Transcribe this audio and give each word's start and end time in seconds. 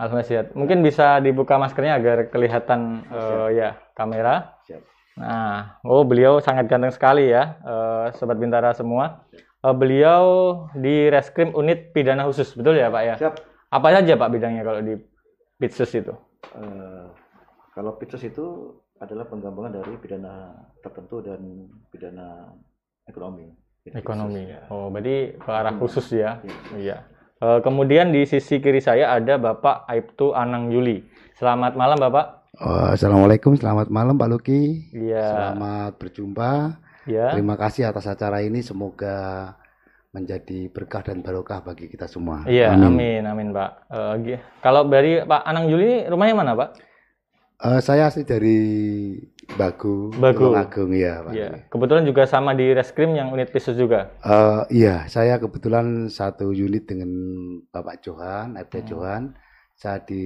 Alhamdulillah. 0.00 0.56
Mungkin 0.56 0.78
bisa 0.80 1.20
dibuka 1.20 1.60
maskernya 1.60 2.00
agar 2.00 2.32
kelihatan 2.32 3.04
eh, 3.12 3.48
ya 3.58 3.68
kamera. 3.92 4.56
Siap. 4.64 4.82
Nah, 5.16 5.80
oh 5.84 6.04
beliau 6.04 6.40
sangat 6.44 6.68
ganteng 6.68 6.92
sekali 6.92 7.28
ya, 7.32 7.56
eh, 7.64 8.06
sobat 8.16 8.36
Bintara 8.40 8.72
semua. 8.72 9.24
Eh, 9.34 9.74
beliau 9.76 10.24
di 10.76 11.08
Reskrim 11.08 11.52
Unit 11.56 11.92
Pidana 11.92 12.24
Khusus, 12.24 12.52
betul 12.56 12.76
ya 12.80 12.88
Pak 12.88 13.02
ya? 13.02 13.14
Siap. 13.20 13.34
Apa 13.72 13.88
saja 13.92 14.12
Pak 14.14 14.30
bidangnya 14.30 14.62
kalau 14.62 14.80
di 14.80 14.94
Pitsus 15.56 15.90
itu? 15.96 16.12
Eh, 16.54 17.06
kalau 17.72 17.96
pitsus 17.96 18.22
itu 18.24 18.76
adalah 19.00 19.28
penggabungan 19.28 19.76
dari 19.76 19.92
pidana 20.00 20.52
tertentu 20.80 21.20
dan 21.20 21.68
pidana 21.92 22.48
ekonomi. 23.04 23.52
Ekonomi. 23.92 24.42
pitsus, 24.48 24.52
ya. 24.52 24.60
Oh, 24.72 24.88
berarti 24.88 25.16
ke 25.36 25.50
arah 25.52 25.72
Hmm. 25.72 25.80
khusus 25.80 26.06
ya? 26.12 26.40
Iya. 26.44 26.56
Iya. 26.76 26.96
Eh, 27.36 27.60
kemudian 27.60 28.16
di 28.16 28.24
sisi 28.24 28.64
kiri 28.64 28.80
saya 28.80 29.12
ada 29.12 29.36
Bapak 29.36 29.84
Aibtu 29.84 30.32
Anang 30.32 30.72
Yuli. 30.72 31.04
Selamat 31.36 31.76
malam 31.76 32.00
Bapak. 32.00 32.48
Oh, 32.56 32.88
Assalamualaikum, 32.88 33.52
selamat 33.52 33.92
malam 33.92 34.16
Pak 34.16 34.28
Luki. 34.32 34.88
Iya. 34.96 35.52
Selamat 35.52 35.92
berjumpa. 36.00 36.80
Ya. 37.04 37.36
Terima 37.36 37.60
kasih 37.60 37.92
atas 37.92 38.08
acara 38.08 38.40
ini. 38.40 38.64
Semoga 38.64 39.52
menjadi 40.16 40.72
berkah 40.72 41.04
dan 41.04 41.20
barokah 41.20 41.60
bagi 41.60 41.92
kita 41.92 42.08
semua. 42.08 42.48
Iya, 42.48 42.72
amin, 42.72 43.28
amin, 43.28 43.52
Pak. 43.52 43.70
Eh, 43.92 44.12
gi- 44.24 44.42
kalau 44.64 44.88
dari 44.88 45.20
Pak 45.20 45.44
Anang 45.44 45.68
Yuli 45.68 46.08
rumahnya 46.08 46.32
mana, 46.40 46.56
Pak? 46.56 46.70
Eh, 47.68 47.80
saya 47.84 48.08
asli 48.08 48.24
dari 48.24 48.56
Bagu, 49.54 50.10
Bagu. 50.18 50.50
Tulungagung 50.50 50.90
ya 50.90 51.22
Pak. 51.22 51.32
Iya. 51.32 51.50
Kebetulan 51.70 52.02
juga 52.02 52.26
sama 52.26 52.50
di 52.52 52.74
Reskrim 52.74 53.14
yang 53.14 53.30
unit 53.30 53.54
Pisus 53.54 53.78
juga. 53.78 54.10
Eh, 54.26 54.82
iya, 54.82 55.06
saya 55.06 55.38
kebetulan 55.38 56.10
satu 56.10 56.50
unit 56.50 56.90
dengan 56.90 57.08
Bapak 57.70 58.02
Johan, 58.02 58.58
Aibda 58.58 58.82
Hmm. 58.82 58.88
Johan. 58.90 59.22
Saya 59.76 60.02
di 60.02 60.24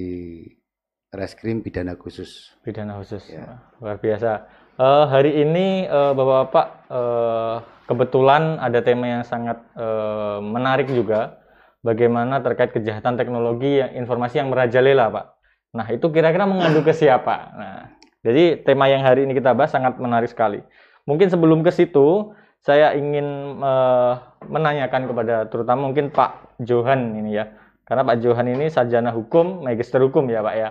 Reskrim 1.11 1.61
Pidana 1.61 1.99
Khusus. 1.99 2.55
Pidana 2.63 2.97
khusus. 2.97 3.27
Ya. 3.29 3.61
Luar 3.83 3.99
biasa. 3.99 4.47
Eh, 4.81 5.05
hari 5.11 5.43
ini 5.43 5.85
eh, 5.85 6.13
Bapak-bapak 6.17 6.67
eh, 6.89 7.57
kebetulan 7.85 8.57
ada 8.57 8.81
tema 8.81 9.21
yang 9.21 9.25
sangat 9.27 9.61
eh, 9.77 10.39
menarik 10.41 10.89
juga. 10.89 11.37
Bagaimana 11.81 12.45
terkait 12.45 12.77
kejahatan 12.77 13.17
teknologi 13.17 13.81
yang 13.81 13.97
informasi 13.97 14.37
yang 14.37 14.53
merajalela, 14.53 15.09
Pak. 15.09 15.27
Nah, 15.73 15.87
itu 15.89 16.13
kira-kira 16.13 16.45
mengadu 16.45 16.85
ke 16.85 16.93
siapa? 16.93 17.57
Nah, 17.57 17.77
jadi 18.21 18.61
tema 18.61 18.85
yang 18.89 19.01
hari 19.01 19.25
ini 19.25 19.33
kita 19.33 19.57
bahas 19.57 19.73
sangat 19.73 19.97
menarik 19.97 20.29
sekali. 20.29 20.61
Mungkin 21.09 21.33
sebelum 21.33 21.65
ke 21.65 21.73
situ, 21.73 22.37
saya 22.61 22.93
ingin 22.93 23.57
eh, 23.61 24.15
menanyakan 24.45 25.09
kepada 25.09 25.49
terutama 25.49 25.89
mungkin 25.89 26.13
Pak 26.13 26.61
Johan 26.61 27.17
ini 27.17 27.41
ya. 27.41 27.49
Karena 27.89 28.07
Pak 28.07 28.23
Johan 28.23 28.47
ini 28.47 28.71
sarjana 28.71 29.11
hukum, 29.11 29.67
magister 29.67 29.99
hukum 29.99 30.29
ya, 30.29 30.45
Pak 30.45 30.55
ya. 30.55 30.69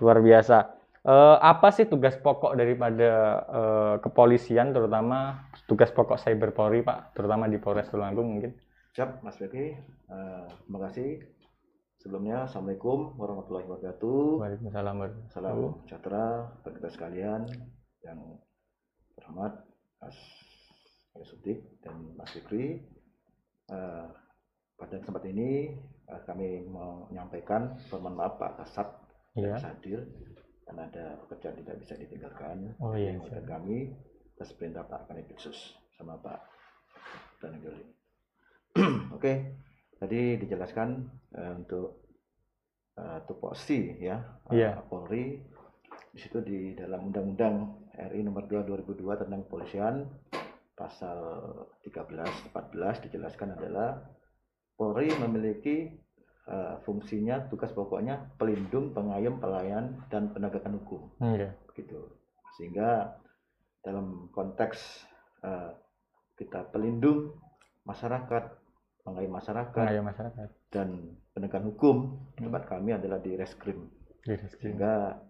Luar 0.00 0.22
biasa. 0.22 0.74
Eh, 1.04 1.36
apa 1.36 1.68
sih 1.74 1.84
tugas 1.84 2.16
pokok 2.16 2.56
daripada 2.56 3.12
eh, 3.44 3.94
kepolisian 4.00 4.72
terutama 4.72 5.44
tugas 5.68 5.92
pokok 5.92 6.16
cyber 6.16 6.56
Polri 6.56 6.80
Pak, 6.80 7.12
terutama 7.12 7.44
di 7.44 7.60
Polres 7.60 7.92
Tulungagung 7.92 8.38
mungkin? 8.38 8.56
Siap, 8.96 9.20
Mas 9.20 9.36
Beki. 9.36 9.76
Eh, 10.08 10.44
terima 10.64 10.78
kasih. 10.88 11.20
Sebelumnya, 12.04 12.44
Assalamualaikum 12.44 13.16
warahmatullahi 13.16 13.64
wabarakatuh. 13.64 14.20
Waalaikumsalam 14.44 14.94
warahmatullahi 15.00 15.32
Salam 15.32 15.80
sejahtera 15.88 16.24
bagi 16.60 16.76
kita 16.76 16.90
sekalian 16.92 17.40
yang 18.04 18.18
terhormat 19.16 19.64
Mas 20.04 20.16
Sudik 21.24 21.64
dan 21.80 22.12
Mas 22.12 22.28
Fikri. 22.36 22.84
Eh, 23.72 24.06
pada 24.76 24.94
kesempatan 25.00 25.32
ini 25.32 25.72
eh, 25.80 26.20
kami 26.28 26.68
menyampaikan 26.68 27.80
permohonan 27.88 28.14
maaf 28.20 28.36
Pak 28.36 28.52
Kasat 28.60 28.88
Iya. 29.34 29.56
yang 29.58 29.66
hadir 29.66 30.00
karena 30.62 30.86
ada 30.86 31.04
pekerjaan 31.26 31.56
tidak 31.58 31.76
bisa 31.82 31.94
ditinggalkan. 31.98 32.70
Oh 32.78 32.94
iya, 32.94 33.16
Jadi, 33.18 33.34
siap. 33.34 33.48
kami 33.48 33.90
atas 34.36 34.54
perintah 34.54 34.84
Pak 34.86 35.08
Kanipitsus 35.10 35.74
sama 35.96 36.20
Pak 36.22 36.38
Danegoli. 37.42 37.82
Oke, 39.16 39.56
tadi 39.98 40.36
dijelaskan 40.40 40.88
eh, 41.34 41.52
untuk 41.58 42.06
eh, 42.98 43.20
tupoksi 43.26 44.00
ya 44.02 44.20
eh, 44.50 44.82
Polri. 44.88 45.40
Di 46.14 46.18
situ 46.22 46.38
di 46.42 46.78
dalam 46.78 47.10
Undang-Undang 47.10 47.56
RI 48.10 48.22
Nomor 48.22 48.46
2 48.46 48.66
2002 48.66 49.22
tentang 49.26 49.40
kepolisian 49.46 50.06
pasal 50.74 51.18
13 51.86 52.50
14 52.50 53.04
dijelaskan 53.06 53.54
adalah 53.54 54.02
Polri 54.74 55.10
memiliki 55.22 55.90
eh, 56.50 56.76
fungsinya 56.82 57.46
tugas 57.46 57.70
pokoknya 57.70 58.34
pelindung, 58.38 58.90
pengayom, 58.90 59.38
pelayan 59.38 60.02
dan 60.10 60.34
penegakan 60.34 60.82
hukum. 60.82 61.02
Iya. 61.22 61.54
gitu. 61.78 62.10
Sehingga 62.58 63.18
dalam 63.82 64.30
konteks 64.34 65.06
eh, 65.46 65.70
kita 66.34 66.66
pelindung 66.74 67.38
masyarakat 67.86 68.63
pengayom 69.04 69.32
masyarakat 69.32 70.00
masyarakat. 70.02 70.48
dan 70.68 70.88
penegakan 71.30 71.68
hukum 71.68 71.96
Hmm. 72.34 72.48
tempat 72.48 72.64
kami 72.66 72.90
adalah 72.92 73.18
di 73.18 73.32
reskrim 73.34 73.86
Di 74.20 74.34
Reskrim. 74.34 74.74
sehingga 74.74 75.20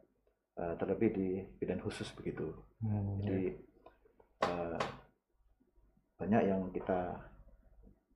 eh, 0.54 0.74
terlebih 0.76 1.08
di 1.10 1.28
bidang 1.56 1.82
khusus 1.82 2.06
begitu 2.14 2.54
Hmm, 2.78 3.18
jadi 3.20 3.58
eh, 4.40 4.78
banyak 6.14 6.42
yang 6.44 6.70
kita 6.70 7.18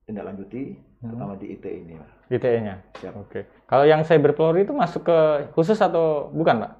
tindak 0.05 0.25
lanjuti 0.25 0.79
Hmm. 0.99 1.11
terutama 1.11 1.33
di 1.35 1.47
IT 1.49 1.65
ini 1.65 1.93
Pak. 1.95 2.09
ITE-nya. 2.29 2.75
siap 2.95 3.13
Oke. 3.17 3.43
Kalau 3.65 3.83
yang 3.83 4.01
cyber 4.01 4.31
Polri 4.31 4.61
itu 4.61 4.71
masuk 4.71 5.03
ke 5.03 5.17
khusus 5.51 5.77
atau 5.77 6.29
bukan, 6.29 6.59
Pak? 6.59 6.71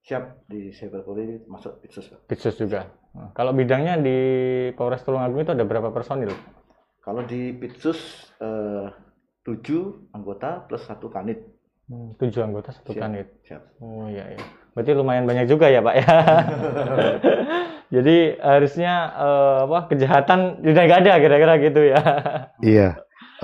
siap 0.00 0.42
di 0.44 0.68
cyber 0.70 1.00
Polri 1.00 1.38
masuk 1.46 1.78
khusus 1.80 2.06
Pak. 2.06 2.20
Pitsus 2.26 2.56
juga. 2.56 2.90
Nah, 3.12 3.30
kalau 3.32 3.52
bidangnya 3.52 3.96
di 3.96 4.16
Polres 4.72 5.00
Tulungagung 5.00 5.40
itu 5.40 5.52
ada 5.52 5.62
berapa 5.62 5.88
personil? 5.88 6.32
Kalau 7.02 7.26
di 7.26 7.52
Pitsus 7.52 7.98
eh, 8.38 8.86
7 9.42 10.14
anggota 10.14 10.62
plus 10.64 10.86
satu 10.86 11.10
kanit 11.10 11.42
Hmm, 11.90 12.14
tujuh 12.16 12.40
anggota 12.40 12.72
satu 12.72 12.94
Siap. 12.94 13.02
kanit. 13.04 13.26
siap 13.44 13.62
Oh 13.82 14.06
iya 14.08 14.24
iya. 14.32 14.40
Berarti 14.72 14.96
lumayan 14.96 15.26
banyak 15.28 15.44
juga 15.44 15.68
ya 15.68 15.82
Pak 15.84 15.94
ya. 15.98 16.14
Jadi 18.00 18.38
harusnya 18.40 18.92
eh, 19.12 19.58
apa 19.68 19.78
kejahatan 19.92 20.62
nggak 20.64 21.00
ada 21.04 21.12
kira-kira 21.20 21.54
gitu 21.60 21.80
ya. 21.84 22.00
Iya. 22.64 22.88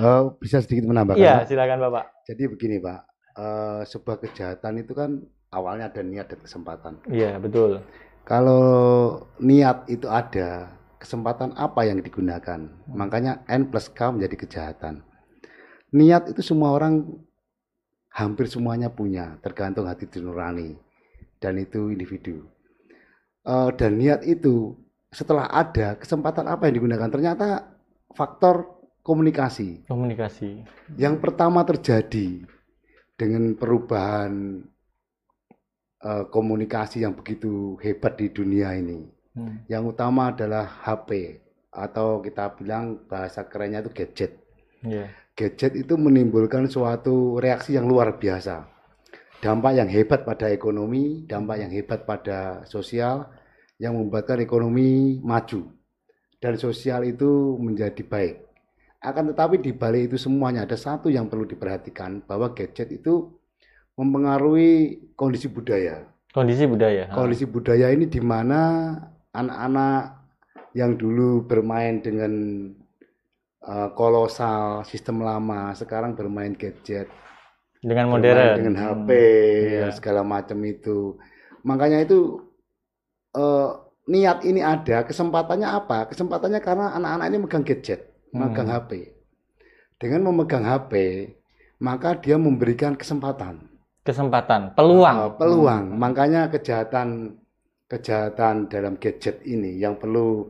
Eh, 0.01 0.21
bisa 0.41 0.63
sedikit 0.63 0.89
menambahkan? 0.89 1.21
Iya 1.21 1.45
silakan 1.45 1.77
Bapak. 1.83 2.25
Jadi 2.25 2.43
begini 2.49 2.81
Pak, 2.81 2.99
Eh, 3.39 3.81
sebuah 3.87 4.17
kejahatan 4.19 4.81
itu 4.81 4.91
kan 4.91 5.15
awalnya 5.53 5.87
ada 5.87 6.01
niat 6.03 6.27
dan 6.27 6.39
kesempatan. 6.43 6.99
Iya 7.07 7.39
betul. 7.39 7.79
Kalau 8.27 8.65
niat 9.39 9.87
itu 9.87 10.09
ada, 10.11 10.75
kesempatan 10.99 11.55
apa 11.55 11.87
yang 11.87 12.03
digunakan? 12.03 12.69
Makanya 12.91 13.47
N 13.47 13.71
plus 13.71 13.87
K 13.89 14.11
menjadi 14.11 14.35
kejahatan. 14.35 15.01
Niat 15.95 16.29
itu 16.29 16.43
semua 16.45 16.75
orang 16.75 17.07
hampir 18.13 18.45
semuanya 18.51 18.91
punya, 18.91 19.39
tergantung 19.41 19.87
hati 19.87 20.05
nurani 20.19 20.77
dan 21.39 21.55
itu 21.57 21.89
individu. 21.89 22.45
Eh, 23.47 23.69
dan 23.79 23.97
niat 23.97 24.27
itu 24.27 24.75
setelah 25.09 25.49
ada, 25.49 25.97
kesempatan 25.97 26.45
apa 26.45 26.69
yang 26.69 26.83
digunakan? 26.83 27.09
Ternyata 27.09 27.73
faktor 28.13 28.85
komunikasi. 29.01 29.87
Komunikasi. 29.89 30.67
Yang 30.99 31.15
pertama 31.23 31.65
terjadi 31.65 32.45
dengan 33.15 33.55
perubahan 33.55 34.61
eh, 36.03 36.25
komunikasi 36.29 37.07
yang 37.07 37.15
begitu 37.15 37.79
hebat 37.81 38.19
di 38.19 38.29
dunia 38.29 38.75
ini. 38.75 39.18
Hmm. 39.33 39.61
Yang 39.69 39.97
utama 39.97 40.33
adalah 40.33 40.65
HP 40.65 41.41
atau 41.69 42.19
kita 42.19 42.57
bilang 42.57 43.05
bahasa 43.05 43.45
kerennya 43.45 43.85
itu 43.85 43.91
gadget. 43.93 44.41
Iya. 44.81 45.11
Gadget 45.37 45.77
itu 45.77 45.93
menimbulkan 45.95 46.67
suatu 46.67 47.37
reaksi 47.37 47.77
yang 47.77 47.85
luar 47.87 48.17
biasa. 48.17 48.65
Dampak 49.39 49.71
yang 49.71 49.87
hebat 49.87 50.27
pada 50.27 50.51
ekonomi, 50.51 51.23
dampak 51.23 51.63
yang 51.63 51.71
hebat 51.71 52.03
pada 52.03 52.67
sosial, 52.67 53.31
yang 53.79 53.95
membuatkan 53.95 54.43
ekonomi 54.43 55.23
maju 55.23 55.71
dan 56.43 56.59
sosial 56.59 57.07
itu 57.07 57.55
menjadi 57.59 58.03
baik. 58.03 58.47
Akan 58.99 59.31
tetapi 59.31 59.63
di 59.63 59.71
balik 59.71 60.11
itu 60.11 60.17
semuanya 60.19 60.67
ada 60.67 60.75
satu 60.75 61.07
yang 61.07 61.31
perlu 61.31 61.47
diperhatikan 61.47 62.19
bahwa 62.27 62.51
gadget 62.51 62.91
itu 62.91 63.31
mempengaruhi 63.95 64.99
kondisi 65.15 65.47
budaya. 65.47 66.03
Kondisi 66.35 66.67
budaya. 66.67 67.07
Kondisi 67.11 67.47
budaya 67.47 67.91
ini 67.95 68.11
di 68.11 68.19
mana 68.19 68.91
anak-anak 69.33 70.17
yang 70.73 70.97
dulu 70.97 71.45
bermain 71.45 72.01
dengan 72.01 72.33
eh, 73.65 73.89
kolosal 73.93 74.85
sistem 74.85 75.21
lama 75.21 75.73
sekarang 75.73 76.13
bermain 76.13 76.53
gadget 76.53 77.09
Dengan 77.79 78.11
bermain 78.11 78.51
modern. 78.51 78.57
dengan 78.59 78.75
HP 78.75 79.09
iya. 79.09 79.79
dan 79.87 79.91
segala 79.95 80.21
macam 80.25 80.59
itu 80.65 81.15
makanya 81.63 82.03
itu 82.03 82.43
eh, 83.35 83.69
niat 84.09 84.41
ini 84.45 84.61
ada 84.65 85.05
kesempatannya 85.05 85.69
apa 85.69 86.09
kesempatannya 86.09 86.59
karena 86.59 86.97
anak-anak 86.97 87.25
ini 87.29 87.37
megang 87.39 87.65
gadget 87.65 88.01
megang 88.33 88.69
Hmm. 88.69 88.75
HP 88.85 88.91
dengan 89.97 90.21
memegang 90.29 90.65
HP 90.65 90.93
maka 91.79 92.17
dia 92.19 92.35
memberikan 92.35 92.93
kesempatan 92.93 93.69
Kesempatan, 93.99 94.73
peluang. 94.73 95.17
Uh, 95.21 95.31
peluang. 95.37 95.83
Makanya 95.99 96.49
kejahatan 96.49 97.35
kejahatan 97.89 98.69
dalam 98.69 99.01
gadget 99.01 99.41
ini 99.49 99.81
yang 99.81 99.97
perlu 99.97 100.45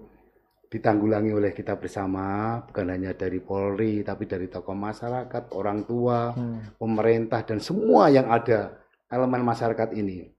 ditanggulangi 0.70 1.34
oleh 1.34 1.50
kita 1.50 1.74
bersama, 1.82 2.62
bukan 2.70 2.94
hanya 2.94 3.18
dari 3.18 3.42
Polri, 3.42 4.06
tapi 4.06 4.30
dari 4.30 4.46
tokoh 4.46 4.78
masyarakat, 4.78 5.50
orang 5.58 5.82
tua, 5.90 6.30
Hmm. 6.38 6.78
pemerintah, 6.78 7.42
dan 7.42 7.58
semua 7.58 8.14
yang 8.14 8.30
ada 8.30 8.78
elemen 9.10 9.42
masyarakat 9.42 9.98
ini. 9.98 10.30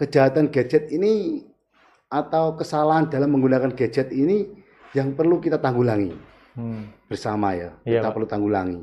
Kejahatan 0.00 0.48
gadget 0.48 0.88
ini 0.88 1.44
atau 2.08 2.56
kesalahan 2.56 3.12
dalam 3.12 3.28
menggunakan 3.36 3.76
gadget 3.76 4.08
ini 4.16 4.48
yang 4.96 5.12
perlu 5.12 5.36
kita 5.44 5.60
tanggulangi 5.60 6.16
Hmm. 6.56 6.88
bersama 7.04 7.52
ya. 7.52 7.76
Iya, 7.84 8.00
kita 8.00 8.08
perlu 8.16 8.24
tanggulangi. 8.24 8.80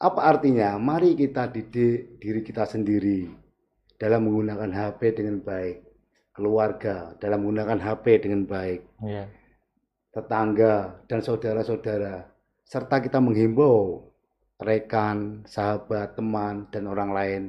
Apa 0.00 0.24
artinya? 0.24 0.80
Mari 0.80 1.20
kita 1.20 1.52
didik 1.52 2.16
diri 2.16 2.40
kita 2.40 2.64
sendiri 2.64 3.28
dalam 4.00 4.24
menggunakan 4.24 4.72
HP 4.72 5.20
dengan 5.20 5.44
baik, 5.44 5.84
keluarga 6.36 7.16
dalam 7.16 7.42
menggunakan 7.42 7.80
HP 7.80 8.20
dengan 8.20 8.44
baik, 8.44 8.80
Iya. 9.00 9.24
tetangga 10.12 11.00
dan 11.08 11.20
saudara-saudara, 11.24 12.28
serta 12.62 13.00
kita 13.00 13.18
menghimbau 13.18 14.04
rekan, 14.60 15.44
sahabat, 15.48 16.16
teman, 16.16 16.68
dan 16.72 16.84
orang 16.88 17.10
lain 17.12 17.42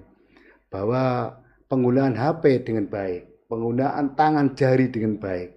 bahwa 0.67 1.35
penggunaan 1.67 2.15
HP 2.15 2.63
dengan 2.63 2.87
baik, 2.87 3.47
penggunaan 3.47 4.15
tangan 4.15 4.55
jari 4.55 4.91
dengan 4.91 5.15
baik, 5.15 5.55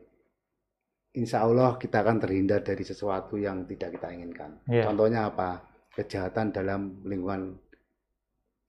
insya 1.14 1.42
Allah 1.42 1.74
kita 1.74 2.02
akan 2.02 2.22
terhindar 2.22 2.62
dari 2.62 2.82
sesuatu 2.86 3.34
yang 3.34 3.66
tidak 3.66 3.98
kita 3.98 4.10
inginkan. 4.14 4.50
Iya. 4.70 4.86
Contohnya 4.86 5.26
apa? 5.30 5.62
Kejahatan 5.90 6.54
dalam 6.54 7.02
lingkungan 7.02 7.58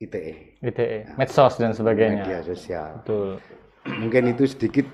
ITE, 0.01 0.57
ITE, 0.65 1.13
medsos 1.13 1.61
dan 1.61 1.77
sebagainya. 1.77 2.25
media 2.25 2.39
sosial. 2.41 3.05
Betul. 3.05 3.37
Mungkin 3.85 4.33
itu 4.33 4.45
sedikit 4.45 4.85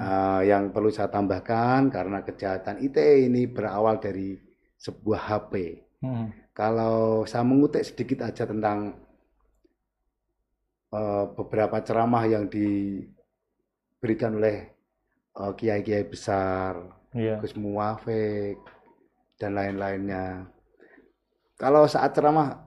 uh, 0.00 0.40
yang 0.40 0.72
perlu 0.72 0.88
saya 0.88 1.12
tambahkan 1.12 1.92
karena 1.92 2.24
kejahatan 2.24 2.80
ITE 2.80 3.28
ini 3.28 3.44
berawal 3.44 4.00
dari 4.00 4.40
sebuah 4.80 5.20
HP. 5.20 5.52
Hmm. 6.00 6.32
Kalau 6.56 7.24
saya 7.28 7.44
mengutip 7.44 7.84
sedikit 7.84 8.24
aja 8.28 8.48
tentang 8.48 8.96
uh, 10.92 11.24
beberapa 11.32 11.80
ceramah 11.84 12.24
yang 12.24 12.48
diberikan 12.48 14.36
oleh 14.36 14.72
uh, 15.36 15.52
kiai-kiai 15.52 16.04
besar, 16.08 17.02
Iya. 17.12 17.44
Gus 17.44 17.52
Muwafik, 17.56 18.56
dan 19.36 19.52
lain-lainnya. 19.52 20.48
Kalau 21.60 21.84
saat 21.84 22.16
ceramah, 22.16 22.64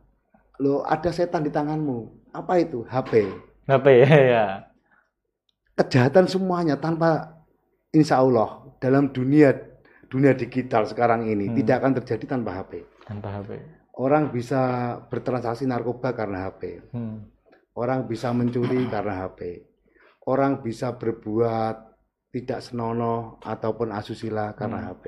lo 0.61 0.85
ada 0.85 1.09
setan 1.09 1.41
di 1.41 1.51
tanganmu, 1.51 2.29
apa 2.31 2.61
itu? 2.61 2.85
HP. 2.85 3.25
HP 3.65 3.85
ya. 4.33 4.69
Kejahatan 5.75 6.25
semuanya 6.25 6.79
tanpa 6.79 7.43
insya 7.91 8.23
Allah 8.23 8.63
dalam 8.79 9.11
dunia 9.11 9.51
dunia 10.07 10.31
digital 10.31 10.87
sekarang 10.87 11.27
ini 11.27 11.51
Hmm. 11.51 11.55
tidak 11.59 11.75
akan 11.83 11.93
terjadi 12.01 12.25
tanpa 12.37 12.63
HP. 12.63 12.83
Tanpa 13.03 13.29
HP. 13.41 13.51
Orang 13.95 14.31
bisa 14.31 14.61
bertransaksi 15.07 15.67
narkoba 15.67 16.11
karena 16.15 16.47
HP. 16.47 16.91
Hmm. 16.91 17.27
Orang 17.75 18.07
bisa 18.07 18.31
mencuri 18.31 18.87
karena 18.87 19.27
HP. 19.27 19.63
Orang 20.27 20.63
bisa 20.63 20.95
berbuat 20.95 21.75
tidak 22.31 22.59
senonoh 22.59 23.39
ataupun 23.43 23.91
asusila 23.91 24.55
karena 24.55 24.79
Hmm. 24.83 24.87
HP. 24.95 25.05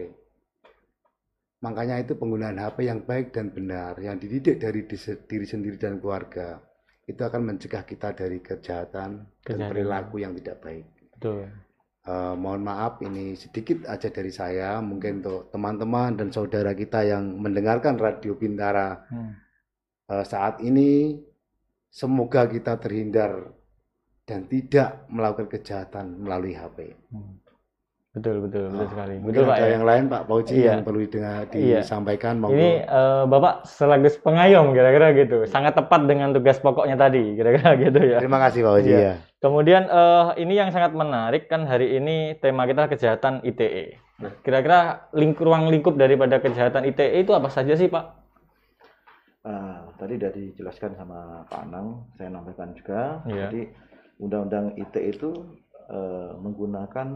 Makanya 1.57 1.97
itu 1.97 2.13
penggunaan 2.13 2.61
HP 2.61 2.85
yang 2.85 3.01
baik 3.01 3.33
dan 3.33 3.49
benar, 3.49 3.97
yang 3.97 4.21
dididik 4.21 4.61
dari 4.61 4.85
diri 4.85 5.47
sendiri 5.47 5.75
dan 5.81 5.97
keluarga, 5.97 6.61
itu 7.07 7.21
akan 7.24 7.42
mencegah 7.42 7.88
kita 7.88 8.12
dari 8.12 8.44
kejahatan 8.44 9.24
dan 9.24 9.27
Kejahatan. 9.42 9.69
perilaku 9.71 10.19
yang 10.19 10.36
tidak 10.36 10.59
baik. 10.59 10.86
Betul. 11.15 11.48
Eh, 12.04 12.36
mohon 12.36 12.63
maaf 12.63 13.00
ini 13.01 13.36
sedikit 13.36 13.83
aja 13.83 14.07
dari 14.07 14.31
saya 14.31 14.80
mungkin 14.80 15.19
untuk 15.19 15.51
teman-teman 15.51 16.15
dan 16.15 16.31
saudara 16.31 16.71
kita 16.71 17.04
yang 17.04 17.36
mendengarkan 17.36 17.95
Radio 17.95 18.36
Bintara 18.36 19.04
Hmm. 19.07 19.36
eh, 20.07 20.24
saat 20.24 20.63
ini 20.63 21.19
semoga 21.88 22.48
kita 22.48 22.80
terhindar 22.80 23.51
dan 24.24 24.48
tidak 24.48 25.07
melakukan 25.07 25.48
kejahatan 25.48 26.19
melalui 26.19 26.56
HP. 26.56 26.92
Hmm. 27.12 27.39
Betul, 28.17 28.35
betul, 28.41 28.63
betul 28.67 28.81
Oh, 28.81 28.89
sekali. 28.89 29.15
Betul, 29.21 29.43
Pak. 29.45 29.55
ada 29.55 29.61
ya. 29.61 29.73
yang 29.77 29.85
lain 29.85 30.03
Pak 30.07 30.21
Pauji 30.25 30.53
Iya. 30.55 30.65
yang 30.67 30.81
perlu 30.81 30.99
dengar 31.05 31.41
Iya. 31.53 31.79
disampaikan 31.79 32.33
monggo. 32.35 32.57
Ini 32.57 32.69
eh, 32.81 33.23
Bapak 33.23 33.53
selagus 33.63 34.17
pengayom 34.17 34.73
kira-kira 34.73 35.07
gitu. 35.13 35.37
Sangat 35.45 35.77
tepat 35.77 36.01
dengan 36.03 36.33
tugas 36.33 36.57
pokoknya 36.57 36.97
tadi, 36.97 37.37
kira-kira 37.37 37.77
gitu 37.83 37.99
ya. 38.01 38.17
Terima 38.17 38.41
kasih 38.41 38.65
Pak 38.65 38.71
Pauji 38.73 38.89
Iya. 38.89 38.99
ya. 38.99 39.13
Kemudian 39.37 39.83
eh, 39.85 40.25
ini 40.39 40.53
yang 40.55 40.69
sangat 40.69 40.91
menarik 40.91 41.45
kan 41.45 41.63
hari 41.63 41.93
ini 41.93 42.33
tema 42.35 42.65
kita 42.65 42.89
kejahatan 42.89 43.45
ITE. 43.45 44.01
Nah, 44.17 44.33
Kira-kira 44.41 44.79
ling- 45.13 45.37
ruang 45.37 45.69
lingkup 45.69 45.93
daripada 45.93 46.41
kejahatan 46.41 46.89
ITE 46.89 47.21
itu 47.21 47.31
apa 47.31 47.47
saja 47.47 47.77
sih 47.77 47.85
Pak? 47.85 48.05
Ah, 49.43 49.85
tadi 49.95 50.17
sudah 50.17 50.31
dijelaskan 50.33 50.91
sama 50.93 51.45
Pak 51.45 51.61
Anang, 51.63 51.87
saya 52.13 52.27
sampaikan 52.29 52.69
juga. 52.73 53.21
Iya. 53.23 53.47
Jadi 53.47 53.61
Undang-Undang 54.17 54.73
ITE 54.75 55.13
itu 55.13 55.29
eh, 55.87 56.31
menggunakan 56.35 57.07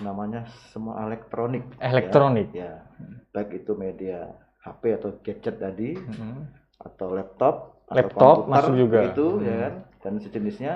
namanya 0.00 0.46
semua 0.70 1.02
elektronik. 1.04 1.66
ya. 1.76 1.90
Elektronik. 1.90 2.48
Ya, 2.54 2.86
baik 3.34 3.62
itu 3.64 3.72
media 3.74 4.30
HP 4.60 4.82
atau 4.96 5.10
gadget 5.20 5.56
tadi, 5.58 5.96
Hmm. 5.96 6.46
atau 6.78 7.12
laptop, 7.12 7.54
atau 7.86 7.96
Laptop 7.96 8.36
komputer, 8.46 8.52
masuk 8.54 8.74
juga. 8.76 8.98
Itu 9.10 9.26
ya 9.40 9.50
Hmm. 9.50 9.62
kan, 9.62 9.74
dan 10.00 10.12
sejenisnya, 10.20 10.74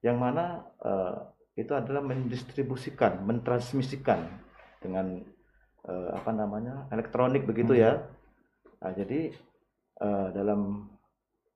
yang 0.00 0.16
mana 0.18 0.66
eh, 0.82 1.14
itu 1.56 1.72
adalah 1.76 2.00
mendistribusikan, 2.00 3.22
mentransmisikan 3.22 4.24
dengan 4.80 5.20
eh, 5.82 6.10
apa 6.14 6.30
namanya 6.30 6.86
elektronik 6.90 7.42
begitu 7.42 7.74
Hmm. 7.74 7.82
ya. 7.82 7.92
Nah, 8.80 8.92
jadi 8.94 9.34
eh, 9.98 10.28
dalam 10.32 10.88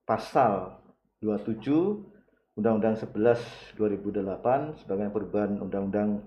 pasal 0.03 0.79
27 1.19 2.16
Undang-Undang 2.57 2.97
11 2.97 3.77
2008 3.77 4.81
sebagai 4.81 5.13
perubahan 5.13 5.61
Undang-Undang 5.61 6.25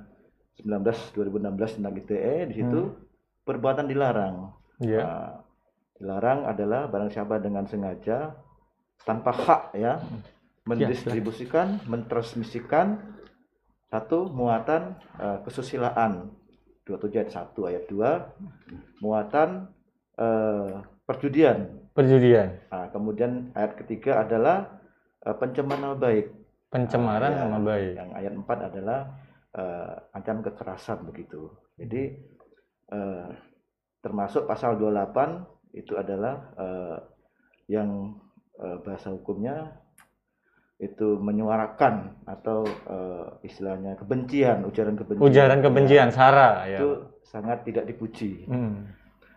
19 0.61 1.17
2016 1.17 1.81
tentang 1.81 1.93
ITE 1.97 2.37
di 2.53 2.53
situ 2.61 2.81
perbuatan 3.41 3.89
dilarang. 3.89 4.53
Iya. 4.77 5.01
Nah, 5.01 5.31
dilarang 5.97 6.39
adalah 6.45 6.85
barang 6.85 7.11
siapa 7.11 7.41
dengan 7.41 7.65
sengaja 7.65 8.37
tanpa 9.03 9.33
hak 9.33 9.63
ya 9.73 9.97
mendistribusikan, 10.69 11.81
mentransmisikan 11.89 13.01
satu 13.89 14.29
muatan 14.29 15.01
eh, 15.17 15.41
kesusilaan 15.41 16.29
27 16.85 17.25
ayat 17.25 17.29
1 17.33 17.69
ayat 17.73 17.83
2 17.89 19.01
muatan 19.01 19.65
eh, 20.13 20.77
perjudian. 21.09 21.89
Perjudian, 21.89 22.53
Nah, 22.69 22.85
kemudian 22.93 23.49
ayat 23.57 23.75
ketiga 23.75 24.23
adalah 24.23 24.78
eh, 25.23 25.35
pencemaran 25.35 25.81
nama 25.81 25.97
baik. 25.97 26.25
pencemaran 26.69 27.33
nama 27.33 27.57
baik. 27.59 27.93
Yang 27.97 28.11
ayat 28.13 28.33
4 28.37 28.69
adalah 28.69 28.99
eh, 29.51 29.93
ancaman 30.13 30.43
kekerasan 30.45 30.99
begitu. 31.03 31.49
Jadi 31.75 32.03
eh, 32.89 33.27
termasuk 33.99 34.45
pasal 34.45 34.77
28 34.77 35.75
itu 35.75 35.97
adalah 35.97 36.35
eh, 36.55 36.97
yang 37.67 38.17
eh, 38.57 38.77
bahasa 38.81 39.09
hukumnya 39.09 39.81
itu 40.79 41.19
menyuarakan 41.19 42.23
atau 42.23 42.63
eh, 42.63 43.25
istilahnya 43.43 43.99
kebencian, 43.99 44.63
ujaran 44.63 44.95
kebencian. 44.95 45.25
Ujaran 45.25 45.59
kebencian, 45.59 46.07
Ya, 46.07 46.15
sara 46.15 46.49
ya. 46.63 46.79
itu 46.79 46.89
sangat 47.27 47.67
tidak 47.67 47.83
dipuji. 47.83 48.47
Hmm. 48.47 48.87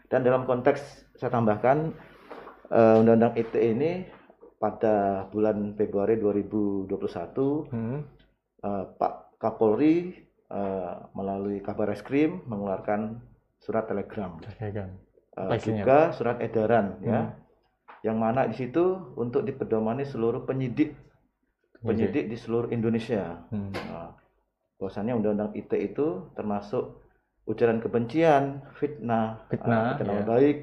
Dan 0.07 0.23
dalam 0.23 0.45
konteks 0.45 0.79
saya 1.17 1.33
tambahkan 1.33 1.97
eh, 2.69 2.95
Undang-Undang 3.01 3.35
ITE 3.35 3.73
ini 3.73 3.91
pada 4.63 5.27
bulan 5.27 5.75
Februari 5.75 6.15
2021 6.15 7.67
Hmm. 7.67 7.99
eh, 8.63 8.85
Pak 8.95 9.35
Kapolri 9.37 10.15
eh, 10.47 10.95
melalui 11.13 11.59
Kabar 11.59 11.91
Eskrim 11.91 12.47
mengeluarkan 12.47 13.19
surat 13.59 13.91
telegram 13.91 14.39
isinya, 15.59 15.83
juga 15.83 15.99
surat 16.13 16.39
edaran 16.39 16.87
ya 17.01 17.21
Hmm. 17.21 17.31
yang 18.03 18.17
mana 18.17 18.47
di 18.47 18.55
situ 18.55 18.85
untuk 19.17 19.43
dipedomani 19.43 20.05
seluruh 20.05 20.45
penyidik 20.45 20.95
penyidik 21.81 22.31
di 22.31 22.37
seluruh 22.37 22.71
Indonesia 22.71 23.43
Hmm. 23.51 23.75
Nah, 23.75 24.15
bahwasannya 24.79 25.15
undang-undang 25.15 25.51
ITE 25.55 25.91
itu 25.91 26.07
termasuk 26.35 27.03
ujaran 27.43 27.79
kebencian, 27.79 28.63
fitnah, 28.79 29.43
Fitnah, 29.47 29.95
uh, 29.95 30.07
ya. 30.07 30.23
baik 30.23 30.59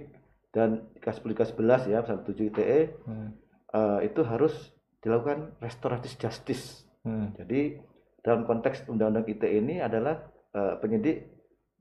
dan 0.52 0.88
Kasbul 1.00 1.36
11 1.36 1.88
ya 1.88 2.00
pasal 2.00 2.24
7 2.24 2.48
ITE 2.48 2.96
Hmm. 3.04 3.36
Uh, 3.72 4.00
itu 4.02 4.22
harus 4.24 4.54
dilakukan 5.00 5.56
restoratif 5.60 6.16
justice. 6.16 6.84
Hmm. 7.02 7.32
Jadi 7.36 7.80
dalam 8.20 8.44
konteks 8.44 8.84
undang-undang 8.86 9.24
ITE 9.26 9.48
ini 9.58 9.80
adalah 9.80 10.20
uh, 10.52 10.76
penyidik 10.78 11.24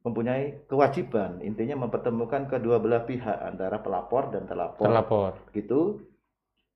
mempunyai 0.06 0.64
kewajiban 0.70 1.42
intinya 1.42 1.84
mempertemukan 1.84 2.46
kedua 2.46 2.78
belah 2.78 3.02
pihak 3.02 3.34
antara 3.42 3.82
pelapor 3.82 4.30
dan 4.30 4.46
terlapor 4.46 4.86
Terlapor. 4.86 5.32
gitu. 5.50 6.06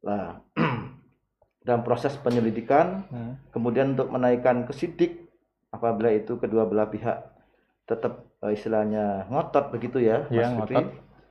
Nah, 0.02 0.42
dalam 1.66 1.86
proses 1.86 2.18
penyelidikan, 2.18 3.06
Hmm. 3.08 3.38
kemudian 3.54 3.94
untuk 3.94 4.10
menaikkan 4.10 4.66
ke 4.66 4.74
sidik 4.74 5.30
apabila 5.70 6.10
itu 6.10 6.36
kedua 6.36 6.66
belah 6.66 6.90
pihak 6.90 7.22
tetap 7.86 8.26
eh, 8.42 8.52
istilahnya 8.52 9.30
ngotot 9.30 9.70
begitu 9.70 10.02
ya, 10.02 10.26
Ya, 10.28 10.50
Mas 10.50 10.66
Fikri. 10.66 10.82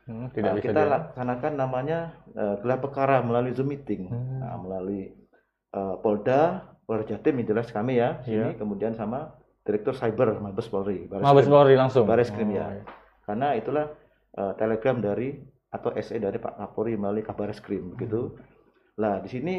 Hmm, 0.03 0.27
tidak 0.29 0.43
Nah, 0.43 0.57
bisa 0.57 0.65
kita 0.67 0.81
laksanakan 0.83 1.51
namanya 1.55 1.99
eh, 2.31 2.55
gelar 2.59 2.79
perkara 2.79 3.21
melalui 3.21 3.53
Zoom 3.53 3.69
meeting. 3.69 4.09
Hmm. 4.09 4.39
Nah, 4.39 4.57
melalui 4.57 5.13
eh, 5.71 5.95
Polda, 5.99 6.41
Polda 6.83 7.05
Jatim 7.05 7.37
yang 7.37 7.47
jelas 7.47 7.69
kami 7.69 7.95
ya, 7.95 8.19
sini 8.21 8.51
Iya. 8.51 8.57
kemudian 8.57 8.93
sama 8.93 9.37
Direktur 9.61 9.93
Cyber 9.93 10.37
Mabes 10.37 10.67
Polri. 10.67 11.05
Baris 11.05 11.21
Mabes 11.21 11.45
Krim. 11.45 11.53
Polri 11.53 11.75
langsung. 11.75 12.05
Baris 12.05 12.29
Krim, 12.29 12.49
Oh, 12.49 12.57
ya. 12.57 12.81
Karena 13.23 13.53
itulah 13.53 13.85
eh, 14.31 14.53
telegram 14.55 14.97
dari 14.97 15.37
atau 15.69 15.93
SE 15.95 16.17
dari 16.17 16.35
Pak 16.35 16.57
Kapolri 16.57 16.95
melalui 16.95 17.21
Kabar 17.21 17.47
Eskrim 17.47 17.95
begitu. 17.95 18.35
Lah 18.97 19.21
di 19.21 19.29
sini 19.29 19.55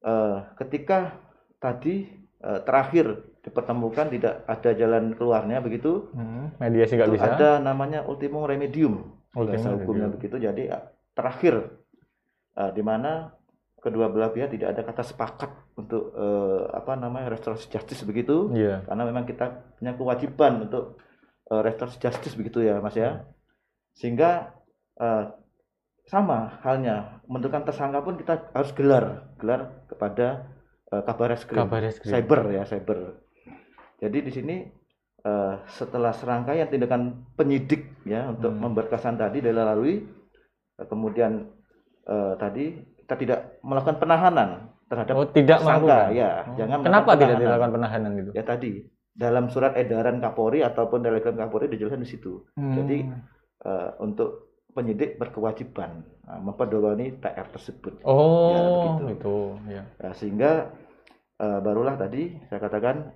eh, 0.00 0.36
ketika 0.56 1.16
tadi 1.56 2.04
eh, 2.36 2.60
terakhir 2.62 3.06
dipertemukan 3.40 4.06
tidak 4.08 4.44
ada 4.44 4.70
jalan 4.72 5.14
keluarnya 5.14 5.58
begitu, 5.58 6.10
Hmm, 6.12 6.52
mediasi 6.58 6.94
nggak 6.94 7.10
bisa. 7.10 7.26
ada 7.32 7.50
namanya 7.58 8.04
ultimum 8.04 8.44
remedium 8.44 9.16
Ultimum 9.36 9.52
bahasa 9.52 9.68
hukumnya 9.76 10.08
begitu. 10.08 10.36
Jadi 10.40 10.62
eh, 10.70 10.82
terakhir 11.12 11.54
eh, 12.56 12.70
di 12.72 12.82
mana 12.84 13.34
kedua 13.78 14.10
belah 14.10 14.34
pihak 14.34 14.50
tidak 14.54 14.74
ada 14.74 14.82
kata 14.82 15.02
sepakat 15.06 15.50
untuk 15.78 16.14
eh, 16.14 16.62
apa 16.74 16.98
namanya 16.98 17.34
restorasi 17.34 17.70
justice 17.70 18.02
begitu. 18.04 18.50
Iya. 18.54 18.84
karena 18.88 19.02
memang 19.06 19.24
kita 19.28 19.76
punya 19.78 19.94
kewajiban 19.94 20.66
untuk 20.66 20.98
uh, 21.48 21.62
restorasi 21.64 21.98
justice 21.98 22.36
begitu 22.36 22.62
ya 22.64 22.78
mas 22.78 22.94
ya. 22.94 23.24
Sehingga 23.96 24.54
eh, 25.00 25.24
sama 26.08 26.60
halnya. 26.64 27.20
Menentukan 27.28 27.68
tersangka 27.68 28.00
pun 28.00 28.16
kita 28.16 28.48
harus 28.56 28.72
gelar. 28.72 29.28
Gelar 29.36 29.84
kepada 29.90 30.48
uh, 30.88 31.02
kabar 31.04 31.36
reskrim. 31.36 31.60
Cyber 32.08 32.40
ya 32.48 32.62
cyber. 32.64 33.20
Jadi 34.00 34.18
di 34.24 34.32
sini 34.32 34.56
eh, 35.28 35.52
setelah 35.68 36.10
serangkaian 36.10 36.66
tindakan 36.66 37.02
penyidik 37.36 37.92
ya 38.04 38.32
untuk 38.32 38.48
Hmm. 38.48 38.64
memberkasan 38.64 39.14
tadi 39.14 39.38
dilalui 39.38 40.00
eh, 40.74 40.86
kemudian 40.86 41.44
eh, 42.04 42.34
tadi 42.36 42.64
kita 42.98 43.14
tidak 43.14 43.40
melakukan 43.60 43.96
penahanan 43.98 44.50
terhadap 44.86 45.14
Oh, 45.14 45.28
tidak 45.28 45.60
melakukan. 45.60 46.12
ya 46.14 46.30
Oh. 46.42 46.56
jangan 46.56 46.78
Kenapa 46.80 47.10
tidak 47.14 47.36
dilakukan 47.38 47.72
penahanan 47.74 48.10
gitu? 48.16 48.30
ya 48.32 48.42
tadi 48.42 48.72
dalam 49.12 49.44
surat 49.46 49.74
edaran 49.74 50.16
Kapolri 50.18 50.62
ataupun 50.62 51.02
telegram 51.02 51.36
Kapolri 51.36 51.68
dijelaskan 51.68 52.00
di 52.00 52.08
situ 52.08 52.46
Jadi, 52.56 52.98
Hmm. 53.02 53.20
eh, 53.60 53.90
untuk 53.98 54.48
penyidik 54.70 55.18
berkewajiban 55.18 55.90
nah, 56.22 56.38
memperdomani 56.38 57.18
TR 57.18 57.48
tersebut 57.48 57.98
Oh, 58.00 58.48
Ya, 58.48 58.60
begitu. 58.70 59.04
itu, 59.10 59.36
ya. 59.68 59.82
Nah, 59.98 60.12
sehingga 60.14 60.50
eh, 61.36 61.58
barulah 61.60 61.94
tadi 61.94 62.34
saya 62.46 62.60
katakan 62.60 63.10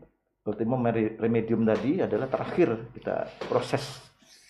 ultimum 0.45 0.83
remedium 1.17 1.63
tadi 1.63 1.99
adalah 1.99 2.27
terakhir 2.27 2.91
kita 2.93 3.15
proses 3.43 4.03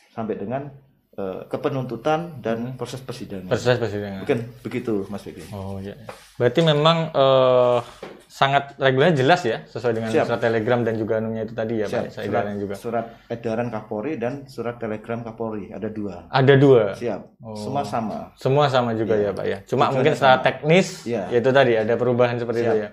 sampai 0.09 0.35
dengan 0.35 0.73
eh, 1.13 1.45
kepenuntutan 1.47 2.41
dan 2.41 2.73
proses 2.75 2.99
persidangan 2.99 3.49
Proses 3.49 3.77
persidangan. 3.77 4.25
mungkin 4.25 4.39
begitu 4.61 5.05
Mas 5.07 5.21
Fikri 5.21 5.45
Oh 5.51 5.77
iya. 5.77 5.93
Berarti 6.35 6.61
memang 6.63 6.97
eh, 7.09 7.79
sangat 8.27 8.73
regulernya 8.77 9.13
jelas 9.15 9.45
ya, 9.45 9.61
sesuai 9.63 9.93
dengan 9.93 10.09
Siap. 10.09 10.25
surat 10.25 10.41
telegram 10.41 10.81
dan 10.81 10.97
juga 10.97 11.21
anunya 11.21 11.45
itu 11.45 11.53
tadi 11.53 11.75
ya, 11.77 11.87
Siap. 11.87 12.01
Pak. 12.03 12.09
Saya 12.11 12.25
surat, 12.27 12.45
juga. 12.57 12.75
surat 12.75 13.07
edaran 13.29 13.69
Kapolri 13.69 14.17
dan 14.17 14.49
surat 14.49 14.77
telegram 14.77 15.21
Kapolri 15.21 15.69
ada 15.69 15.85
dua 15.87 16.25
Ada 16.33 16.55
dua. 16.57 16.97
siap 16.97 17.21
Oh. 17.39 17.53
semua 17.53 17.85
sama 17.85 18.33
Semua 18.35 18.65
sama 18.67 18.91
juga 18.95 19.13
Iya. 19.13 19.29
ya, 19.29 19.31
Pak 19.35 19.45
ya. 19.45 19.59
Cuma 19.63 19.85
Tujuannya 19.85 19.93
mungkin 19.93 20.13
secara 20.15 20.37
teknis 20.41 21.05
Iya. 21.05 21.23
yaitu 21.29 21.51
tadi 21.51 21.73
ada 21.75 21.93
perubahan 21.95 22.41
seperti 22.41 22.61
itu 22.63 22.73
Siap. 22.73 22.81
ya. 22.81 22.91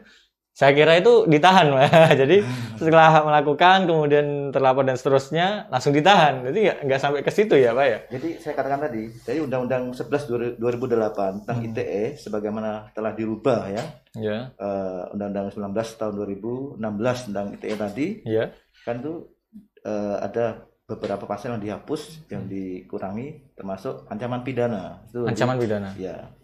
Saya 0.60 0.76
kira 0.76 1.00
itu 1.00 1.24
ditahan. 1.24 1.72
Jadi 2.22 2.44
setelah 2.76 3.24
melakukan 3.24 3.88
kemudian 3.88 4.52
terlapor 4.52 4.84
dan 4.84 5.00
seterusnya 5.00 5.72
langsung 5.72 5.96
ditahan. 5.96 6.44
Jadi 6.52 6.84
nggak 6.84 7.00
sampai 7.00 7.24
ke 7.24 7.32
situ 7.32 7.56
ya, 7.56 7.72
Pak 7.72 7.86
ya. 7.88 8.00
Jadi 8.12 8.30
saya 8.44 8.60
katakan 8.60 8.84
tadi, 8.84 9.08
dari 9.24 9.40
Undang-Undang 9.40 9.96
11 9.96 10.60
2008 10.60 11.48
tentang 11.48 11.58
Hmm. 11.64 11.68
ITE 11.72 12.20
sebagaimana 12.20 12.92
telah 12.92 13.16
dirubah 13.16 13.72
ya, 13.72 13.84
Ya, 14.20 14.52
eh, 14.52 15.02
Undang-Undang 15.16 15.48
19 15.56 15.96
tahun 15.96 16.14
2016 16.20 17.32
tentang 17.32 17.46
ITE 17.56 17.76
tadi, 17.80 18.08
ya. 18.28 18.52
kan 18.84 19.00
itu 19.00 19.32
eh, 19.80 20.18
ada 20.20 20.68
beberapa 20.84 21.24
pasal 21.24 21.56
yang 21.56 21.64
dihapus, 21.64 22.28
yang 22.28 22.50
dikurangi, 22.50 23.56
termasuk 23.56 24.04
ancaman 24.10 24.44
pidana. 24.44 25.06
Itu 25.08 25.24
Ancaman 25.24 25.56
pidana. 25.56 25.94
Ya. 25.96 26.36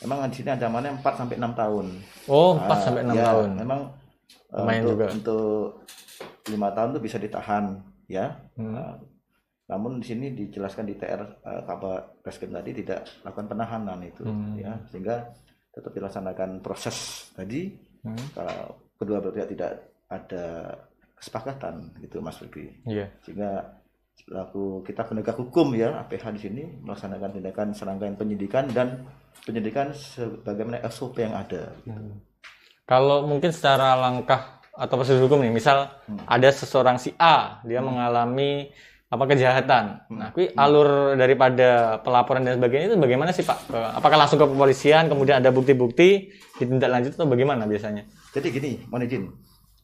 Memang 0.00 0.30
di 0.30 0.36
sini 0.36 0.48
ancamannya 0.48 0.96
4 0.98 1.18
sampai 1.18 1.36
6 1.36 1.52
tahun. 1.52 1.86
Oh, 2.26 2.56
4 2.56 2.64
Ah, 2.66 2.78
sampai 2.78 3.02
6 3.04 3.14
ya, 3.14 3.24
tahun. 3.26 3.48
Memang 3.58 3.80
eh, 4.30 4.56
Lumayan 4.56 4.80
untuk, 4.80 4.92
juga. 4.96 5.06
untuk 5.12 5.50
lima 6.48 6.68
tahun 6.72 6.88
itu 6.90 7.00
bisa 7.02 7.16
ditahan, 7.18 7.64
ya. 8.06 8.26
Hmm. 8.56 8.72
Nah, 8.74 8.94
namun 9.68 10.02
di 10.02 10.06
sini 10.06 10.32
dijelaskan 10.32 10.84
di 10.84 10.94
TR 10.94 11.20
eh, 11.20 11.62
Kabar 11.62 12.16
Reskrim 12.22 12.50
tadi 12.50 12.70
tidak 12.72 13.04
lakukan 13.22 13.46
penahanan 13.46 14.00
itu, 14.02 14.24
Hmm. 14.24 14.56
ya, 14.56 14.72
sehingga 14.88 15.30
tetap 15.70 15.92
dilaksanakan 15.92 16.58
proses 16.58 17.28
tadi. 17.34 17.70
Hmm. 18.00 18.16
Kalau 18.32 18.60
kedua 18.96 19.20
belah 19.20 19.34
pihak 19.36 19.50
tidak 19.52 19.72
ada 20.08 20.44
kesepakatan, 21.14 21.92
gitu, 22.00 22.18
Mas 22.18 22.40
Fikri. 22.40 22.72
Iya. 22.82 23.12
Sehingga 23.20 23.76
selaku 24.26 24.84
kita 24.84 25.06
penegak 25.06 25.36
hukum 25.38 25.72
ya 25.72 26.04
APH 26.04 26.24
di 26.36 26.40
sini 26.40 26.62
melaksanakan 26.84 27.30
tindakan 27.40 27.68
serangkaian 27.72 28.14
penyidikan 28.18 28.68
dan 28.70 29.08
penyidikan 29.46 29.94
sebagaimana 29.94 30.82
SOP 30.90 31.22
yang 31.24 31.32
ada. 31.32 31.72
Hmm. 31.88 32.20
Kalau 32.84 33.24
mungkin 33.24 33.54
secara 33.54 33.94
langkah 33.94 34.60
atau 34.74 34.94
prosedur 34.98 35.28
hukum 35.28 35.44
nih, 35.44 35.52
misal 35.52 35.90
Hmm. 36.08 36.20
ada 36.26 36.48
seseorang 36.50 36.96
si 36.98 37.14
A, 37.20 37.62
dia 37.62 37.78
mengalami 37.78 38.70
apa 39.10 39.24
kejahatan. 39.26 40.06
Hmm. 40.06 40.18
Nah, 40.18 40.30
tapi 40.30 40.54
alur 40.54 41.18
daripada 41.18 41.98
pelaporan 42.02 42.46
dan 42.46 42.58
sebagainya 42.58 42.94
itu 42.94 42.96
bagaimana 42.98 43.30
sih 43.34 43.42
Pak? 43.42 43.70
Apakah 43.98 44.16
langsung 44.26 44.38
ke 44.38 44.46
kepolisian, 44.46 45.10
kemudian 45.10 45.42
ada 45.42 45.50
bukti-bukti, 45.50 46.30
ditindaklanjut 46.62 47.18
atau 47.18 47.26
bagaimana 47.26 47.66
biasanya? 47.66 48.06
Jadi 48.30 48.46
gini, 48.54 48.70
mohon 48.86 49.06
izin. 49.06 49.24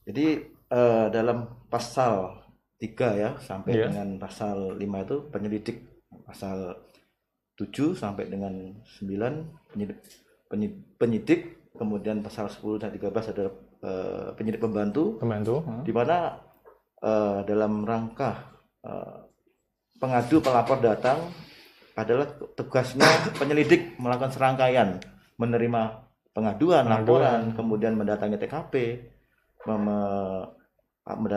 Jadi 0.07 0.26
eh, 0.71 1.07
dalam 1.11 1.66
pasal 1.66 2.46
3 2.76 2.88
ya 3.14 3.30
sampai 3.38 3.73
Iya. 3.73 3.85
dengan 3.88 4.09
pasal 4.16 4.75
5 4.75 4.99
itu 5.00 5.16
penyelidik 5.26 5.76
pasal 6.23 6.76
7 7.54 7.95
sampai 7.95 8.28
dengan 8.28 8.52
9 8.83 9.33
penyidik, 9.66 9.99
penyi- 10.47 10.76
penyidik 10.95 11.40
kemudian 11.73 12.21
pasal 12.21 12.47
10 12.47 12.76
dan 12.78 12.90
13 12.90 13.33
ada 13.33 13.45
eh, 13.78 14.28
penyidik 14.35 14.61
pembantu 14.61 15.16
Pembantu? 15.16 15.61
hmm. 15.62 15.83
di 15.83 15.92
mana 15.92 16.37
eh, 16.99 17.38
dalam 17.45 17.80
rangka 17.83 18.33
eh, 18.83 19.16
pengadu 19.97 20.40
pelapor 20.40 20.76
datang 20.78 21.33
adalah 21.95 22.28
tugasnya 22.52 23.09
penyelidik 23.33 23.97
melakukan 23.97 24.28
serangkaian 24.28 25.00
menerima 25.37 26.04
pengaduan, 26.30 26.85
Pengaduan. 26.85 27.00
laporan, 27.25 27.40
kemudian 27.54 27.92
mendatangi 27.95 28.37
TKP, 28.37 28.75
mem- 29.64 30.45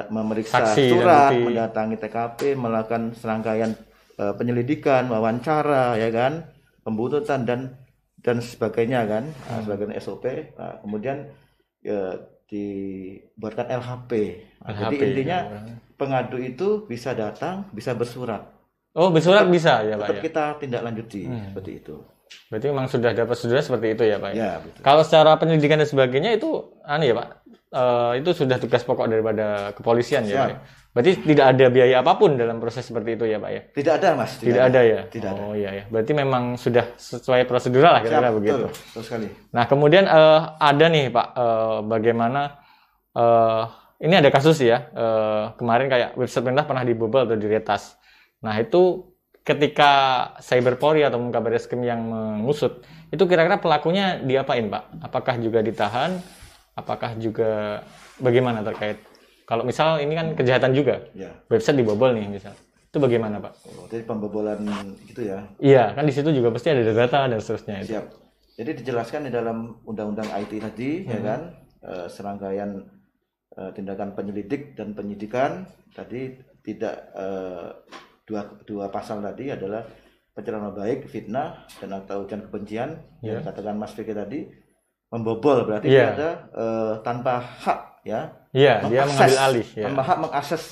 memeriksa 0.10 0.66
Saksi 0.66 0.90
surat, 0.90 1.30
mendatangi 1.32 1.96
TKP, 1.96 2.58
melakukan 2.58 3.14
serangkaian 3.14 3.78
eh, 4.16 4.34
penyelidikan, 4.36 5.08
wawancara, 5.08 5.96
ya 5.96 6.10
kan, 6.10 6.44
pembuntutan 6.82 7.46
dan 7.46 7.78
dan 8.20 8.44
sebagainya 8.44 9.08
kan, 9.08 9.24
Nah, 9.24 9.56
Hmm. 9.56 9.64
sebagian 9.64 9.92
SOP. 9.96 10.26
Nah, 10.58 10.76
kemudian 10.84 11.24
ya, 11.80 12.20
dibuatkan 12.50 13.70
LHP. 13.70 14.12
Nah, 14.60 14.74
jadi 14.76 14.92
LHP, 14.92 15.06
intinya 15.06 15.40
ya. 15.40 15.60
pengadu 15.96 16.36
itu 16.36 16.84
bisa 16.84 17.14
datang, 17.14 17.64
bisa 17.72 17.94
bersurat. 17.94 18.44
Oh, 18.92 19.08
bersurat 19.08 19.48
bisa 19.48 19.86
ya 19.86 19.96
Pak 19.96 20.04
Tetap 20.04 20.18
ya? 20.18 20.24
kita 20.26 20.44
tindak 20.60 20.82
lanjuti 20.84 21.24
Hmm. 21.24 21.46
seperti 21.48 21.72
itu. 21.78 21.96
Berarti 22.52 22.66
memang 22.68 22.86
sudah 22.86 23.10
ada 23.10 23.24
prosedurnya 23.24 23.64
seperti 23.64 23.88
itu 23.96 24.04
ya 24.04 24.18
Pak 24.18 24.30
ya? 24.30 24.36
Ya, 24.36 24.52
betul. 24.60 24.82
Kalau 24.84 25.02
secara 25.02 25.32
penyelidikan 25.36 25.80
dan 25.80 25.88
sebagainya 25.88 26.36
itu 26.36 26.50
anu 26.84 27.04
ya 27.04 27.16
Pak, 27.16 27.39
eh, 27.70 28.12
itu 28.22 28.30
sudah 28.34 28.58
tugas 28.58 28.82
pokok 28.86 29.08
daripada 29.10 29.72
kepolisian 29.78 30.26
ya. 30.26 30.46
Pak 30.46 30.50
ya? 30.50 30.58
Berarti 30.90 31.22
tidak 31.22 31.46
ada 31.54 31.66
biaya 31.70 31.96
apa 32.02 32.18
pun 32.18 32.34
dalam 32.34 32.58
proses 32.58 32.82
seperti 32.82 33.14
itu 33.14 33.30
ya 33.30 33.38
Pak 33.38 33.52
ya? 33.54 33.62
Tidak 33.70 33.94
ada, 34.02 34.10
Mas. 34.18 34.42
Tidak, 34.42 34.58
ada 34.58 34.82
ya? 34.82 35.06
Tidak 35.06 35.30
ada. 35.30 35.42
Oh 35.46 35.54
iya 35.54 35.70
ya. 35.72 35.84
Berarti 35.86 36.12
memang 36.18 36.58
sudah 36.58 36.98
sesuai 36.98 37.46
prosedural 37.46 37.94
lah 37.94 38.02
kira-kira 38.02 38.34
begitu. 38.34 38.66
betul 38.74 39.04
sekali. 39.06 39.28
Nah 39.54 39.70
kemudian 39.70 40.10
eh, 40.10 40.42
ada 40.58 40.86
nih 40.90 41.14
Pak, 41.14 41.28
eh, 41.38 41.78
bagaimana 41.86 42.42
eh, 43.14 43.64
ini 44.02 44.16
ada 44.18 44.30
kasus 44.34 44.66
ya 44.66 44.90
eh, 44.90 45.44
kemarin 45.62 45.88
kayak 45.94 46.10
website 46.18 46.42
pemerintah 46.42 46.66
pernah 46.66 46.82
dibobol 46.82 47.22
atau 47.30 47.38
diretas. 47.38 47.94
Nah 48.42 48.58
itu 48.58 49.14
ketika 49.46 49.92
Cyber 50.42 50.78
Polri 50.82 51.06
atau 51.06 51.22
Kabar 51.30 51.54
Reskrim 51.54 51.86
yang 51.86 52.02
mengusut, 52.02 52.82
itu 53.14 53.24
kira-kira 53.30 53.62
pelakunya 53.62 54.18
diapain 54.22 54.66
Pak? 54.70 55.06
Apakah 55.06 55.38
juga 55.38 55.62
ditahan? 55.62 56.18
Apakah 56.80 57.20
juga 57.20 57.84
bagaimana 58.18 58.64
terkait? 58.64 59.04
Kalau 59.44 59.68
misal 59.68 60.00
ini 60.00 60.16
kan 60.16 60.32
kejahatan 60.32 60.72
juga, 60.72 61.04
Ya. 61.12 61.36
website 61.52 61.76
dibobol 61.76 62.16
nih 62.16 62.30
misal, 62.32 62.54
itu 62.88 62.98
bagaimana 63.02 63.42
Pak? 63.44 63.54
Oh, 63.68 63.86
jadi 63.92 64.06
pembobolan 64.08 64.62
gitu 65.04 65.28
ya. 65.28 65.44
Iya 65.60 65.92
kan 65.92 66.08
di 66.08 66.14
situ 66.16 66.30
juga 66.32 66.54
pasti 66.54 66.72
ada 66.72 66.86
data 66.86 67.28
dan 67.28 67.40
seterusnya 67.42 67.76
itu. 67.84 67.92
Siap. 67.98 68.06
Jadi 68.60 68.72
dijelaskan 68.84 69.28
di 69.28 69.32
dalam 69.32 69.80
Undang-Undang 69.84 70.30
IT 70.36 70.52
tadi, 70.60 70.92
ya 71.04 71.20
kan, 71.20 71.42
eh, 71.82 72.08
serangkaian 72.08 72.70
eh, 73.58 73.72
tindakan 73.74 74.14
penyelidik 74.14 74.78
dan 74.78 74.94
penyidikan 74.94 75.66
tadi 75.92 76.38
tidak 76.62 76.96
eh, 77.18 77.68
dua 78.24 78.42
dua 78.64 78.86
pasal 78.94 79.26
tadi 79.26 79.50
adalah 79.50 79.82
pencemaran 80.38 80.72
baik, 80.72 81.10
fitnah 81.10 81.66
dan 81.82 81.90
atau 81.92 82.24
ujian 82.24 82.46
kebencian 82.46 82.90
yang 83.20 83.42
katakan 83.42 83.76
Mas 83.76 83.92
Fikri 83.92 84.14
tadi 84.14 84.46
membobol 85.10 85.66
berarti 85.66 85.88
dia 85.90 86.14
ada 86.14 86.30
eh, 86.54 86.94
tanpa 87.02 87.42
hak 87.42 87.80
ya 88.06 88.22
Iya, 88.50 88.82
dia 88.90 89.06
mengakses, 89.06 89.14
mengambil 89.14 89.40
alih 89.46 89.68
ya. 89.78 89.86
tanpa 89.86 90.02
hak 90.02 90.18
mengakses 90.20 90.64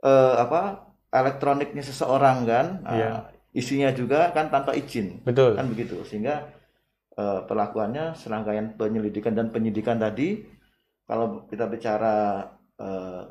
eh, 0.00 0.34
apa 0.36 0.60
elektroniknya 1.08 1.80
seseorang 1.80 2.44
kan 2.44 2.66
Iya. 2.84 3.10
isinya 3.52 3.88
juga 3.90 4.32
kan 4.32 4.48
tanpa 4.48 4.72
izin 4.72 5.24
Betul. 5.24 5.56
kan 5.56 5.64
begitu 5.66 6.00
sehingga 6.04 6.44
eh, 7.12 7.40
perlakuannya 7.44 8.12
serangkaian 8.14 8.76
penyelidikan 8.76 9.32
dan 9.32 9.48
penyidikan 9.48 9.96
tadi 9.96 10.44
kalau 11.04 11.44
kita 11.46 11.64
bicara 11.66 12.44
eh, 12.76 13.22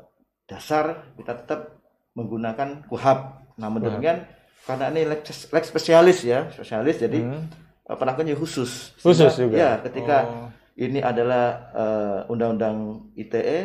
dasar 0.46 1.14
kita 1.14 1.42
tetap 1.42 1.78
menggunakan 2.14 2.86
kuhab 2.86 3.42
namun 3.54 3.82
demikian 3.82 4.26
karena 4.62 4.90
ini 4.90 5.06
lex, 5.06 5.50
lex 5.50 5.70
spesialis 5.70 6.22
ya 6.22 6.50
spesialis 6.50 6.98
jadi 6.98 7.18
Hmm. 7.22 7.46
Eh, 7.86 7.96
perlakuannya 7.96 8.34
khusus 8.34 8.94
Khusus 8.98 9.30
Sehingga, 9.30 9.42
juga. 9.42 9.54
ya 9.56 9.70
ketika 9.80 10.16
Oh. 10.22 10.48
ini 10.76 11.00
adalah 11.00 11.44
eh, 11.72 12.20
undang-undang 12.26 12.76
ITE 13.14 13.60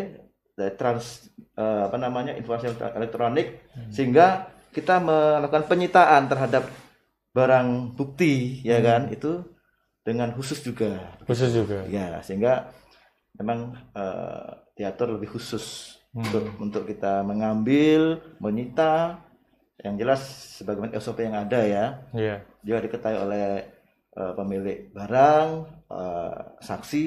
dari 0.53 0.73
trans 0.75 1.27
eh, 1.53 1.81
apa 1.85 1.97
namanya 1.97 2.33
informasi 2.33 2.71
elektronik 2.93 3.47
Hmm. 3.71 3.89
sehingga 3.89 4.27
kita 4.71 4.99
melakukan 4.99 5.67
penyitaan 5.67 6.27
terhadap 6.27 6.63
barang 7.31 7.95
bukti 7.95 8.59
ya 8.61 8.79
Hmm. 8.79 8.85
kan 8.85 9.01
itu 9.09 9.31
dengan 10.01 10.31
khusus 10.31 10.59
juga 10.59 11.15
khusus 11.23 11.51
juga. 11.51 11.85
ya 11.87 12.19
sehingga 12.21 12.71
memang 13.35 13.73
eh, 13.91 14.47
diatur 14.73 15.15
lebih 15.15 15.31
khusus 15.31 15.97
Hmm. 16.11 16.21
untuk 16.21 16.45
untuk 16.59 16.83
kita 16.85 17.23
mengambil 17.23 18.19
menyita 18.37 19.15
yang 19.79 19.95
jelas 19.95 20.19
sebagaimana 20.55 20.93
SOP 20.93 21.19
yang 21.19 21.33
ada 21.33 21.59
ya 21.63 21.85
Iya. 22.11 22.35
juga 22.61 22.79
diketahui 22.81 23.17
oleh 23.17 23.45
eh, 24.11 24.33
pemilik 24.33 24.91
barang, 24.91 25.47
eh, 25.87 26.39
saksi, 26.59 27.05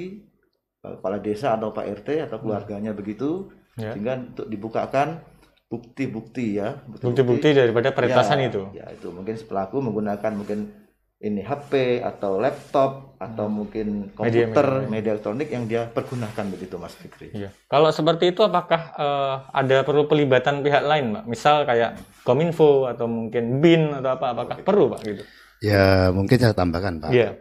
eh, 0.81 0.95
kepala 0.95 1.19
desa 1.19 1.55
atau 1.55 1.71
Pak 1.71 1.87
RT 2.03 2.09
atau 2.23 2.39
keluarganya 2.39 2.93
begitu, 2.93 3.53
Ya. 3.75 3.91
sehingga 3.91 4.15
untuk 4.17 4.47
dibukakan 4.47 5.19
bukti-bukti 5.67 6.57
ya, 6.57 6.79
Bukti-bukti 6.87 7.51
daripada 7.51 7.91
peretasan 7.91 8.39
Ya, 8.39 8.47
itu. 8.47 8.63
Ya 8.73 8.87
itu 8.89 9.11
mungkin 9.11 9.35
pelaku 9.41 9.83
menggunakan 9.83 10.33
mungkin 10.33 10.71
ini 11.17 11.41
HP 11.41 11.99
atau 11.99 12.37
laptop 12.37 13.17
atau 13.17 13.49
mungkin 13.49 14.13
Media- 14.13 14.45
komputer, 14.45 14.67
media. 14.79 14.91
media, 14.91 15.11
elektronik 15.11 15.49
yang 15.49 15.65
dia 15.65 15.89
pergunakan 15.89 16.45
begitu 16.47 16.77
Mas 16.77 16.93
Fikri. 16.93 17.33
Iya. 17.33 17.49
Kalau 17.65 17.89
seperti 17.89 18.31
itu 18.31 18.45
apakah 18.45 18.93
eh, 18.95 19.35
ada 19.51 19.83
perlu 19.83 20.05
pelibatan 20.05 20.61
pihak 20.61 20.85
lain, 20.85 21.17
Pak? 21.17 21.25
Misal 21.25 21.65
kayak 21.65 21.97
Kominfo 22.23 22.87
atau 22.87 23.05
mungkin 23.05 23.59
BIN 23.59 23.99
atau 23.99 24.15
apa? 24.15 24.27
Apakah 24.31 24.57
perlu, 24.61 24.93
Pak? 24.93 25.01
Gitu. 25.03 25.25
Ya 25.65 26.13
mungkin 26.13 26.37
saya 26.37 26.53
tambahkan 26.53 27.01
Pak. 27.01 27.11
Iya. 27.17 27.41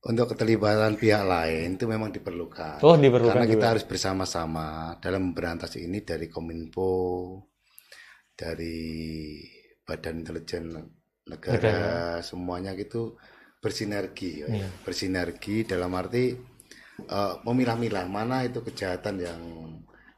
Untuk 0.00 0.32
keterlibatan 0.32 0.96
pihak 0.96 1.28
lain 1.28 1.76
itu 1.76 1.84
memang 1.84 2.08
diperlukan. 2.08 2.80
Oh, 2.80 2.96
diperlukan 2.96 3.36
Karena 3.36 3.44
kita 3.44 3.58
juga. 3.60 3.70
harus 3.76 3.84
bersama-sama 3.84 4.96
dalam 4.96 5.28
memberantas 5.28 5.76
ini 5.76 6.00
dari 6.00 6.30
Kominfo, 6.32 7.36
dari 8.32 9.36
Badan 9.84 10.24
Intelijen 10.24 10.72
Negara, 11.28 12.16
semuanya 12.24 12.72
gitu 12.78 13.20
bersinergi, 13.60 14.40
ya. 14.40 14.48
Iya. 14.48 14.68
bersinergi 14.80 15.68
dalam 15.68 15.92
arti 15.92 16.32
eh, 17.04 17.34
memilah-milah 17.44 18.08
mana 18.08 18.40
itu 18.48 18.64
kejahatan 18.64 19.20
yang 19.20 19.42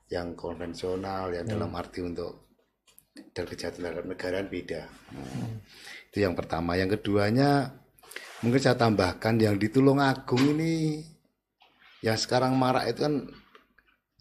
yang 0.06 0.38
konvensional, 0.38 1.34
yang 1.34 1.42
dalam 1.48 1.74
arti 1.74 2.06
untuk 2.06 2.52
dan 3.32 3.44
kejahatan 3.44 3.80
terhadap 3.82 4.06
negara 4.06 4.44
beda. 4.44 4.82
Nah, 5.16 5.48
Itu 6.12 6.28
yang 6.28 6.36
pertama. 6.36 6.76
Yang 6.76 7.00
keduanya 7.00 7.72
mungkin 8.44 8.60
saya 8.60 8.76
tambahkan 8.76 9.40
yang 9.40 9.56
di 9.56 9.72
Tulungagung 9.72 10.44
ini 10.52 11.00
yang 12.04 12.20
sekarang 12.20 12.52
marak 12.60 12.92
itu 12.92 13.00
kan 13.00 13.14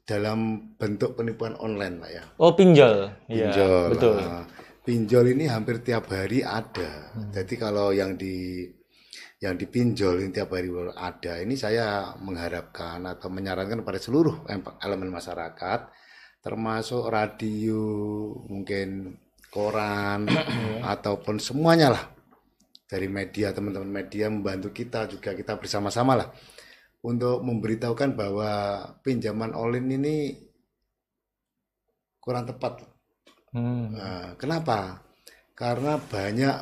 dalam 0.08 0.72
bentuk 0.80 1.20
penipuan 1.20 1.60
online 1.60 2.00
Pak 2.00 2.10
ya. 2.16 2.24
Oh, 2.40 2.56
pinjol. 2.56 3.12
Iya, 3.28 3.52
Pinjol. 3.52 3.84
betul. 3.92 4.16
Nah, 4.24 4.46
pinjol 4.88 5.26
ini 5.36 5.52
hampir 5.52 5.84
tiap 5.84 6.08
hari 6.08 6.48
ada. 6.48 7.12
Jadi 7.36 7.54
kalau 7.60 7.92
yang 7.92 8.16
di 8.16 8.64
yang 9.44 9.60
dipinjol 9.60 10.24
ini 10.24 10.32
tiap 10.32 10.56
hari 10.56 10.72
ada. 10.96 11.44
Ini 11.44 11.56
saya 11.60 12.16
mengharapkan 12.24 13.04
atau 13.04 13.28
menyarankan 13.28 13.84
kepada 13.84 14.00
seluruh 14.00 14.48
em- 14.48 14.78
elemen 14.80 15.12
masyarakat 15.12 15.92
termasuk 16.42 17.06
radio, 17.06 17.86
mungkin 18.50 19.14
koran 19.52 20.26
ataupun 20.96 21.38
semuanya 21.38 21.92
lah 21.94 22.04
dari 22.88 23.12
media 23.12 23.52
teman-teman 23.52 23.92
media 23.92 24.32
membantu 24.32 24.72
kita 24.72 25.06
juga 25.12 25.36
kita 25.36 25.60
bersama-sama 25.60 26.16
lah 26.16 26.28
untuk 27.04 27.44
memberitahukan 27.44 28.16
bahwa 28.16 28.52
pinjaman 29.04 29.52
online 29.54 29.90
ini 30.00 30.16
kurang 32.22 32.46
tepat 32.46 32.92
Hmm. 33.52 33.92
Nah, 33.92 34.32
kenapa? 34.40 35.04
Karena 35.52 36.00
banyak 36.00 36.56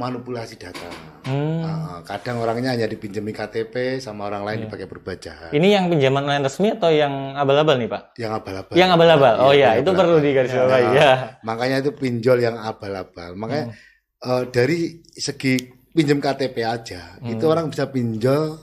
manipulasi 0.00 0.56
data. 0.56 0.88
Hmm. 1.28 1.59
Nah, 1.90 2.06
kadang 2.06 2.38
orangnya 2.38 2.70
hanya 2.70 2.86
dipinjami 2.86 3.34
KTP 3.34 3.98
sama 3.98 4.30
orang 4.30 4.46
Iya. 4.46 4.46
lain 4.46 4.58
dipakai 4.62 4.86
berbuat 4.86 5.18
jahat. 5.18 5.50
Ini 5.50 5.68
yang 5.74 5.84
pinjaman 5.90 6.22
online 6.22 6.46
resmi 6.46 6.70
atau 6.70 6.86
yang 6.86 7.34
abal-abal 7.34 7.82
nih, 7.82 7.90
Pak? 7.90 8.02
Yang 8.14 8.32
abal-abal. 8.38 8.74
Yang 8.78 8.90
abal-abal. 8.94 9.34
Oh 9.42 9.50
Iya, 9.50 9.58
ya, 9.58 9.68
yang 9.74 9.82
itu 9.82 9.90
perlu 9.90 10.16
digarisbawahi. 10.22 10.84
Nah, 10.86 10.94
Ya. 10.94 11.10
Makanya 11.42 11.76
itu 11.82 11.90
pinjol 11.90 12.38
yang 12.38 12.56
abal-abal. 12.62 13.30
Makanya 13.34 13.64
Hmm. 13.66 14.30
eh, 14.30 14.42
dari 14.54 14.78
segi 15.10 15.54
pinjam 15.90 16.22
KTP 16.22 16.56
aja, 16.62 17.18
itu 17.26 17.42
Hmm. 17.42 17.52
orang 17.52 17.66
bisa 17.66 17.90
pinjol 17.90 18.54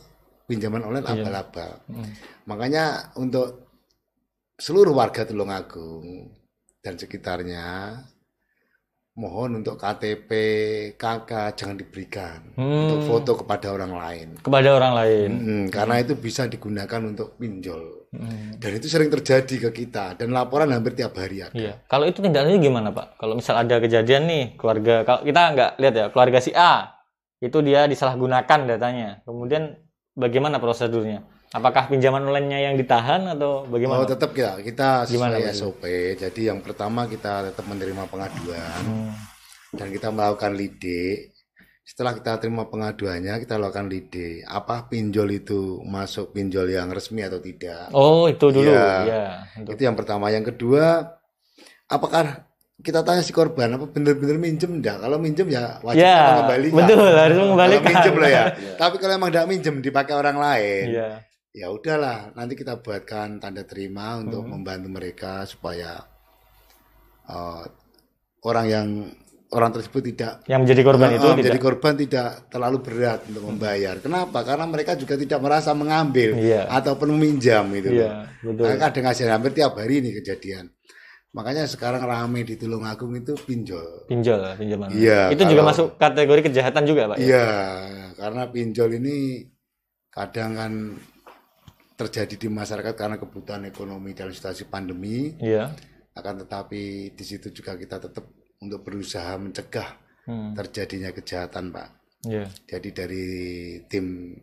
pinjaman 0.48 0.88
online 0.88 1.04
Iya. 1.04 1.14
abal-abal. 1.20 1.72
Hmm. 1.84 2.08
Makanya 2.48 2.84
untuk 3.20 3.68
seluruh 4.56 4.96
warga 4.96 5.28
Tulungagung 5.28 6.32
dan 6.80 6.96
sekitarnya 6.96 7.92
mohon 9.18 9.60
untuk 9.60 9.82
KTP, 9.82 10.30
KK 10.94 11.58
jangan 11.58 11.76
diberikan 11.76 12.54
Hmm. 12.54 12.86
untuk 12.86 13.02
foto 13.10 13.32
kepada 13.42 13.74
orang 13.74 13.98
lain. 13.98 14.28
Kepada 14.38 14.70
orang 14.78 14.94
lain. 14.94 15.30
Mm, 15.34 15.66
karena 15.74 15.96
itu 16.06 16.14
bisa 16.14 16.46
digunakan 16.46 17.02
untuk 17.02 17.34
pinjol. 17.36 18.08
Hmm. 18.14 18.56
Dan 18.62 18.78
itu 18.78 18.88
sering 18.88 19.10
terjadi 19.10 19.68
ke 19.68 19.84
kita 19.84 20.16
dan 20.16 20.32
laporan 20.32 20.70
hampir 20.70 20.94
tiap 20.94 21.18
hari 21.18 21.44
ada. 21.44 21.52
Iya. 21.52 21.74
Kalau 21.90 22.06
itu 22.06 22.22
tindak 22.22 22.46
lanjutnya 22.46 22.62
gimana, 22.64 22.90
Pak? 22.94 23.18
Kalau 23.20 23.34
misal 23.36 23.58
ada 23.58 23.76
kejadian 23.82 24.24
nih, 24.30 24.44
keluarga 24.56 25.04
kalau 25.04 25.22
kita 25.26 25.42
nggak 25.52 25.72
lihat 25.82 25.94
ya, 25.98 26.06
keluarga 26.14 26.40
si 26.40 26.52
A 26.56 26.96
itu 27.42 27.58
dia 27.66 27.90
disalahgunakan 27.90 28.60
datanya. 28.70 29.26
Kemudian 29.26 29.82
bagaimana 30.14 30.62
prosedurnya? 30.62 31.26
Apakah 31.50 31.88
pinjaman 31.88 32.22
online-nya 32.22 32.60
yang 32.62 32.76
ditahan 32.76 33.24
atau 33.30 33.64
bagaimana? 33.66 33.98
Oh, 33.98 34.06
tetap 34.06 34.32
ya 34.34 34.60
kita 34.60 35.06
Gimana, 35.06 35.40
sesuai? 35.40 35.54
SOP. 35.54 35.84
Jadi 36.18 36.42
yang 36.44 36.60
pertama 36.60 37.06
kita 37.06 37.48
tetap 37.48 37.64
menerima 37.64 38.04
pengaduan 38.06 38.82
Hmm. 38.84 39.12
dan 39.72 39.88
kita 39.88 40.12
melakukan 40.12 40.52
lide. 40.54 41.32
Setelah 41.82 42.12
kita 42.14 42.36
terima 42.38 42.68
pengaduannya, 42.68 43.40
kita 43.40 43.56
lakukan 43.56 43.88
lide. 43.88 44.44
Apa 44.44 44.86
pinjol 44.86 45.32
itu 45.34 45.80
masuk 45.82 46.32
pinjol 46.32 46.68
yang 46.68 46.92
resmi 46.92 47.24
atau 47.24 47.40
tidak? 47.40 47.88
Oh, 47.92 48.28
itu 48.28 48.44
dulu. 48.46 48.68
Iya. 48.68 48.88
Iya. 49.02 49.26
Untuk- 49.58 49.72
Itu 49.72 49.82
yang 49.84 49.96
pertama. 49.96 50.28
Yang 50.28 50.52
kedua, 50.52 51.16
apakah 51.88 52.44
kita 52.78 53.02
tanya 53.02 53.24
si 53.24 53.32
korban 53.32 53.72
apa 53.72 53.88
benar-benar 53.88 54.36
minjem 54.36 54.70
enggak? 54.70 55.00
Kalau 55.00 55.16
minjem 55.16 55.48
ya 55.48 55.80
wajib 55.82 56.04
Ya, 56.04 56.20
mengembalikan. 56.30 56.76
betul, 56.78 57.08
harus 57.10 57.16
Kalau 57.32 57.44
mengembalikan. 57.48 57.88
minjem 57.88 58.14
loh 58.14 58.30
ya. 58.30 58.44
Tapi 58.84 58.96
kalau 58.98 59.14
emang 59.16 59.30
enggak 59.32 59.48
minjem 59.48 59.76
dipakai 59.80 60.14
orang 60.14 60.38
lain, 60.38 60.86
Iya. 60.92 61.10
Ya 61.58 61.68
udahlah. 61.68 62.32
Nanti 62.32 62.54
kita 62.54 62.78
buatkan 62.78 63.42
tanda 63.42 63.66
terima 63.66 64.22
untuk 64.22 64.46
Hmm. 64.46 64.54
membantu 64.54 64.88
mereka 64.94 65.42
supaya 65.44 65.98
eh, 67.26 67.64
orang 68.42 68.66
yang 68.66 68.88
orang 69.48 69.72
tersebut 69.72 70.00
tidak 70.06 70.44
Yang 70.46 70.60
menjadi 70.64 70.82
korban 70.84 71.08
eh, 71.10 71.16
itu 71.16 71.28
eh, 71.28 71.36
menjadi 71.36 71.56
tidak. 71.56 71.66
korban 71.66 71.94
tidak 71.96 72.28
terlalu 72.48 72.78
berat 72.80 73.20
untuk 73.26 73.44
membayar. 73.48 73.96
Kenapa? 73.98 74.40
Karena 74.44 74.64
mereka 74.64 74.96
juga 74.96 75.16
tidak 75.16 75.40
merasa 75.40 75.72
mengambil 75.72 76.36
Iya. 76.36 76.68
ataupun 76.70 77.16
meminjam 77.16 77.64
itu. 77.72 77.96
Iya, 77.96 78.28
betul. 78.40 78.64
Karena 78.64 78.78
kadang 78.82 79.06
hasil 79.08 79.28
hampir 79.28 79.52
tiap 79.52 79.76
hari 79.76 80.00
ini 80.00 80.12
kejadian. 80.14 80.68
Makanya 81.32 81.68
sekarang 81.68 82.02
rame 82.02 82.42
di 82.44 82.56
Tulungagung 82.56 83.14
itu 83.14 83.36
pinjol. 83.38 84.08
Pinjol, 84.08 84.56
pinjaman. 84.56 84.90
Iya, 84.92 85.30
Itu 85.32 85.44
juga 85.44 85.62
kalau- 85.62 85.70
masuk 85.72 85.88
kategori 85.96 86.42
kejahatan 86.48 86.84
juga, 86.88 87.02
Pak. 87.12 87.18
ya? 87.20 87.26
Iya, 87.28 87.46
karena 88.16 88.44
pinjol 88.48 88.90
ini 88.98 89.18
kadang 90.10 90.52
kan 90.56 90.72
terjadi 91.98 92.36
di 92.38 92.48
masyarakat 92.48 92.94
karena 92.94 93.18
kebutuhan 93.18 93.66
ekonomi 93.66 94.14
dalam 94.14 94.30
situasi 94.30 94.70
pandemi. 94.70 95.34
Iya. 95.42 95.74
Akan 96.14 96.38
tetapi 96.38 97.12
di 97.18 97.24
situ 97.26 97.50
juga 97.50 97.74
kita 97.74 97.98
tetap 97.98 98.26
untuk 98.62 98.86
berusaha 98.86 99.34
mencegah 99.38 100.06
Hmm. 100.28 100.52
terjadinya 100.54 101.16
kejahatan, 101.16 101.72
Pak. 101.72 101.90
Iya. 102.28 102.46
Jadi 102.68 102.90
dari 102.92 103.26
tim 103.88 104.36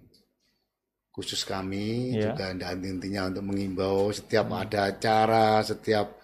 khusus 1.13 1.45
kami 1.45 2.17
Iya. 2.17 2.33
juga 2.33 2.51
ada 2.51 2.73
intinya 2.75 3.29
untuk 3.29 3.45
mengimbau 3.47 4.09
setiap 4.11 4.49
ada 4.51 4.91
acara, 4.91 5.61
setiap 5.61 6.19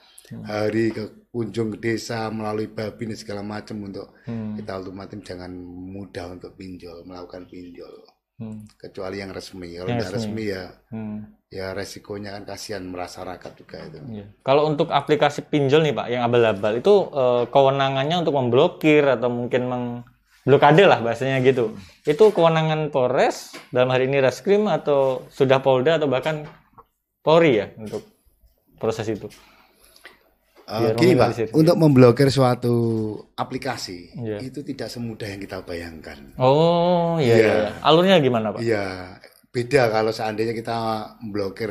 hari 0.49 0.91
ke 0.91 1.29
kunjung 1.31 1.75
ke 1.75 1.93
desa 1.93 2.27
melalui 2.33 2.67
babin 2.73 3.15
dan 3.15 3.19
segala 3.21 3.43
macam 3.45 3.85
untuk 3.85 4.17
Hmm. 4.27 4.57
kita 4.59 4.81
ultimatum 4.81 5.21
jangan 5.23 5.53
mudah 5.95 6.27
untuk 6.35 6.57
pinjol, 6.59 7.07
melakukan 7.07 7.47
pinjol. 7.47 7.95
Hmm. 8.41 8.65
Kecuali 8.75 9.21
yang 9.21 9.31
resmi. 9.31 9.77
Kalau 9.77 9.89
Yang 9.93 10.01
resmi. 10.01 10.17
resmi 10.17 10.45
ya 10.49 10.65
Hmm. 10.89 11.19
ya 11.47 11.67
resikonya 11.71 12.31
kan 12.33 12.43
kasihan 12.49 12.81
masyarakat 12.83 13.53
juga 13.53 13.77
itu. 13.85 13.99
Iya. 14.09 14.27
Kalau 14.41 14.65
untuk 14.65 14.89
aplikasi 14.89 15.45
pinjol 15.45 15.85
nih 15.85 15.93
Pak, 15.93 16.07
yang 16.09 16.23
abal-abal 16.25 16.73
itu 16.75 16.95
eh, 17.07 17.45
kewenangannya 17.47 18.17
untuk 18.19 18.33
memblokir 18.33 19.05
atau 19.05 19.29
mungkin 19.29 19.63
mengblokade 19.67 20.89
lah 20.89 20.99
bahasanya 20.99 21.45
gitu. 21.45 21.77
Itu 22.03 22.33
kewenangan 22.33 22.89
Polres 22.89 23.53
dalam 23.69 23.93
hari 23.93 24.09
ini 24.09 24.19
Reskrim 24.19 24.65
atau 24.65 25.29
sudah 25.29 25.61
Polda 25.61 26.01
atau 26.01 26.09
bahkan 26.09 26.49
Polri 27.21 27.61
ya 27.61 27.69
untuk 27.77 28.09
proses 28.81 29.05
itu. 29.05 29.29
Eh, 30.71 30.95
gini 30.95 31.19
Pak, 31.19 31.51
untuk 31.51 31.75
memblokir 31.75 32.31
suatu 32.31 32.75
aplikasi 33.35 34.15
Iya. 34.15 34.39
itu 34.39 34.63
tidak 34.63 34.87
semudah 34.87 35.27
yang 35.27 35.43
kita 35.43 35.67
bayangkan. 35.67 36.31
Oh 36.39 37.19
iya, 37.19 37.27
Iya. 37.27 37.35
iya. 37.35 37.55
iya. 37.59 37.71
Alurnya 37.83 38.17
gimana 38.23 38.55
Pak? 38.55 38.63
Iya, 38.63 38.85
beda 39.51 39.83
kalau 39.91 40.15
seandainya 40.15 40.55
kita 40.55 40.77
memblokir 41.21 41.71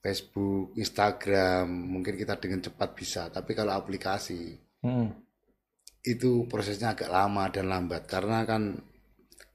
Facebook, 0.00 0.72
Instagram, 0.74 1.68
mungkin 1.68 2.16
kita 2.16 2.40
dengan 2.40 2.64
cepat 2.64 2.96
bisa. 2.96 3.28
Tapi 3.28 3.52
kalau 3.52 3.76
aplikasi 3.76 4.56
Hmm. 4.80 5.12
itu 6.00 6.48
prosesnya 6.48 6.96
agak 6.96 7.12
lama 7.12 7.52
dan 7.52 7.68
lambat 7.68 8.08
karena 8.08 8.48
kan 8.48 8.80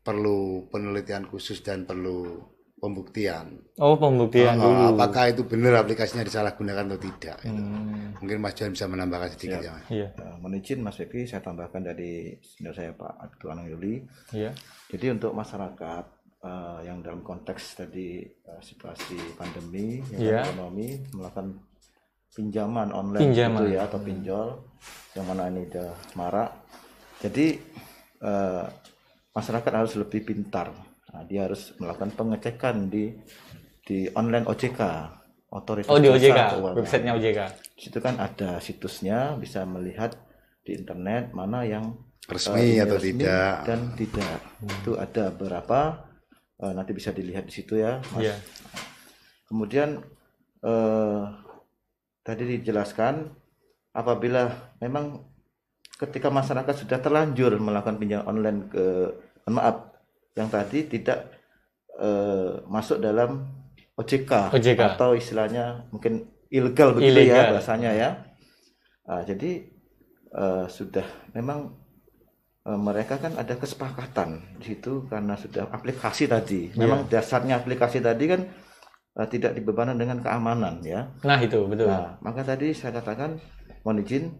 perlu 0.05 0.69
penelitian 0.69 1.25
khusus 1.25 1.65
dan 1.65 1.89
perlu 1.89 2.37
pembuktian. 2.77 3.59
Oh 3.75 3.95
pembuktian 3.95 4.55
Oh, 4.55 4.67
dulu. 4.67 4.83
apakah 4.93 5.29
itu 5.29 5.41
benar 5.43 5.79
aplikasinya 5.79 6.21
disalahgunakan 6.21 6.85
atau 6.85 6.99
tidak? 6.99 7.37
gitu. 7.39 7.55
Hmm. 7.55 8.13
Mungkin 8.17 8.37
Mas 8.37 8.53
Johan 8.53 8.71
bisa 8.71 8.85
menambahkan 8.85 9.29
sedikit 9.31 9.59
ya. 9.59 9.71
Mas. 9.71 9.85
Iya, 9.89 10.07
Ya, 10.11 10.29
mohon 10.37 10.55
izin 10.55 10.79
Mas 10.79 10.95
Fikri, 10.95 11.23
saya 11.23 11.41
tambahkan 11.41 11.81
dari 11.81 12.11
senior 12.39 12.71
saya 12.71 12.91
Pak 12.91 13.11
Abdul 13.17 13.49
Anang 13.49 13.67
Yuli. 13.67 14.03
iya. 14.31 14.51
Jadi 14.87 15.05
untuk 15.09 15.31
masyarakat 15.31 16.05
eh, 16.41 16.79
yang 16.83 17.01
dalam 17.01 17.21
konteks 17.21 17.63
tadi 17.75 18.21
eh, 18.21 18.61
situasi 18.61 19.17
pandemi, 19.33 19.97
ya 20.05 20.13
kan, 20.13 20.21
Iya. 20.21 20.39
ekonomi 20.45 20.87
melakukan 21.11 21.47
pinjaman 22.29 22.89
online 22.91 23.21
Pinjaman. 23.23 23.59
gitu 23.61 23.71
ya 23.71 23.81
atau 23.81 23.99
pinjol 23.99 24.47
yang 25.13 25.25
mana 25.25 25.47
ini 25.47 25.63
udah 25.65 25.89
marak. 26.13 26.51
Jadi 27.17 27.55
eh, 28.21 28.65
masyarakat 29.31 29.71
harus 29.73 29.95
lebih 29.95 30.21
pintar. 30.23 30.69
Nah, 31.15 31.23
dia 31.23 31.47
harus 31.47 31.71
melakukan 31.79 32.11
pengecekan 32.11 32.91
di 32.91 33.15
di 33.87 34.11
online 34.11 34.43
OJK, 34.43 34.81
otoritas 35.47 35.87
Oh 35.87 35.95
di 35.95 36.11
OJK, 36.11 36.59
Keuangan. 36.59 36.75
websitenya 36.75 37.13
OJK. 37.15 37.39
Di 37.71 37.81
situ 37.87 37.97
kan 38.03 38.19
ada 38.19 38.59
situsnya, 38.59 39.39
bisa 39.39 39.63
melihat 39.63 40.19
di 40.67 40.75
internet 40.75 41.31
mana 41.31 41.63
yang 41.63 41.95
Resmi 42.25 42.57
eh, 42.59 42.63
ini 42.65 42.75
atau 42.83 42.97
tidak. 42.99 43.55
dan 43.63 43.95
tidak. 43.95 44.37
Itu 44.59 44.99
ada 44.99 45.31
beberapa 45.31 46.03
eh, 46.59 46.73
nanti 46.75 46.91
bisa 46.91 47.15
dilihat 47.15 47.47
di 47.47 47.53
situ 47.55 47.79
ya, 47.79 48.03
Mas. 48.11 48.27
Iya. 48.27 48.35
Kemudian 49.47 50.03
eh, 50.67 51.21
tadi 52.27 52.43
dijelaskan 52.59 53.23
apabila 53.95 54.75
memang 54.83 55.23
ketika 55.95 56.27
masyarakat 56.27 56.75
sudah 56.75 56.99
terlanjur 56.99 57.55
melakukan 57.55 57.95
pinjaman 57.95 58.27
online 58.27 58.59
ke 58.67 58.85
maaf 59.47 59.94
yang 60.35 60.51
tadi 60.51 60.85
tidak 60.85 61.31
eh, 61.97 62.59
masuk 62.67 62.99
dalam 62.99 63.47
OJK, 63.95 64.51
OJK. 64.51 64.79
atau 64.99 65.15
istilahnya 65.15 65.87
mungkin 65.89 66.27
ilegal 66.51 66.91
begitu 66.91 67.23
ya 67.23 67.47
Ilegal. 67.47 67.51
bahasanya 67.55 67.91
ya. 67.95 68.09
Ah, 69.07 69.23
jadi 69.23 69.63
eh, 70.35 70.65
sudah 70.67 71.07
memang 71.31 71.71
eh, 72.67 72.79
mereka 72.79 73.15
kan 73.15 73.39
ada 73.39 73.55
kesepakatan 73.55 74.59
di 74.59 74.75
situ 74.75 75.07
karena 75.07 75.39
sudah 75.39 75.71
aplikasi 75.71 76.27
tadi. 76.27 76.75
Memang 76.75 77.07
dasarnya 77.07 77.63
aplikasi 77.63 78.03
tadi 78.03 78.27
kan 78.27 78.41
eh, 79.15 79.27
tidak 79.31 79.55
dibebankan 79.55 79.95
dengan 79.95 80.19
keamanan 80.19 80.83
ya. 80.83 81.07
Nah 81.23 81.39
itu 81.39 81.63
betul. 81.71 81.87
Nah, 81.87 82.19
maka 82.19 82.43
tadi 82.43 82.75
saya 82.75 82.91
katakan 82.99 83.39
mohon 83.87 84.03
izin 84.03 84.35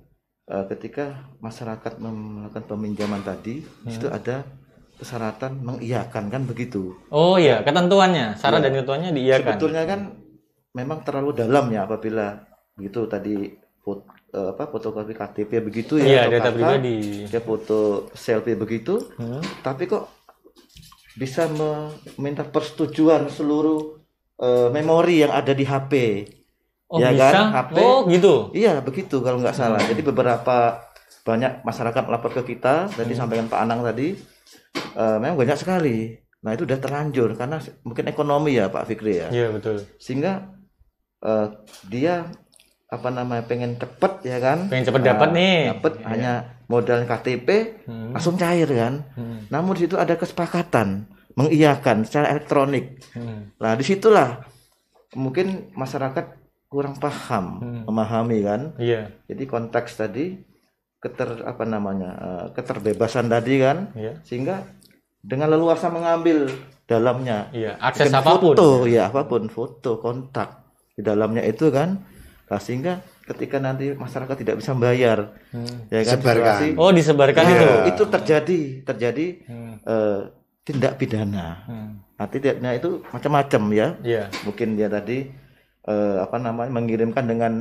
eh, 0.51 0.65
ketika 0.67 1.31
masyarakat 1.39 2.03
melakukan 2.03 2.63
peminjaman 2.67 3.23
tadi 3.23 3.63
di 3.63 3.89
situ 3.89 4.11
ada 4.11 4.43
persyaratan 4.95 5.59
mengiyakan 5.59 6.27
kan 6.27 6.41
begitu. 6.43 6.95
Oh 7.09 7.35
iya, 7.35 7.61
ketentuannya, 7.61 8.35
syarat 8.35 8.59
Iya. 8.59 8.63
dan 8.63 8.71
ketentuannya 8.73 9.09
diiyakan. 9.11 9.45
Sebetulnya 9.51 9.83
kan 9.83 9.99
memang 10.71 10.99
terlalu 11.01 11.31
dalam 11.37 11.65
ya 11.67 11.83
apabila 11.83 12.39
begitu 12.73 13.05
tadi 13.05 13.51
foto, 13.79 14.03
apa 14.33 14.63
fotokopi 14.65 15.13
KTP 15.13 15.51
begitu 15.61 15.95
ya 15.95 16.25
atau 16.25 16.31
data 16.33 16.49
KK, 16.49 16.55
pribadi. 16.55 16.97
dia 17.25 17.39
foto 17.39 17.79
selfie 18.11 18.53
begitu 18.53 18.99
Hmm. 19.15 19.39
tapi 19.61 19.85
kok 19.85 20.11
bisa 21.13 21.47
meminta 21.47 22.43
persetujuan 22.43 23.29
seluruh 23.29 23.95
eh, 24.35 24.67
memori 24.69 25.21
yang 25.21 25.31
ada 25.31 25.51
di 25.51 25.63
HP 25.63 25.93
Oh 26.85 26.99
Ya 26.99 27.09
bisa? 27.09 27.31
kan, 27.31 27.45
HP. 27.65 27.75
Oh 27.79 28.03
gitu. 28.05 28.51
iya 28.51 28.77
begitu 28.77 29.17
kalau 29.19 29.39
nggak 29.39 29.55
salah 29.55 29.79
jadi 29.79 30.03
beberapa 30.03 30.83
banyak 31.23 31.63
masyarakat 31.63 32.03
melapor 32.03 32.29
ke 32.31 32.51
kita 32.51 32.91
tadi 32.91 33.09
Hmm. 33.09 33.19
sampaikan 33.21 33.47
Pak 33.47 33.57
Anang 33.57 33.81
tadi 33.81 34.13
eh, 34.95 35.17
memang 35.17 35.37
banyak 35.37 35.57
sekali 35.57 35.97
nah 36.39 36.51
itu 36.51 36.63
udah 36.63 36.77
terlanjur 36.77 37.33
karena 37.33 37.57
mungkin 37.81 38.05
ekonomi 38.05 38.53
ya 38.53 38.69
Pak 38.69 38.85
Fikri 38.85 39.17
ya 39.17 39.29
Iya 39.29 39.47
betul. 39.51 39.81
sehingga 39.97 40.45
eh, 41.19 41.47
dia 41.85 42.29
apa 42.85 43.09
namanya 43.09 43.43
pengen 43.43 43.75
cepet 43.75 44.13
ya 44.23 44.37
kan 44.37 44.69
Pengen 44.69 44.85
cepet 44.85 45.01
Nah, 45.01 45.07
dapat 45.11 45.29
nih. 45.31 45.57
dapat 45.73 45.93
hanya 46.05 46.33
modal 46.65 47.01
KTP 47.03 47.49
Hmm. 47.83 48.13
langsung 48.13 48.35
cair 48.35 48.65
kan 48.67 49.05
Hmm. 49.11 49.45
namun 49.47 49.73
di 49.73 49.83
situ 49.83 49.95
ada 49.95 50.13
kesepakatan 50.13 51.09
mengiyakan 51.33 52.05
secara 52.05 52.31
elektronik 52.31 53.01
Hmm. 53.11 53.49
nah 53.57 53.73
di 53.73 53.81
situlah 53.81 54.45
mungkin 55.11 55.71
masyarakat 55.73 56.25
kurang 56.67 56.95
paham 56.95 57.45
Hmm. 57.57 57.81
memahami 57.85 58.39
kan 58.41 58.61
Iya, 58.77 59.09
jadi 59.25 59.43
konteks 59.45 59.97
tadi 59.97 60.37
keter 60.99 61.41
apa 61.41 61.63
namanya 61.63 62.11
eh, 62.15 62.45
keterbebasan 62.53 63.27
tadi 63.27 63.57
kan 63.57 63.93
iya, 63.93 64.17
sehingga 64.21 64.61
dengan 65.25 65.49
leluasa 65.49 65.89
mengambil 65.89 66.45
dalamnya 66.85 67.49
iya. 67.51 67.73
Akses 67.79 68.13
apa 68.13 68.37
pun. 68.37 68.53
foto 68.53 68.85
ya 68.85 69.09
apa 69.09 69.25
pun 69.25 69.49
foto 69.49 69.97
kontak 69.97 70.61
di 70.93 71.01
dalamnya 71.01 71.41
itu 71.41 71.67
kan 71.67 71.97
nah, 72.45 72.61
sehingga 72.61 73.01
ketika 73.25 73.57
nanti 73.57 73.91
masyarakat 73.91 74.35
tidak 74.37 74.55
bisa 74.61 74.71
membayar 74.71 75.33
Hmm. 75.49 75.89
ya 75.89 76.03
kan 76.03 76.13
Sebarkan. 76.15 76.45
situasi 76.61 76.67
Oh 76.77 76.91
disebarkan 76.91 77.43
Iya. 77.43 77.55
itu. 77.55 77.69
itu 77.89 78.03
terjadi 78.07 78.59
terjadi 78.85 79.25
Hmm. 79.43 79.75
eh, 79.81 80.19
tindak 80.61 80.93
pidana 80.95 81.65
Hmm. 81.65 81.89
nah 82.13 82.27
tindak 82.27 82.61
pidana 82.61 82.71
itu 82.73 83.01
macam-macam 83.07 83.61
ya 83.71 83.87
Iya. 83.99 84.23
mungkin 84.45 84.77
dia 84.77 84.87
tadi 84.87 85.25
eh, 85.83 86.17
apa 86.17 86.37
namanya 86.37 86.69
mengirimkan 86.71 87.25
dengan 87.25 87.53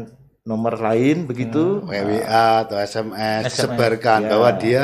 nomor 0.44 0.76
lain 0.76 1.24
begitu 1.24 1.80
WA 1.82 2.20
atau 2.60 2.76
SMS, 2.76 3.48
SMS, 3.48 3.64
sebarkan 3.64 4.20
ya. 4.20 4.30
bahwa 4.30 4.50
dia 4.54 4.82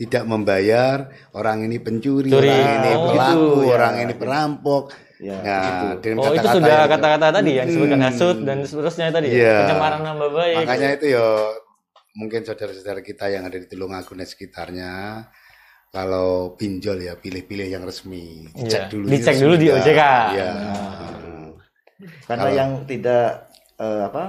tidak 0.00 0.24
membayar, 0.24 0.96
orang 1.30 1.60
ini 1.62 1.76
pencuri, 1.76 2.32
Curi. 2.32 2.48
orang 2.48 2.72
ini 2.74 2.90
Oh, 2.90 3.04
pelaku, 3.06 3.36
gitu, 3.36 3.60
ya. 3.60 3.70
orang 3.70 3.94
ini 4.00 4.14
perampok. 4.16 4.84
ya 5.20 5.36
Nah, 5.36 6.00
dengan 6.00 6.24
Oh 6.24 6.32
itu 6.32 6.48
sudah 6.48 6.64
yang 6.72 6.80
itu. 6.80 6.92
kata-kata 6.96 7.26
tadi 7.30 7.50
yang 7.52 7.66
disebutkan 7.68 8.00
Hmm. 8.00 8.08
hasut 8.08 8.36
dan 8.40 8.58
seterusnya 8.64 9.12
tadi 9.12 9.28
ya. 9.28 9.36
Iya. 9.36 9.56
Pencemaran 9.60 10.00
nama 10.00 10.26
baik. 10.26 10.56
Makanya 10.58 10.88
itu 10.96 11.06
ya 11.12 11.26
mungkin 12.10 12.40
saudara-saudara 12.40 13.00
kita 13.00 13.28
yang 13.28 13.44
ada 13.44 13.54
di 13.54 13.66
Tulungagung 13.66 14.16
dan 14.16 14.24
sekitarnya 14.24 14.92
kalau 15.88 16.56
pinjol 16.56 17.02
ya 17.02 17.14
pilih-pilih 17.14 17.68
yang 17.68 17.84
resmi. 17.84 18.48
Dicek 18.50 18.88
dulu 18.88 19.04
Dicek 19.06 19.36
dulu 19.36 19.54
di. 19.54 19.66
OJK. 19.68 20.02
Iya. 20.32 20.50
karena 22.24 22.40
Kalau- 22.42 22.56
yang 22.56 22.70
tidak 22.86 23.52
eh, 23.76 24.02
apa 24.02 24.24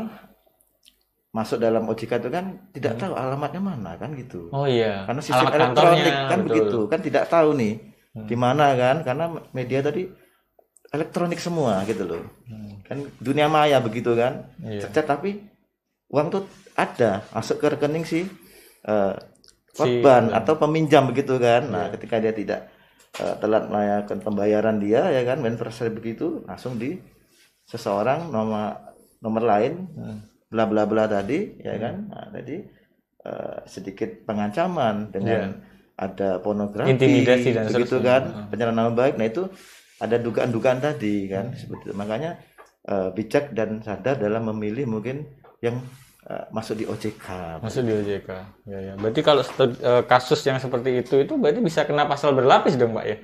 masuk 1.31 1.57
dalam 1.57 1.87
OJK 1.87 2.19
itu 2.19 2.29
kan 2.29 2.45
tidak 2.69 2.99
tahu 2.99 3.15
alamatnya 3.15 3.63
mana 3.63 3.95
kan 3.95 4.11
gitu 4.13 4.51
Oh 4.51 4.67
iya. 4.67 5.07
karena 5.07 5.21
sistem 5.21 5.47
Alamat 5.47 5.57
elektronik 5.57 6.11
kan 6.11 6.37
betul. 6.37 6.45
begitu 6.45 6.79
kan 6.87 6.99
tidak 6.99 7.23
tahu 7.27 7.49
nih 7.55 7.73
Hmm. 8.11 8.27
di 8.27 8.35
mana 8.35 8.75
kan 8.75 8.95
karena 9.01 9.25
media 9.51 9.79
tadi 9.79 10.03
elektronik 10.91 11.39
semua 11.39 11.79
gitu 11.85 12.03
loh 12.03 12.23
Hmm. 12.43 12.83
kan 12.83 12.97
dunia 13.17 13.47
maya 13.47 13.79
begitu 13.79 14.11
kan 14.13 14.51
Iya. 14.59 14.83
Cercat, 14.83 15.07
tapi 15.09 15.39
uang 16.07 16.27
tuh 16.29 16.43
ada 16.75 17.23
masuk 17.31 17.57
ke 17.57 17.67
rekening 17.69 18.03
si 18.03 18.27
eh, 18.83 19.13
Si- 19.71 20.03
atau 20.03 20.59
peminjam 20.59 21.07
begitu 21.07 21.39
kan 21.39 21.63
nah 21.65 21.87
Iya. 21.87 21.91
ketika 21.95 22.19
dia 22.19 22.33
tidak 22.35 22.59
eh, 23.13 23.35
telat 23.39 23.67
melakukan 23.67 24.19
pembayaran 24.19 24.77
dia 24.77 25.07
ya 25.07 25.23
kan 25.23 25.39
universal 25.39 25.87
begitu 25.91 26.43
langsung 26.43 26.75
di 26.75 26.99
seseorang 27.63 28.27
nomor 28.27 28.75
nomor 29.19 29.43
lain 29.45 29.73
Hmm. 29.87 30.19
Bla 30.51 30.67
bla 30.67 30.83
bla 30.85 31.07
tadi 31.07 31.55
ya 31.57 31.79
kan 31.79 32.11
nah, 32.11 32.27
tadi 32.29 32.59
eh, 33.23 33.57
sedikit 33.65 34.27
pengancaman 34.27 35.09
dengan 35.09 35.55
ada 35.95 36.41
pornografi 36.41 36.91
Intimidasi 36.91 37.49
dan 37.53 37.65
begitu 37.69 37.97
kan 38.01 38.21
Hmm. 38.25 38.45
pencemaran 38.51 38.75
nama 38.75 38.91
baik 38.91 39.15
nah 39.15 39.25
itu 39.25 39.43
ada 39.97 40.17
dugaan-dugaan 40.17 40.81
tadi 40.81 41.29
kan 41.29 41.53
seperti 41.53 41.89
itu. 41.89 41.95
makanya 41.95 42.31
eh, 42.83 43.09
bijak 43.13 43.53
dan 43.53 43.79
sadar 43.79 44.17
dalam 44.17 44.49
memilih 44.49 44.89
mungkin 44.89 45.23
yang 45.61 45.77
eh, 46.25 46.45
masuk 46.49 46.75
di 46.75 46.85
OJK 46.85 47.25
Masuk 47.61 47.85
di 47.85 47.93
OJK. 47.93 48.29
Ya, 48.65 48.79
ya. 48.81 48.93
Berarti 48.97 49.21
kalau 49.21 49.45
eh, 49.45 50.03
kasus 50.03 50.41
yang 50.43 50.57
seperti 50.57 50.99
itu 50.99 51.15
itu 51.21 51.33
berarti 51.37 51.61
bisa 51.61 51.85
kena 51.85 52.09
pasal 52.09 52.33
berlapis 52.33 52.73
dong, 52.75 52.97
Pak 52.97 53.05
ya? 53.05 53.17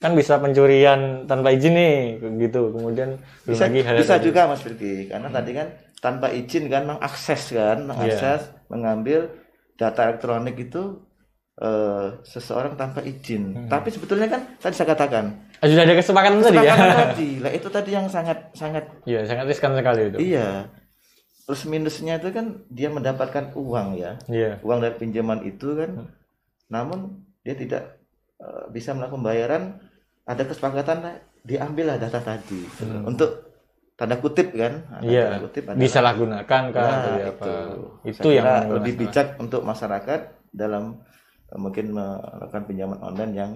Kan 0.00 0.12
bisa 0.16 0.36
pencurian 0.36 1.24
tanpa 1.24 1.52
izin 1.52 1.76
nih, 1.76 1.96
gitu. 2.40 2.72
Kemudian 2.72 3.20
bisa 3.44 3.68
lagi 3.68 3.80
hal 3.80 3.94
bisa 4.00 4.16
tadi. 4.16 4.24
juga 4.28 4.48
Mas 4.48 4.60
Firki 4.60 5.08
karena 5.08 5.28
tadi 5.28 5.50
kan 5.52 5.68
tanpa 6.04 6.28
izin 6.28 6.68
kan 6.68 6.84
mengakses 6.84 7.56
kan 7.56 7.88
mengakses 7.88 8.52
mengambil 8.68 9.32
data 9.80 10.12
elektronik 10.12 10.52
itu 10.60 11.00
eh, 11.56 12.20
seseorang 12.28 12.76
tanpa 12.76 13.00
izin. 13.00 13.72
Tapi 13.72 13.88
sebetulnya 13.88 14.28
kan 14.28 14.44
tadi 14.60 14.74
saya 14.76 14.92
katakan. 14.92 15.32
Ah, 15.64 15.66
sudah 15.70 15.88
ada 15.88 15.96
kesepakatan 15.96 16.44
tadi 16.44 16.58
ya? 16.60 16.74
tadi. 17.08 17.30
Lah 17.40 17.52
itu 17.56 17.68
tadi 17.72 17.90
yang 17.96 18.06
sangat 18.12 18.52
sangat 18.52 18.84
Iya, 19.08 19.24
sangat 19.24 19.48
riskan 19.48 19.72
sekali 19.72 20.12
itu. 20.12 20.18
iya. 20.20 20.68
Plus 21.44 21.64
minusnya 21.68 22.20
itu 22.20 22.28
kan 22.32 22.64
dia 22.68 22.92
mendapatkan 22.92 23.56
uang 23.56 23.96
ya. 23.96 24.20
Iya. 24.28 24.60
uang 24.60 24.84
dari 24.84 24.96
pinjaman 25.00 25.40
itu 25.48 25.72
kan. 25.72 26.12
Namun 26.68 27.24
dia 27.40 27.56
tidak 27.56 27.96
eh, 28.44 28.64
bisa 28.68 28.92
melakukan 28.92 29.24
pembayaran. 29.24 29.64
Ada 30.24 30.48
kesepakatan 30.48 31.20
diambillah 31.44 32.00
data 32.00 32.16
tadi. 32.20 32.64
Untuk 33.04 33.53
tanda 33.94 34.16
kutip 34.16 34.50
kan 34.50 34.82
ada 34.90 35.02
Iya. 35.02 35.24
tanda 35.28 35.40
kutip 35.44 35.62
adalah- 35.64 35.80
Disalahgunakan 35.80 36.62
kan 36.68 36.82
Nah, 36.92 36.98
itu 36.98 37.10
apa? 37.28 37.46
Itu 38.04 38.20
Saya 38.24 38.34
yang 38.34 38.46
lebih 38.72 38.92
masalah. 38.92 39.00
bijak 39.00 39.26
untuk 39.38 39.60
masyarakat 39.62 40.20
dalam 40.50 40.84
eh, 41.44 41.56
mungkin 41.56 41.84
melakukan 41.90 42.62
pinjaman 42.64 42.98
online 42.98 43.32
yang 43.32 43.50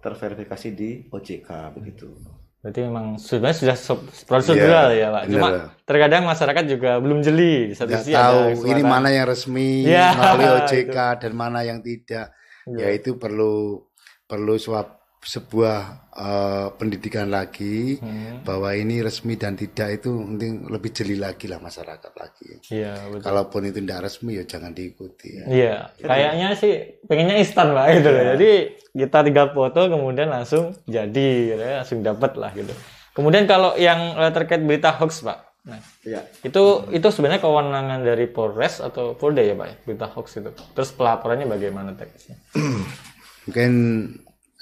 terverifikasi 0.00 0.68
di 0.70 0.90
OJK 1.08 1.48
begitu. 1.72 2.10
Berarti 2.58 2.80
memang 2.82 3.14
sebenarnya 3.14 3.56
sudah 3.56 3.76
prosedural 4.24 4.88
Iya, 4.88 4.98
ya, 4.98 5.08
Pak. 5.10 5.22
Cuma 5.28 5.48
benar. 5.48 5.66
terkadang 5.84 6.22
masyarakat 6.24 6.64
juga 6.66 6.90
belum 6.96 7.20
jeli. 7.20 7.70
Satu 7.70 7.92
nggak 7.92 8.02
sisi 8.02 8.12
tahu 8.12 8.40
ada 8.56 8.66
ini 8.66 8.82
mana 8.82 9.08
yang 9.08 9.26
resmi 9.26 9.84
Ya, 9.84 10.12
melalui 10.12 10.48
OJK 10.58 10.96
dan 11.18 11.32
mana 11.32 11.60
yang 11.60 11.78
tidak 11.78 12.32
Iya. 12.64 12.80
ya 12.80 12.88
itu 12.90 13.14
perlu 13.14 13.84
perlu 14.24 14.56
suap- 14.56 15.03
sebuah 15.24 15.78
eh, 16.14 16.68
pendidikan 16.76 17.26
lagi 17.26 17.96
Hmm. 17.98 18.44
bahwa 18.44 18.70
ini 18.70 19.00
resmi 19.00 19.34
dan 19.34 19.56
tidak 19.56 19.98
itu 19.98 20.12
penting 20.12 20.68
lebih 20.68 20.92
jeli 20.92 21.16
lagi 21.16 21.48
lah 21.48 21.58
masyarakat 21.58 22.12
lagi 22.14 22.60
Iya, 22.70 22.94
betul. 23.10 23.24
kalaupun 23.24 23.60
itu 23.66 23.82
tidak 23.82 24.00
resmi 24.04 24.36
ya 24.36 24.44
jangan 24.44 24.70
diikuti 24.70 25.28
ya. 25.34 25.44
Iya, 25.48 25.74
kayaknya 25.98 26.48
sih 26.54 26.72
pengennya 27.02 27.36
instan 27.36 27.72
pak 27.72 27.86
gitu 27.98 28.08
loh. 28.08 28.24
Jadi 28.30 28.50
kita 28.94 29.18
tinggal 29.20 29.50
foto 29.50 29.80
kemudian 29.88 30.28
langsung 30.28 30.70
jadi, 30.86 31.28
gitu 31.50 31.62
ya, 31.62 31.74
langsung 31.80 31.98
dapat 32.00 32.32
lah 32.36 32.52
gitu. 32.52 32.70
Kemudian 33.10 33.44
kalau 33.44 33.74
yang 33.74 34.14
eh, 34.14 34.30
terkait 34.30 34.60
berita 34.60 34.92
hoax 34.92 35.22
pak, 35.22 35.38
nah 35.64 35.80
Ya, 36.04 36.20
itu 36.42 36.62
itu 36.92 37.06
sebenarnya 37.08 37.40
kewenangan 37.40 38.04
dari 38.04 38.28
Polres 38.28 38.78
atau 38.78 39.16
Polda 39.16 39.40
ya 39.40 39.56
pak, 39.56 39.66
ya, 39.66 39.76
berita 39.82 40.06
hoax 40.06 40.36
itu. 40.36 40.50
Terus 40.52 40.92
pelaporannya 40.92 41.48
bagaimana 41.48 41.96
teknisnya? 41.96 42.36
mungkin 43.44 43.72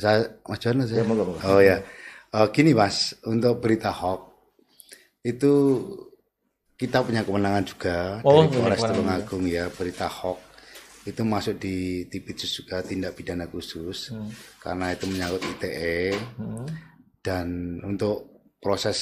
saya 0.02 0.26
Mas 0.42 0.58
Jono 0.58 0.82
saya 0.82 1.00
Ya, 1.00 1.06
moga, 1.06 1.22
moga. 1.22 1.40
oh 1.46 1.62
ya 1.62 1.78
Eh, 2.32 2.48
gini 2.50 2.72
mas 2.72 3.12
untuk 3.22 3.60
berita 3.60 3.92
hoax 3.92 4.24
itu 5.22 5.52
kita 6.74 7.04
punya 7.04 7.22
kewenangan 7.22 7.62
juga 7.62 7.96
Oh, 8.24 8.42
dari 8.42 8.48
Polres 8.50 8.82
Tulungagung 8.82 9.44
ya 9.46 9.68
berita 9.68 10.08
hoax 10.08 10.40
itu 11.02 11.22
masuk 11.22 11.58
di 11.58 11.76
Tipidsus 12.06 12.50
juga 12.56 12.80
tindak 12.80 13.14
pidana 13.14 13.46
khusus 13.46 14.10
Hmm. 14.10 14.32
karena 14.58 14.90
itu 14.90 15.04
menyangkut 15.06 15.42
ITE 15.44 16.16
dan 17.20 17.46
untuk 17.82 18.32
proses 18.56 18.98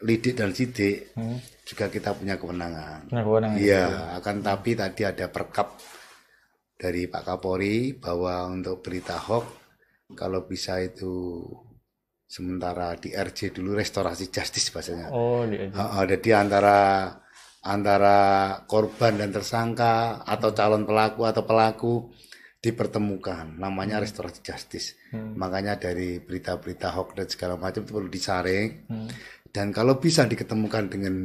lidik 0.00 0.36
dan 0.36 0.52
sidik 0.52 1.10
Hmm. 1.12 1.36
juga 1.64 1.88
kita 1.88 2.12
punya 2.12 2.36
kewenangan 2.36 3.08
Nah, 3.08 3.22
kewenangan. 3.22 3.56
Iya, 3.58 3.84
akan 4.16 4.36
tapi 4.40 4.70
tadi 4.74 5.02
ada 5.02 5.26
perkap 5.26 5.74
dari 6.76 7.04
Pak 7.04 7.22
Kapolri 7.26 7.92
bahwa 7.94 8.46
untuk 8.46 8.80
berita 8.80 9.16
hoax 9.18 9.59
kalau 10.16 10.46
bisa 10.46 10.78
itu 10.80 11.42
sementara 12.30 12.94
di 12.94 13.10
RJ 13.10 13.50
dulu 13.58 13.74
restorasi 13.74 14.30
justice 14.30 14.70
bahasanya. 14.70 15.10
Oh, 15.10 15.42
di 15.42 15.58
Ha, 15.74 16.06
Jadi 16.06 16.30
antara 16.30 17.10
antara 17.60 18.18
korban 18.64 19.20
dan 19.20 19.34
tersangka 19.34 20.24
atau 20.24 20.54
calon 20.56 20.86
pelaku 20.88 21.28
atau 21.28 21.42
pelaku 21.44 21.92
dipertemukan 22.60 23.56
namanya 23.56 24.00
restorasi 24.00 24.40
justice. 24.44 24.96
Makanya 25.12 25.80
dari 25.80 26.20
berita-berita 26.20 26.92
hoax 26.92 27.08
dan 27.16 27.26
segala 27.28 27.54
macam 27.56 27.82
itu 27.82 27.92
perlu 27.92 28.08
disaring 28.08 28.68
Hmm. 28.88 29.08
dan 29.50 29.72
kalau 29.74 29.98
bisa 29.98 30.24
diketemukan 30.28 30.86
dengan 30.92 31.16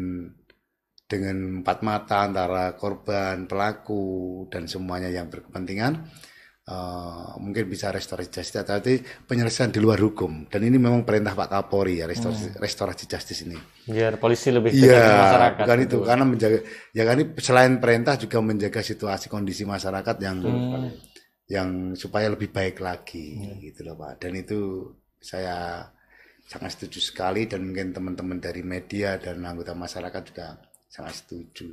dengan 1.06 1.62
empat 1.62 1.86
mata 1.86 2.26
antara 2.26 2.74
korban, 2.74 3.46
pelaku 3.46 4.48
dan 4.50 4.66
semuanya 4.66 5.14
yang 5.14 5.30
berkepentingan 5.30 6.02
eh, 6.66 7.30
mungkin 7.38 7.64
bisa 7.70 7.94
restorasi 7.94 8.30
justice 8.34 8.66
tapi 8.66 8.98
penyelesaian 9.30 9.70
di 9.70 9.78
luar 9.78 10.02
hukum 10.02 10.50
dan 10.50 10.62
ini 10.66 10.82
memang 10.82 11.06
perintah 11.06 11.38
Pak 11.38 11.50
Kapolri 11.54 12.02
ya 12.02 12.10
restorasi, 12.10 12.58
restorasi 12.58 13.06
justice 13.06 13.46
ini. 13.46 13.58
Biar 13.86 14.18
polisi 14.18 14.50
lebih 14.50 14.74
dekat 14.74 14.82
Iya, 14.90 14.98
dengan 14.98 15.22
masyarakat. 15.22 15.62
bukan 15.62 15.80
itu 15.86 15.98
karena 16.02 16.26
menjaga 16.26 16.58
ya 16.92 17.04
kan 17.06 17.16
ini 17.22 17.26
selain 17.38 17.74
perintah 17.78 18.16
juga 18.18 18.38
menjaga 18.42 18.82
situasi 18.82 19.26
kondisi 19.30 19.64
masyarakat 19.64 20.16
yang 20.22 20.38
Hmm. 20.42 20.90
yang 21.46 21.70
supaya 21.94 22.26
lebih 22.34 22.50
baik 22.50 22.82
lagi 22.82 23.38
gitu 23.62 23.86
loh 23.86 23.94
Pak. 23.94 24.18
Dan 24.26 24.34
itu 24.34 24.90
saya 25.22 25.86
sangat 26.46 26.74
setuju 26.78 26.98
sekali 27.02 27.46
dan 27.46 27.62
mungkin 27.66 27.94
teman-teman 27.94 28.38
dari 28.42 28.62
media 28.66 29.18
dan 29.22 29.46
anggota 29.46 29.78
masyarakat 29.78 30.22
juga 30.34 30.58
sangat 30.90 31.14
setuju. 31.22 31.70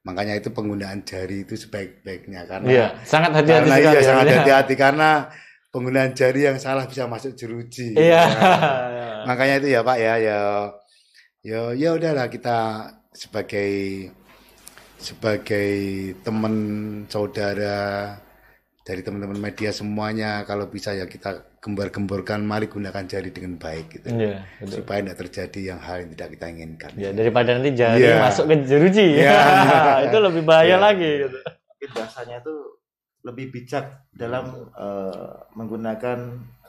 Makanya 0.00 0.40
itu 0.40 0.48
penggunaan 0.48 1.04
jari 1.04 1.44
itu 1.44 1.54
sebaik-baiknya 1.60 2.48
karena 2.48 2.68
Iya, 2.72 2.86
sangat 3.04 3.36
hati-hati 3.36 3.68
karena 3.68 3.76
sekali. 3.76 3.84
iya 3.84 3.92
ya, 3.92 4.02
sangat 4.08 4.24
Pak. 4.24 4.36
hati-hati 4.40 4.74
karena 4.80 5.10
penggunaan 5.70 6.12
jari 6.16 6.40
yang 6.48 6.56
salah 6.56 6.84
bisa 6.88 7.04
masuk 7.04 7.32
jeruji. 7.36 7.92
Iya. 7.94 8.22
Ya. 8.24 8.24
Makanya 9.28 9.54
itu 9.60 9.68
ya 9.76 9.80
Pak 9.84 9.98
ya 10.00 10.14
ya 10.16 10.38
ya 11.44 11.60
ya 11.76 11.88
udahlah 11.92 12.26
kita 12.32 12.58
sebagai 13.12 13.70
sebagai 14.96 15.70
teman 16.20 16.54
saudara 17.08 18.16
dari 18.90 19.00
teman-teman 19.00 19.38
media 19.38 19.70
semuanya 19.70 20.42
kalau 20.42 20.66
bisa 20.66 20.90
ya 20.90 21.06
kita 21.06 21.30
gembar-gemborkan 21.62 22.42
mari 22.42 22.66
gunakan 22.66 23.06
jari 23.06 23.30
dengan 23.30 23.54
baik 23.54 23.86
gitu 23.94 24.10
Iya, 24.10 24.42
betul. 24.58 24.82
supaya 24.82 24.98
tidak 25.00 25.18
terjadi 25.22 25.60
yang 25.70 25.78
hal 25.78 26.02
yang 26.02 26.10
tidak 26.10 26.28
kita 26.34 26.46
inginkan. 26.48 26.90
Ya, 26.96 27.10
daripada 27.14 27.54
nanti 27.54 27.70
jari 27.72 28.02
Iya. 28.02 28.18
masuk 28.18 28.44
ke 28.44 28.54
jeruji. 28.66 29.06
Iya. 29.22 29.38
itu 30.10 30.16
lebih 30.18 30.42
bahaya 30.42 30.74
Iya. 30.74 30.76
lagi 30.82 31.10
gitu. 31.22 31.38
bahasanya 31.90 32.36
itu 32.40 32.54
lebih 33.22 33.46
bijak 33.50 33.84
dalam 34.10 34.44
eh, 34.74 35.30
menggunakan 35.54 36.18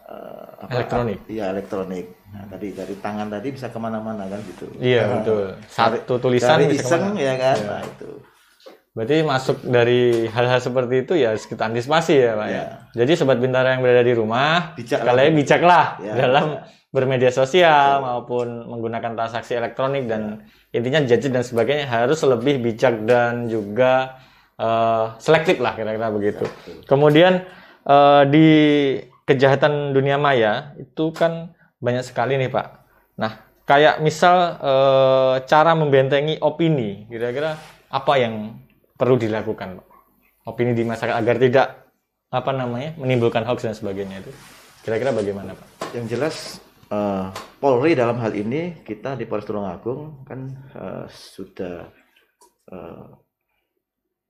eh, 0.05 0.47
apa- 0.61 0.71
Elektronik. 0.71 1.19
Iya 1.25 1.45
elektronik. 1.49 2.05
Nah, 2.29 2.45
tadi 2.47 2.67
dari 2.71 2.95
tangan 2.95 3.27
tadi 3.27 3.47
bisa 3.49 3.67
ke 3.67 3.75
mana-mana 3.75 4.23
kan 4.27 4.39
gitu. 4.45 4.69
Iya, 4.77 5.01
Nah, 5.01 5.11
betul. 5.19 5.43
Satu 5.67 6.13
tulisan 6.19 6.59
dari 6.59 6.71
bisa 6.71 6.85
iseng 6.85 7.15
ya 7.17 7.33
kan. 7.35 7.57
Nah, 7.65 7.81
itu. 7.81 8.09
Berarti 8.91 9.23
masuk 9.23 9.63
dari 9.63 10.27
hal-hal 10.27 10.59
seperti 10.59 11.07
itu 11.07 11.13
ya 11.15 11.31
kita 11.31 11.71
antisipasi 11.71 12.13
ya, 12.27 12.35
Pak. 12.35 12.47
ya. 12.47 12.51
Iya. 12.51 12.63
Jadi 12.91 13.11
sobat 13.15 13.39
bintara 13.39 13.71
yang 13.71 13.79
berada 13.79 14.03
di 14.03 14.11
rumah, 14.11 14.75
Bijak 14.75 15.07
kalian 15.07 15.31
lah. 15.31 15.37
bijaklah 15.39 15.85
Ya, 16.03 16.13
dalam 16.19 16.59
bermedia 16.91 17.31
sosial 17.31 18.03
maupun 18.03 18.67
menggunakan 18.67 19.15
transaksi 19.15 19.55
elektronik 19.55 20.11
dan 20.11 20.43
intinya 20.75 20.99
gadget 21.07 21.31
dan 21.31 21.39
sebagainya 21.47 21.87
harus 21.87 22.19
lebih 22.27 22.59
bijak 22.59 23.07
dan 23.07 23.47
juga 23.47 24.19
eh, 24.59 25.15
selektif 25.23 25.63
lah 25.63 25.71
kira-kira 25.79 26.11
begitu. 26.11 26.43
Kemudian 26.83 27.47
eh, 27.87 28.23
di 28.27 28.47
kejahatan 29.23 29.95
dunia 29.95 30.19
maya 30.19 30.75
itu 30.75 31.15
kan 31.15 31.55
banyak 31.79 32.03
sekali 32.03 32.35
nih 32.35 32.51
Pak. 32.51 32.67
Nah, 33.15 33.39
kayak 33.63 34.03
misal 34.03 34.59
eh, 34.59 35.35
cara 35.47 35.71
membentengi 35.79 36.43
opini, 36.43 37.07
kira-kira 37.07 37.55
apa 37.87 38.13
yang 38.19 38.59
perlu 39.01 39.17
dilakukan 39.17 39.81
Pak? 39.81 39.87
Opini 40.45 40.77
di 40.77 40.85
masyarakat 40.85 41.17
agar 41.17 41.35
tidak 41.37 41.67
apa 42.29 42.51
namanya 42.53 42.93
menimbulkan 42.95 43.41
hoax 43.43 43.65
dan 43.65 43.73
sebagainya 43.73 44.21
itu. 44.21 44.29
Kira-kira 44.81 45.09
bagaimana 45.09 45.57
Pak? 45.57 45.67
Yang 45.91 46.05
jelas 46.07 46.35
eh, 46.87 47.25
Polri 47.57 47.97
dalam 47.97 48.17
hal 48.17 48.29
ini 48.31 48.81
kita 48.81 49.17
di 49.17 49.25
Polres 49.25 49.45
Tulungagung 49.45 50.21
kan 50.21 50.39
eh, 50.71 51.05
sudah 51.09 51.89
eh, 52.69 53.05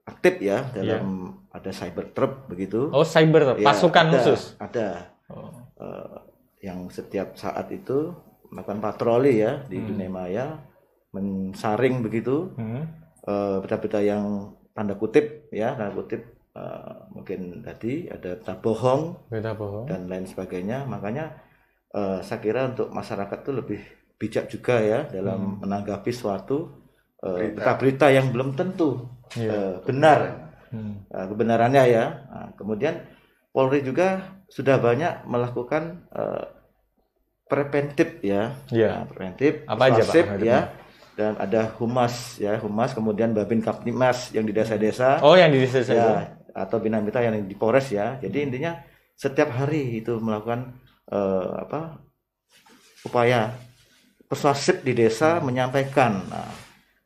aktif 0.02 0.40
ya 0.40 0.72
dalam 0.72 1.36
ada 1.52 1.72
cyber 1.72 2.12
trap 2.12 2.48
begitu. 2.48 2.88
Oh, 2.90 3.04
cyber 3.04 3.60
Ya, 3.60 3.68
pasukan 3.68 4.06
ada, 4.08 4.14
khusus. 4.16 4.42
Ada 4.56 4.88
Oh. 5.32 5.48
eh, 5.80 6.18
yang 6.62 6.88
setiap 6.88 7.36
saat 7.36 7.72
itu 7.72 8.12
melakukan 8.52 8.84
patroli 8.84 9.40
ya 9.40 9.64
di 9.64 9.80
dunia 9.80 10.12
maya, 10.12 10.60
mensaring 11.12 12.04
begitu 12.04 12.52
Hmm. 12.56 12.84
berita-berita 13.62 14.02
yang 14.02 14.52
tanda 14.72 14.96
kutip 14.96 15.52
ya 15.52 15.76
tanda 15.76 15.92
kutip 15.94 16.22
eh, 16.56 16.94
mungkin 17.12 17.64
tadi 17.64 18.08
ada 18.08 18.36
berita 18.40 18.54
bohong 18.58 19.02
Berita 19.28 19.52
bohong. 19.56 19.86
dan 19.88 20.08
lain 20.08 20.26
sebagainya. 20.28 20.84
Makanya 20.88 21.26
eh, 21.92 22.20
saya 22.24 22.40
kira 22.40 22.72
untuk 22.72 22.90
masyarakat 22.92 23.40
tuh 23.44 23.56
lebih 23.60 23.82
bijak 24.22 24.46
juga 24.48 24.78
ya 24.80 25.00
dalam 25.10 25.60
menanggapi 25.64 26.12
suatu 26.14 26.70
eh, 27.20 27.52
berita-berita 27.56 28.08
yang 28.12 28.30
belum 28.32 28.56
tentu 28.56 29.08
Iya. 29.36 29.50
eh, 29.52 29.76
benar 29.88 30.20
Hmm. 30.72 31.04
eh, 31.12 31.26
kebenarannya 31.28 31.84
ya. 31.92 32.06
Nah, 32.32 32.48
kemudian 32.56 32.96
Polri 33.52 33.84
juga 33.84 34.24
sudah 34.48 34.80
banyak 34.80 35.28
melakukan 35.28 36.08
eh, 36.16 36.46
preventif 37.44 38.24
ya, 38.24 38.56
Iya. 38.72 39.04
Nah, 39.04 39.06
preventif, 39.12 39.68
Apa 39.68 39.92
aja, 39.92 40.04
Pak, 40.08 40.40
ya, 40.40 40.72
dan 41.16 41.36
ada 41.38 41.68
humas 41.78 42.40
ya, 42.40 42.56
humas 42.62 42.96
kemudian 42.96 43.36
babin 43.36 43.60
kaptimas 43.60 44.32
yang 44.32 44.48
di 44.48 44.54
desa-desa 44.56 45.20
Oh, 45.22 45.36
yang 45.36 45.52
di 45.52 45.60
desa 45.64 45.84
saya. 45.84 45.96
ya 45.96 46.10
atau 46.52 46.84
bina 46.84 47.00
mitra 47.00 47.24
yang 47.24 47.48
di 47.48 47.56
Polres 47.56 47.92
ya. 47.96 48.20
Jadi 48.20 48.44
intinya 48.44 48.76
setiap 49.16 49.56
hari 49.56 50.04
itu 50.04 50.20
melakukan 50.20 50.76
eh, 51.08 51.52
apa 51.64 52.04
upaya 53.08 53.56
persuasif 54.28 54.84
di 54.84 54.94
desa 54.96 55.40
menyampaikan 55.44 56.24
nah, 56.28 56.52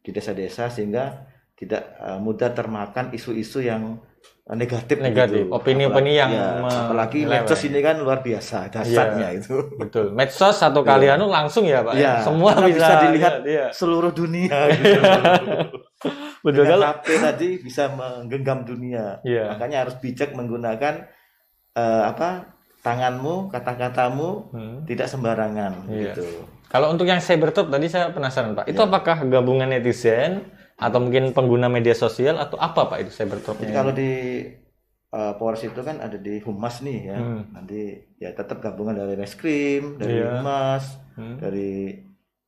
di 0.01 0.09
desa-desa 0.13 0.69
sehingga 0.69 1.25
tidak 1.53 1.83
eh, 2.01 2.19
mudah 2.19 2.51
termakan 2.57 3.13
isu-isu 3.13 3.61
yang 3.63 4.01
negatif 4.47 5.01
Negatif, 5.01 5.41
begitu. 5.41 5.57
opini-opini 5.57 6.13
Apalagi- 6.13 6.21
yang 6.21 6.31
ya, 6.31 6.47
apalagi 6.61 7.19
medsos 7.25 7.61
ini 7.63 7.79
kan 7.81 7.97
luar 7.97 8.21
biasa 8.21 8.69
dasarnya 8.69 9.33
itu 9.33 9.57
Betul. 9.73 10.13
Medsos 10.13 10.53
satu 10.53 10.85
kali 10.85 11.09
anu 11.09 11.25
langsung 11.27 11.65
ya, 11.65 11.81
Pak. 11.81 11.93
ya? 11.93 12.01
ya 12.11 12.13
Semua 12.21 12.53
karena 12.53 12.69
bisa, 12.69 12.93
dilihat 13.01 13.09
lihat, 13.09 13.33
iya. 13.43 13.65
seluruh 13.71 14.13
dunia 14.13 14.53
gitu. 14.69 15.01
Betul 16.39 16.63
kalau 16.63 16.85
HP 16.93 17.07
tadi 17.17 17.47
bisa 17.57 17.89
menggenggam 17.89 18.61
dunia 18.63 19.17
Iya. 19.21 19.49
makanya 19.49 19.77
harus 19.81 19.97
bijak 19.97 20.31
menggunakan 20.31 21.09
eh, 21.73 22.03
apa 22.05 22.53
tanganmu 22.79 23.49
kata-katamu 23.49 24.29
Hmm. 24.47 24.77
tidak 24.85 25.07
sembarangan 25.07 25.89
Iya. 25.89 26.13
gitu 26.13 26.45
Kalau 26.65 26.89
untuk 26.89 27.05
yang 27.05 27.17
cybertalk 27.17 27.67
tadi 27.67 27.87
saya 27.87 28.09
penasaran 28.09 28.53
Pak, 28.53 28.65
itu 28.67 28.77
Ya. 28.77 28.85
apakah 28.85 29.17
gabungan 29.23 29.65
netizen 29.67 30.45
atau 30.77 30.99
mungkin 30.99 31.31
pengguna 31.31 31.67
media 31.67 31.93
sosial 31.93 32.35
atau 32.35 32.55
apa 32.57 32.85
Pak 32.85 32.97
itu 32.99 33.11
cybertalk? 33.13 33.57
jadi 33.57 33.73
kalau 33.73 33.91
di 33.91 34.11
eh, 35.07 35.33
Polres 35.33 35.63
itu 35.63 35.79
kan 35.79 35.97
ada 35.97 36.17
di 36.17 36.39
Humas 36.39 36.79
nih 36.79 36.99
ya 37.05 37.17
Hmm. 37.17 37.41
nanti 37.49 37.79
ya 38.15 38.29
tetap 38.29 38.59
gabungan 38.59 38.91
dari 38.93 39.15
Reskrim 39.15 39.95
dari 39.95 40.19
Iya. 40.19 40.27
Humas 40.35 40.83
Hmm. 41.15 41.39
dari 41.39 41.95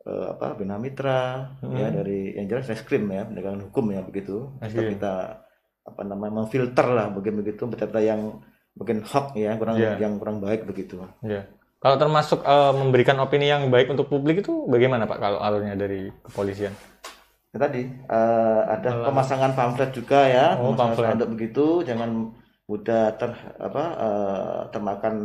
eh, 0.04 0.28
apa 0.30 0.56
Bina 0.56 0.76
Mitra 0.76 1.52
ya 1.64 1.88
Hmm. 1.88 1.96
dari 1.96 2.32
yang 2.34 2.48
jelas 2.48 2.68
Reskrim 2.68 3.08
ya 3.08 3.24
penegakan 3.24 3.64
hukum 3.64 3.92
ya 3.92 4.02
begitu 4.02 4.52
tetap 4.54 4.68
Reskrim. 4.68 4.92
kita 4.94 5.14
apa 5.82 6.02
namanya 6.04 6.34
memfilter 6.38 6.88
lah 6.88 7.08
begitu 7.10 7.36
begitu 7.38 7.64
berita 7.64 8.00
yang 8.02 8.44
mungkin 8.74 9.02
hoax 9.02 9.32
ya 9.34 9.56
kurang 9.56 9.76
Iya. 9.76 9.96
yang 9.98 10.16
kurang 10.18 10.38
baik 10.38 10.64
begitu 10.64 11.00
Ya. 11.22 11.48
Kalau 11.78 11.96
termasuk 11.96 12.42
eh, 12.42 12.74
memberikan 12.74 13.16
opini 13.18 13.48
yang 13.48 13.68
baik 13.68 13.88
untuk 13.88 14.08
publik 14.08 14.42
itu 14.42 14.66
bagaimana 14.66 15.06
Pak 15.06 15.18
kalau 15.18 15.40
alurnya 15.40 15.74
dari 15.74 16.12
kepolisian? 16.22 16.76
Ya, 17.48 17.58
tadi 17.64 17.82
eh, 17.88 18.62
ada 18.68 18.90
Malah- 18.92 19.06
pemasangan 19.08 19.52
pamflet 19.56 19.92
juga 19.92 20.20
ya, 20.28 20.60
Oh, 20.60 20.76
pamflet. 20.76 21.08
spanduk 21.08 21.30
begitu, 21.34 21.66
jangan 21.82 22.36
mudah 22.68 23.16
ter 23.16 23.32
apa 23.58 23.84
eh, 23.98 24.60
termakan 24.70 25.16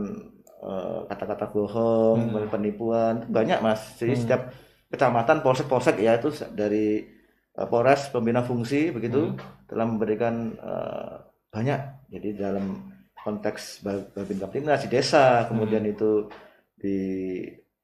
eh, 0.63 1.01
kata-kata 1.11 1.51
bohong, 1.51 2.19
Hmm. 2.31 2.47
penipuan, 2.47 3.27
banyak 3.27 3.59
mas. 3.59 3.99
Jadi 3.99 4.15
Hmm. 4.15 4.23
setiap 4.23 4.43
kecamatan, 4.89 5.43
polsek-polsek 5.43 5.99
ya 5.99 6.17
itu 6.17 6.31
dari 6.55 7.03
eh, 7.53 7.67
Polres 7.67 8.09
pembina 8.09 8.41
fungsi 8.41 8.89
begitu 8.89 9.35
Hmm. 9.35 9.37
telah 9.67 9.85
memberikan 9.85 10.55
eh, 10.55 11.15
banyak. 11.51 11.81
Jadi 12.09 12.29
dalam 12.33 12.87
konteks 13.19 13.83
Ba- 13.83 14.07
Babin 14.15 14.39
Kaptimnas 14.39 14.83
di 14.83 14.91
desa, 14.91 15.45
kemudian 15.45 15.83
Hmm. 15.83 15.93
itu 15.93 16.11
di 16.75 16.97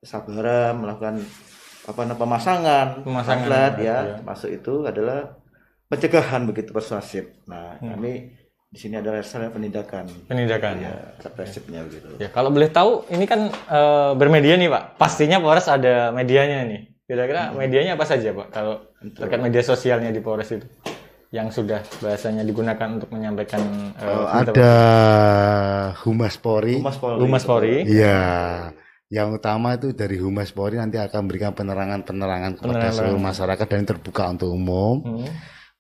Sabara 0.01 0.71
melakukan 0.73 1.19
apa 1.89 2.01
namanya 2.05 2.21
pemasangan, 2.21 2.87
Pemasangan, 3.01 3.49
pamflet 3.49 3.75
ya. 3.79 3.85
ya, 3.87 3.97
termasuk 4.17 4.51
itu 4.53 4.75
adalah 4.85 5.41
pencegahan 5.87 6.45
begitu 6.45 6.71
persuasif. 6.71 7.25
Nah, 7.45 7.81
Hmm. 7.81 7.97
kami 7.97 8.13
di 8.69 8.77
sini 8.77 8.95
adalah 8.95 9.25
saya 9.25 9.49
penindakan, 9.49 10.05
Penindakan. 10.29 10.75
ya, 10.79 10.93
represifnya 11.19 11.81
begitu. 11.83 12.13
Ya, 12.19 12.29
kalau 12.29 12.53
boleh 12.53 12.69
tahu, 12.69 13.09
ini 13.09 13.25
kan 13.25 13.49
eh, 13.49 14.11
bermedia 14.15 14.55
nih 14.55 14.69
Pak. 14.69 14.85
Pastinya 14.95 15.41
Polres 15.41 15.65
ada 15.67 16.13
medianya 16.13 16.69
nih. 16.69 16.81
Kira-kira 17.03 17.51
medianya 17.51 17.97
apa 17.97 18.05
saja 18.05 18.31
Pak? 18.31 18.53
Kalau 18.53 18.85
Untuk- 19.01 19.25
terkait 19.25 19.41
media 19.41 19.65
sosialnya 19.65 20.13
di 20.13 20.21
Polres 20.21 20.53
itu, 20.53 20.69
yang 21.31 21.49
sudah 21.49 21.81
bahasanya 21.99 22.45
digunakan 22.45 22.89
untuk 22.91 23.09
menyampaikan 23.09 23.65
eh, 23.97 24.05
Oh, 24.05 24.29
ada 24.29 24.73
Humas 25.99 26.37
Polri. 26.37 26.77
Humas 26.77 26.97
Polri. 26.97 27.19
Humas 27.19 27.45
Polri. 27.45 27.77
Iya. 27.89 28.21
Yang 29.09 29.41
utama 29.41 29.73
itu 29.73 29.97
dari 29.97 30.21
Humas 30.21 30.53
Polri 30.53 30.77
nanti 30.77 31.01
akan 31.01 31.25
memberikan 31.25 31.57
penerangan-penerangan 31.57 32.61
kepada 32.61 32.69
Penerangan. 32.77 32.93
seluruh 32.93 33.23
masyarakat 33.23 33.67
dan 33.67 33.85
terbuka 33.87 34.29
untuk 34.29 34.53
umum 34.53 35.01
Hmm. 35.01 35.25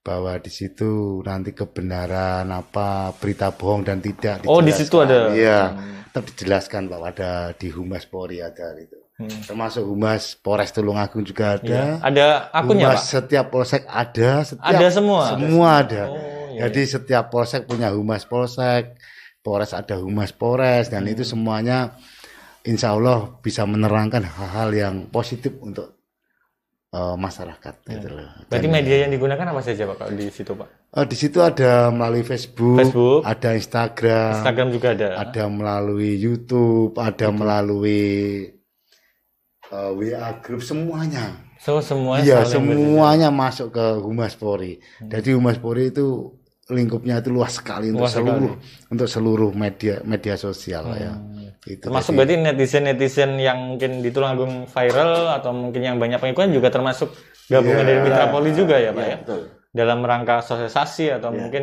bahwa 0.01 0.33
di 0.41 0.49
situ 0.49 1.21
nanti 1.21 1.53
kebenaran 1.53 2.49
apa 2.49 3.13
berita 3.15 3.53
bohong 3.53 3.85
dan 3.85 4.01
tidak 4.01 4.41
Oh, 4.43 4.59
di 4.59 4.73
dijelaskan. 4.73 4.81
situ 4.81 4.97
ada. 4.99 5.19
Iya, 5.31 5.61
tetap 6.09 6.25
dijelaskan 6.27 6.83
bahwa 6.89 7.13
ada 7.13 7.33
di 7.53 7.69
Humas 7.69 8.09
Polri 8.09 8.41
ada 8.41 8.73
itu. 8.75 8.97
Hmm. 9.19 9.29
Termasuk 9.45 9.85
Humas 9.85 10.33
Polres 10.33 10.73
Tulungagung 10.73 11.21
juga 11.23 11.61
ada. 11.61 11.69
Iya. 11.69 12.01
Ada 12.01 12.25
akunnya 12.49 12.89
Humas 12.89 13.03
Pak? 13.03 13.13
setiap 13.13 13.47
polsek 13.51 13.83
ada, 13.85 14.31
setiap 14.41 14.65
Ada 14.65 14.87
semua? 14.89 15.23
Semua 15.29 15.69
ada. 15.77 16.03
Oh, 16.07 16.17
iya, 16.49 16.65
Jadi 16.65 16.81
setiap 16.89 17.29
polsek 17.29 17.69
punya 17.69 17.93
humas 17.93 18.25
polsek, 18.25 18.97
Polres 19.39 19.71
ada 19.71 20.01
humas 20.01 20.33
Polres, 20.33 20.89
dan 20.89 21.05
Hmm. 21.05 21.13
itu 21.13 21.23
semuanya 21.23 21.93
insya 22.65 22.97
Allah 22.97 23.39
bisa 23.39 23.63
menerangkan 23.69 24.25
hal-hal 24.25 24.69
yang 24.75 24.95
positif 25.13 25.55
untuk 25.63 25.99
eh, 26.95 27.17
masyarakat. 27.19 27.75
Gitu 27.85 28.09
loh. 28.09 28.25
Hmm. 28.25 28.49
Berarti 28.49 28.69
Dan, 28.69 28.75
media 28.75 28.97
yang 29.07 29.11
digunakan 29.13 29.47
apa 29.53 29.61
saja 29.63 29.83
Pak 29.87 29.97
kalau 30.01 30.13
di 30.17 30.27
situ 30.33 30.53
Pak? 30.57 30.69
eh, 30.97 31.07
di 31.07 31.17
situ 31.17 31.39
ada 31.45 31.93
melalui 31.93 32.25
Facebook, 32.25 32.81
Facebook. 32.81 33.21
ada 33.29 33.49
Instagram, 33.53 34.33
Instagram 34.41 34.69
juga 34.73 34.89
ada. 34.97 35.09
ada 35.21 35.45
melalui 35.53 36.17
YouTube, 36.17 36.97
ada 36.97 37.29
melalui 37.29 38.03
eh, 39.69 39.91
WA 39.93 40.29
group 40.41 40.65
semuanya. 40.65 41.49
So 41.59 41.83
semuanya 41.83 42.23
Iya, 42.23 42.39
semuanya 42.47 43.35
masuk 43.35 43.75
ke 43.75 43.87
Humas 43.99 44.39
Polri. 44.39 44.79
Jadi 45.03 45.35
Humas 45.35 45.59
Polri 45.59 45.91
itu 45.91 46.38
lingkupnya 46.69 47.25
itu 47.25 47.33
luas 47.33 47.57
sekali 47.57 47.89
untuk 47.89 48.05
Luas 48.05 48.13
seluruh 48.13 48.53
untuk 48.93 49.09
seluruh 49.09 49.51
media 49.57 50.05
media 50.05 50.37
sosial 50.37 50.85
ya. 50.93 51.17
Hmm. 51.17 51.49
Itu 51.65 51.89
Termasuk 51.89 52.13
berarti 52.17 52.37
netizen-netizen 52.39 53.37
yang 53.37 53.75
mungkin 53.75 54.01
di 54.01 54.09
Tulungagung 54.09 54.69
viral 54.69 55.33
atau 55.37 55.51
mungkin 55.53 55.81
yang 55.85 55.97
banyak 55.97 56.17
pengikutnya 56.17 56.55
juga 56.55 56.69
termasuk 56.69 57.13
gabungan 57.49 57.85
Iya. 57.85 57.89
dari 57.89 58.01
Mitra 58.05 58.27
Polri 58.29 58.53
juga 58.53 58.77
ya 58.77 58.93
Pak 58.93 59.05
Iya, 59.05 59.11
ya? 59.11 59.19
betul. 59.21 59.41
Dalam 59.69 59.99
rangka 60.01 60.41
sosialisasi 60.41 61.13
atau 61.13 61.29
Iya, 61.29 61.39
mungkin 61.45 61.63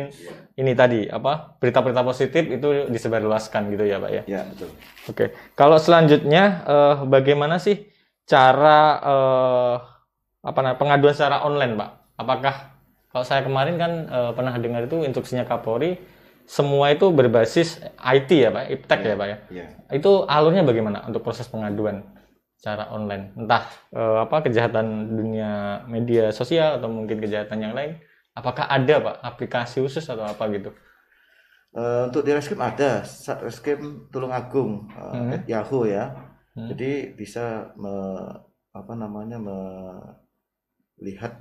ini 0.54 0.72
tadi 0.78 1.00
apa 1.10 1.58
berita-berita 1.58 2.02
positif 2.06 2.42
itu 2.46 2.86
disebarluaskan 2.86 3.62
gitu 3.74 3.82
ya 3.82 3.98
Pak 3.98 4.10
ya? 4.10 4.22
Ya, 4.26 4.40
betul. 4.46 4.70
Oke, 5.06 5.24
kalau 5.54 5.78
selanjutnya 5.78 6.62
eh, 6.66 6.94
bagaimana 7.06 7.58
sih 7.58 7.90
cara 8.26 8.78
eh, 9.02 9.74
apa 10.46 10.58
namanya 10.62 10.78
pengaduan 10.78 11.14
secara 11.14 11.42
online, 11.42 11.74
Pak? 11.74 11.90
Apakah 12.14 12.54
kalau 13.16 13.24
saya 13.24 13.40
kemarin 13.40 13.80
kan 13.80 13.92
eh, 14.12 14.32
pernah 14.36 14.52
dengar 14.60 14.84
itu 14.84 15.00
instruksinya 15.00 15.48
Kapolri 15.48 15.96
semua 16.44 16.92
itu 16.92 17.08
berbasis 17.08 17.80
IT 17.96 18.28
ya, 18.30 18.52
Pak, 18.52 18.64
iptek 18.70 19.00
ya, 19.02 19.16
Pak 19.16 19.26
ya. 19.26 19.36
Ya. 19.50 19.66
Itu 19.88 20.28
alurnya 20.28 20.62
bagaimana 20.68 21.00
untuk 21.08 21.24
proses 21.24 21.48
pengaduan 21.48 22.04
secara 22.60 22.92
online? 22.92 23.32
Entah 23.40 23.64
eh, 23.90 24.18
apa 24.20 24.44
kejahatan 24.44 25.16
dunia 25.16 25.80
media 25.88 26.28
sosial 26.36 26.76
atau 26.76 26.92
mungkin 26.92 27.24
kejahatan 27.24 27.64
yang 27.64 27.72
lain. 27.72 27.96
Apakah 28.36 28.68
ada, 28.68 29.00
Pak, 29.00 29.16
aplikasi 29.24 29.80
khusus 29.80 30.04
atau 30.04 30.28
apa 30.28 30.44
gitu? 30.52 30.68
Eh, 31.72 32.02
untuk 32.12 32.20
di 32.20 32.36
Reskrim 32.36 32.60
ada 32.60 33.00
Satreskrim 33.00 34.12
Tulungagung 34.12 34.92
eh, 34.92 35.16
Hmm. 35.16 35.32
at 35.32 35.48
Yahoo 35.48 35.88
ya. 35.88 36.12
Hmm. 36.52 36.68
Jadi 36.68 37.16
bisa 37.16 37.72
me- 37.80 38.44
apa 38.76 38.92
namanya 38.92 39.40
melihat 41.00 41.32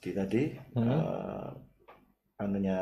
di 0.00 0.10
tadi 0.10 0.42
Hmm. 0.74 0.88
eh, 0.88 1.48
anunya 2.38 2.80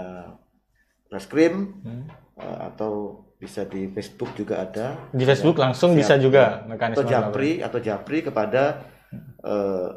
Reskrim 1.08 1.54
Hmm. 1.82 2.04
eh, 2.36 2.58
atau 2.64 2.92
bisa 3.36 3.62
di 3.64 3.86
Facebook 3.88 4.34
juga 4.34 4.60
ada. 4.60 5.10
Di 5.10 5.22
Facebook 5.22 5.56
Ya, 5.56 5.62
langsung 5.64 5.90
siap. 5.92 6.00
bisa 6.00 6.14
juga 6.16 6.44
atau 6.58 6.68
mekanisme 6.68 7.06
Japri 7.06 7.50
atau 7.58 7.78
Japri 7.78 8.18
kepada 8.20 8.62
eh, 9.40 9.88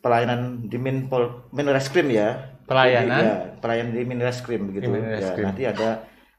pelayanan 0.00 0.40
di 0.64 0.76
Minpol 0.76 1.50
Minreskrim 1.50 2.08
ya. 2.08 2.58
Pelayanan? 2.64 3.06
Jadi, 3.10 3.26
ya, 3.26 3.34
pelayanan 3.58 3.92
di 3.92 4.02
Minreskrim 4.04 4.62
begitu. 4.66 4.82
Di 4.82 4.88
Minreskrim. 4.88 5.42
Ya, 5.42 5.46
nanti 5.46 5.62
ada 5.64 5.90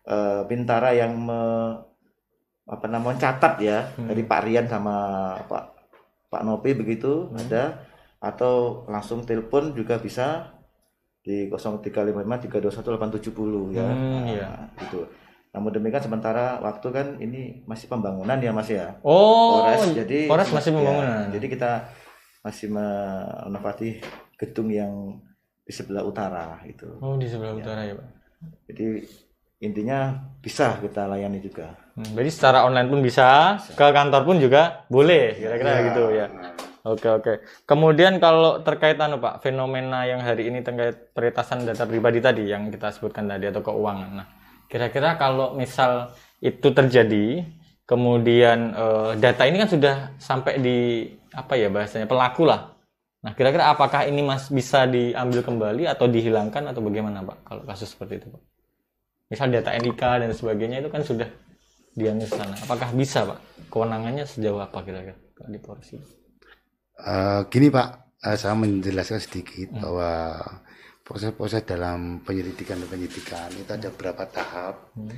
eh, 0.01 0.41
bintara 0.45 0.91
yang 0.91 1.14
me- 1.16 1.78
apa 2.64 2.88
namanya 2.88 3.20
catat 3.22 3.59
ya 3.59 3.91
Hmm. 3.93 4.07
dari 4.07 4.24
Pak 4.24 4.41
Rian 4.41 4.66
sama 4.66 4.95
Pak 5.43 5.64
Pak 6.28 6.41
Nopi 6.41 6.72
begitu 6.74 7.28
Hmm. 7.28 7.38
ada 7.38 7.84
atau 8.22 8.86
langsung 8.86 9.26
telepon 9.26 9.74
juga 9.74 9.98
bisa 9.98 10.54
di 11.20 11.50
0355 11.50 12.14
321 12.48 13.28
870 13.28 13.74
ya. 13.74 13.84
Hmm, 13.84 13.98
Nah, 14.16 14.24
iya. 14.28 14.50
gitu. 14.80 15.10
namun 15.52 15.68
demikian 15.70 16.00
sementara 16.02 16.58
waktu 16.60 16.88
kan 16.90 17.08
ini 17.20 17.68
masih 17.68 17.86
pembangunan 17.86 18.40
ya 18.40 18.56
Mas 18.56 18.72
ya. 18.72 18.96
Oh, 19.02 19.60
Polres 19.60 19.92
jadi 19.92 20.20
Polres 20.26 20.48
masih 20.48 20.72
ya, 20.72 20.76
pembangunan. 20.80 21.28
jadi 21.28 21.46
kita 21.50 21.72
masih 22.42 22.68
menempati 22.72 24.00
gedung 24.38 24.72
yang 24.72 25.20
di 25.62 25.70
sebelah 25.70 26.02
utara 26.02 26.56
itu. 26.64 26.88
Oh, 26.98 27.20
di 27.20 27.28
sebelah 27.28 27.52
Ya. 27.52 27.60
utara 27.60 27.82
ya, 27.84 27.94
Pak. 27.94 28.08
Jadi 28.66 28.86
intinya 29.60 30.00
bisa 30.40 30.80
kita 30.80 31.06
layani 31.06 31.38
juga. 31.38 31.76
Hmm, 31.94 32.16
Berarti 32.16 32.32
secara 32.32 32.64
online 32.64 32.88
pun 32.88 33.00
bisa, 33.00 33.28
ke 33.70 33.86
kantor 33.86 34.22
pun 34.24 34.40
juga 34.40 34.88
boleh, 34.88 35.36
kira-kira 35.36 35.70
Ya. 35.70 35.82
gitu 35.86 36.04
ya. 36.12 36.26
Oke 36.82 37.06
oke. 37.06 37.34
Kemudian 37.70 38.18
kalau 38.18 38.66
terkait 38.66 38.98
anu 38.98 39.22
Pak, 39.22 39.46
fenomena 39.46 40.02
yang 40.10 40.26
hari 40.26 40.50
ini 40.50 40.66
terkait 40.66 41.14
peretasan 41.14 41.62
data 41.62 41.86
pribadi 41.86 42.18
tadi 42.18 42.50
yang 42.50 42.74
kita 42.74 42.90
sebutkan 42.90 43.30
tadi 43.30 43.54
atau 43.54 43.62
keuangan. 43.62 44.10
Nah, 44.18 44.28
kira-kira 44.66 45.14
kalau 45.22 45.54
misal 45.54 46.10
itu 46.42 46.74
terjadi, 46.74 47.46
kemudian 47.86 48.74
eh, 48.74 49.12
data 49.22 49.46
ini 49.46 49.62
kan 49.62 49.70
sudah 49.70 49.96
sampai 50.18 50.58
di 50.58 50.78
apa 51.38 51.54
ya 51.54 51.70
bahasanya 51.70 52.10
pelaku 52.10 52.50
lah. 52.50 52.74
Nah, 53.22 53.38
kira-kira 53.38 53.70
apakah 53.70 54.10
ini 54.10 54.26
mas 54.26 54.50
bisa 54.50 54.90
diambil 54.90 55.46
kembali 55.46 55.86
atau 55.86 56.10
dihilangkan 56.10 56.74
atau 56.74 56.82
bagaimana 56.82 57.22
Pak 57.22 57.38
kalau 57.46 57.62
kasus 57.70 57.94
seperti 57.94 58.26
itu 58.26 58.34
Pak? 58.34 58.42
Misal 59.30 59.54
data 59.54 59.70
NIK 59.78 60.02
dan 60.26 60.34
sebagainya 60.34 60.82
itu 60.82 60.90
kan 60.90 61.06
sudah 61.06 61.30
diambil 61.94 62.26
sana. 62.26 62.58
Apakah 62.58 62.90
bisa 62.98 63.22
Pak? 63.30 63.70
Kewenangannya 63.70 64.26
sejauh 64.26 64.58
apa 64.58 64.82
kira-kira 64.82 65.14
di 65.46 65.62
Polres 65.62 65.94
Eh, 67.02 67.41
gini 67.49 67.74
Pak, 67.74 67.88
eh, 68.22 68.38
saya 68.38 68.54
menjelaskan 68.54 69.18
sedikit 69.18 69.74
Hmm. 69.74 69.82
bahwa 69.82 70.12
proses-proses 71.02 71.66
dalam 71.66 72.22
penyelidikan 72.22 72.78
dan 72.78 72.88
penyidikan 72.88 73.49
itu 73.58 73.72
ada 73.74 73.89
beberapa 73.89 74.24
tahap. 74.30 74.93
Hmm. 74.93 75.10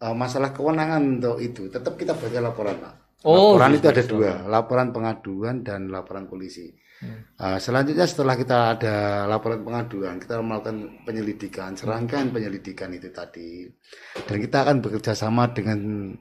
Eh, 0.00 0.14
masalah 0.16 0.56
kewenangan 0.56 1.20
untuk 1.20 1.36
itu 1.44 1.68
tetap 1.68 2.00
kita 2.00 2.16
baca 2.16 2.40
laporan 2.40 2.76
Pak. 2.80 2.94
Oh, 3.20 3.52
laporan 3.52 3.76
gitu, 3.76 3.84
itu 3.84 3.88
ada 3.92 4.04
dua, 4.08 4.32
laporan 4.48 4.88
pengaduan 4.96 5.60
dan 5.60 5.92
laporan 5.92 6.24
polisi. 6.24 6.72
Hmm. 7.04 7.36
Eh, 7.36 7.58
selanjutnya 7.60 8.08
setelah 8.08 8.32
kita 8.32 8.80
ada 8.80 8.96
laporan 9.28 9.60
pengaduan, 9.60 10.16
kita 10.16 10.40
melakukan 10.40 11.04
penyelidikan, 11.04 11.76
serangkaian 11.76 12.32
penyelidikan 12.32 12.88
itu 12.96 13.12
tadi, 13.12 13.68
dan 14.24 14.36
kita 14.40 14.64
akan 14.64 14.80
bekerja 14.80 15.12
sama 15.12 15.52
dengan 15.52 16.12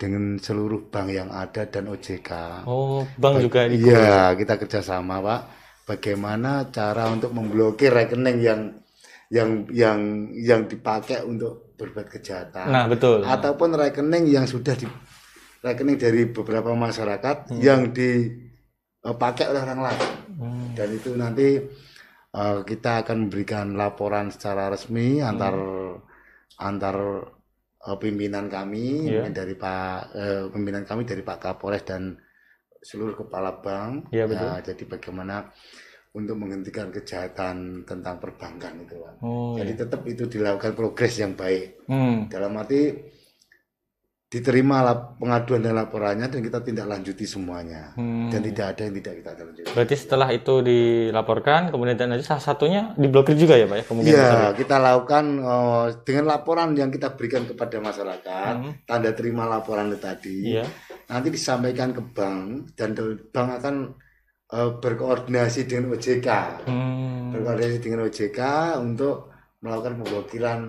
dengan 0.00 0.40
seluruh 0.40 0.88
bank 0.88 1.12
yang 1.12 1.28
ada 1.28 1.68
dan 1.68 1.92
OJK. 1.92 2.64
Oh, 2.64 3.04
bank 3.20 3.44
juga 3.44 3.68
ikut. 3.68 3.84
Iya, 3.84 4.32
kita 4.32 4.56
kerjasama 4.56 5.20
Pak. 5.20 5.40
Bagaimana 5.84 6.72
cara 6.72 7.12
untuk 7.12 7.36
memblokir 7.36 7.92
rekening 7.92 8.38
yang 8.40 8.60
yang 9.28 9.50
yang 9.68 9.98
yang 10.32 10.60
dipakai 10.64 11.20
untuk 11.22 11.76
berbuat 11.76 12.08
kejahatan, 12.08 12.66
Nah, 12.66 12.88
betul. 12.88 13.20
ataupun 13.22 13.76
rekening 13.76 14.24
yang 14.26 14.48
sudah 14.48 14.72
di 14.72 14.88
rekening 15.60 16.00
dari 16.00 16.24
beberapa 16.26 16.72
masyarakat 16.72 17.52
Hmm. 17.52 17.60
yang 17.60 17.92
dipakai 17.92 19.44
oleh 19.52 19.60
orang 19.60 19.80
lain. 19.84 20.02
Hmm. 20.34 20.66
Dan 20.72 20.88
itu 20.96 21.12
nanti 21.12 21.48
eh, 22.30 22.58
kita 22.62 23.02
akan 23.02 23.26
memberikan 23.26 23.74
laporan 23.74 24.30
secara 24.30 24.70
resmi 24.70 25.18
antar 25.18 25.52
antar 26.56 26.96
eh, 27.80 27.96
pimpinan 27.96 28.46
kami 28.50 29.08
Iya. 29.08 29.30
dari 29.32 29.54
Pak 29.56 29.96
eh, 30.12 30.42
pimpinan 30.52 30.84
kami 30.84 31.02
dari 31.08 31.22
Pak 31.24 31.38
Kapolres 31.40 31.84
dan 31.84 32.16
seluruh 32.80 33.12
kepala 33.16 33.60
bank. 33.60 34.08
Iya, 34.12 34.24
betul. 34.24 34.48
Ya, 34.48 34.56
jadi 34.72 34.84
bagaimana 34.88 35.36
untuk 36.10 36.42
menghentikan 36.42 36.90
kejahatan 36.90 37.86
tentang 37.86 38.18
perbankan 38.18 38.82
itu, 38.82 38.98
Pak. 38.98 39.14
Oh, 39.22 39.54
Jadi 39.54 39.72
iya. 39.78 39.80
tetap 39.86 40.02
itu 40.10 40.26
dilakukan 40.26 40.74
progres 40.74 41.14
yang 41.22 41.38
baik. 41.38 41.86
Hmm. 41.86 42.26
Dalam 42.26 42.50
arti 42.58 42.98
diterima 44.30 44.78
lap- 44.80 45.18
pengaduan 45.18 45.58
dan 45.58 45.74
laporannya 45.74 46.30
dan 46.30 46.38
kita 46.38 46.62
tindak 46.62 46.86
lanjuti 46.86 47.26
semuanya. 47.26 47.90
Hmm. 47.98 48.30
Dan 48.30 48.46
tidak 48.46 48.66
ada 48.72 48.86
yang 48.86 48.94
tidak 48.94 49.14
kita 49.18 49.30
lanjuti. 49.34 49.68
Berarti 49.74 49.94
setelah 49.98 50.28
itu 50.30 50.54
dilaporkan, 50.62 51.74
kemudian 51.74 51.98
dan 51.98 52.14
salah 52.22 52.38
satunya 52.38 52.94
diblokir 52.94 53.34
juga 53.34 53.58
ya, 53.58 53.66
Pak 53.66 53.76
ya? 53.76 53.84
Kemungkinan 53.90 54.14
besar 54.14 54.30
Iya, 54.30 54.46
ya? 54.46 54.50
kita 54.54 54.76
lakukan 54.78 55.24
eh, 55.36 55.86
dengan 56.06 56.24
laporan 56.30 56.68
yang 56.78 56.88
kita 56.88 57.18
berikan 57.18 57.42
kepada 57.44 57.76
masyarakat, 57.82 58.54
Hmm. 58.54 58.72
tanda 58.86 59.10
terima 59.10 59.50
laporan 59.50 59.90
itu 59.90 59.98
tadi, 59.98 60.54
Iya. 60.54 60.64
nanti 61.04 61.28
disampaikan 61.28 61.90
ke 61.90 62.02
bank 62.06 62.70
dan 62.72 62.94
bank 63.28 63.48
akan 63.58 63.76
eh, 64.50 64.70
berkoordinasi 64.78 65.66
dengan 65.66 65.90
OJK, 65.90 66.28
Hmm. 66.66 67.30
berkoordinasi 67.30 67.78
dengan 67.78 68.06
OJK 68.06 68.38
untuk 68.78 69.30
melakukan 69.58 69.94
pemblokiran 69.98 70.60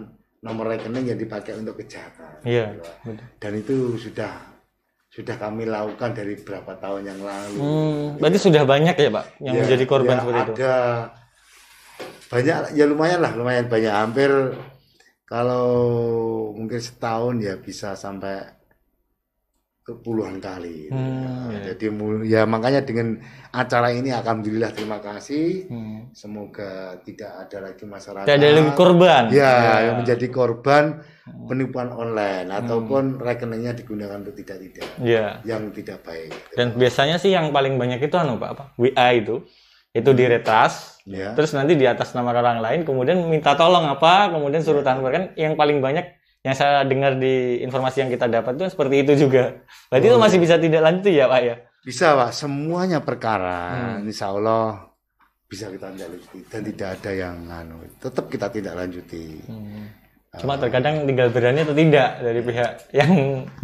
nomor 0.41 0.73
rekening 0.73 1.13
yang 1.13 1.19
dipakai 1.21 1.53
untuk 1.57 1.77
kejahatan. 1.77 2.41
Iya. 2.41 2.77
Gitu. 3.05 3.23
Dan 3.37 3.51
itu 3.57 3.75
sudah 3.97 4.33
sudah 5.11 5.35
kami 5.35 5.67
lakukan 5.67 6.15
dari 6.15 6.39
beberapa 6.39 6.71
tahun 6.79 7.03
yang 7.03 7.19
lalu. 7.21 7.59
Hmm. 7.59 8.05
Berarti 8.17 8.39
sudah 8.39 8.63
banyak 8.63 8.95
ya, 8.95 9.09
Pak, 9.11 9.25
yang 9.43 9.53
Ya, 9.59 9.61
menjadi 9.67 9.85
korban 9.85 10.15
ya, 10.17 10.21
seperti 10.23 10.39
itu? 10.39 10.53
ada 10.55 10.75
banyak 12.31 12.55
ya 12.79 12.85
lumayan 12.87 13.19
lah 13.19 13.35
lumayan 13.35 13.67
banyak 13.67 13.91
hampir 13.91 14.31
kalau 15.27 15.67
mungkin 16.55 16.79
setahun 16.79 17.43
ya 17.43 17.59
bisa 17.59 17.91
sampai 17.99 18.39
puluhan 19.81 20.37
kali 20.37 20.93
Hmm, 20.93 21.49
Ya, 21.49 21.57
ya. 21.57 21.61
jadi 21.73 21.85
ya 22.23 22.41
makanya 22.45 22.85
dengan 22.85 23.17
acara 23.49 23.89
ini 23.89 24.13
alhamdulillah 24.13 24.69
terima 24.71 25.01
kasih 25.01 25.65
Hmm. 25.67 26.13
semoga 26.13 27.01
tidak 27.01 27.49
ada 27.49 27.57
lagi 27.65 27.83
masyarakat 27.83 28.29
Tidak 28.29 28.37
ada 28.37 28.49
lagi 28.53 28.71
korban. 28.77 29.23
ya, 29.33 29.41
Ya. 29.41 29.75
yang 29.89 29.95
menjadi 30.05 30.27
korban 30.29 31.01
Hmm. 31.25 31.49
penipuan 31.49 31.89
online 31.89 32.47
ataupun 32.47 33.17
rekeningnya 33.17 33.73
digunakan 33.73 34.21
untuk 34.21 34.37
tidak 34.37 34.61
tidak 34.61 34.85
Iya. 35.01 35.41
yang 35.43 35.73
tidak 35.73 36.05
baik 36.05 36.29
Dan 36.53 36.77
biasanya 36.77 37.17
sih 37.17 37.33
yang 37.33 37.49
paling 37.49 37.75
banyak 37.75 37.97
itu 37.99 38.15
anu 38.15 38.37
Pak 38.37 38.49
apa? 38.53 38.63
WA 38.77 39.17
itu. 39.17 39.41
Itu 39.91 40.15
diretas, 40.15 41.03
ya 41.03 41.35
terus 41.35 41.51
nanti 41.51 41.75
di 41.75 41.83
atas 41.83 42.15
nama 42.15 42.31
orang 42.31 42.63
lain 42.63 42.87
kemudian 42.87 43.19
minta 43.27 43.59
tolong 43.59 43.83
apa, 43.83 44.31
kemudian 44.31 44.63
suruh 44.63 44.79
transfer 44.79 45.11
kan 45.11 45.23
yang 45.35 45.59
paling 45.59 45.83
banyak 45.83 46.20
yang 46.41 46.55
saya 46.57 46.81
dengar 46.81 47.15
di 47.15 47.61
informasi 47.61 48.01
yang 48.01 48.11
kita 48.11 48.25
dapat 48.25 48.57
itu 48.57 48.65
seperti 48.67 48.95
itu 49.05 49.13
juga. 49.29 49.61
Berarti 49.93 50.05
itu 50.09 50.15
Oh, 50.17 50.21
masih 50.21 50.39
bisa 50.41 50.57
tidak 50.57 50.81
lanjut 50.81 51.13
ya, 51.13 51.29
Pak 51.29 51.41
ya? 51.41 51.55
Bisa 51.81 52.13
pak, 52.13 52.29
semuanya 52.31 53.01
perkara, 53.01 53.73
Hmm. 53.97 54.05
insya 54.05 54.29
Allah 54.29 54.85
bisa 55.45 55.65
kita 55.67 55.89
tindak 55.89 56.13
lanjuti 56.13 56.39
dan 56.47 56.61
tidak 56.63 56.87
ada 56.95 57.11
yang 57.11 57.35
anu, 57.49 57.77
tetap 57.97 58.25
kita 58.29 58.47
tidak 58.47 58.73
lanjuti. 58.77 59.41
Cuma 60.31 60.55
terkadang 60.55 61.03
tinggal 61.03 61.27
berani 61.27 61.59
atau 61.59 61.75
tidak 61.75 62.23
dari 62.23 62.39
pihak 62.39 62.71
yang 62.95 63.11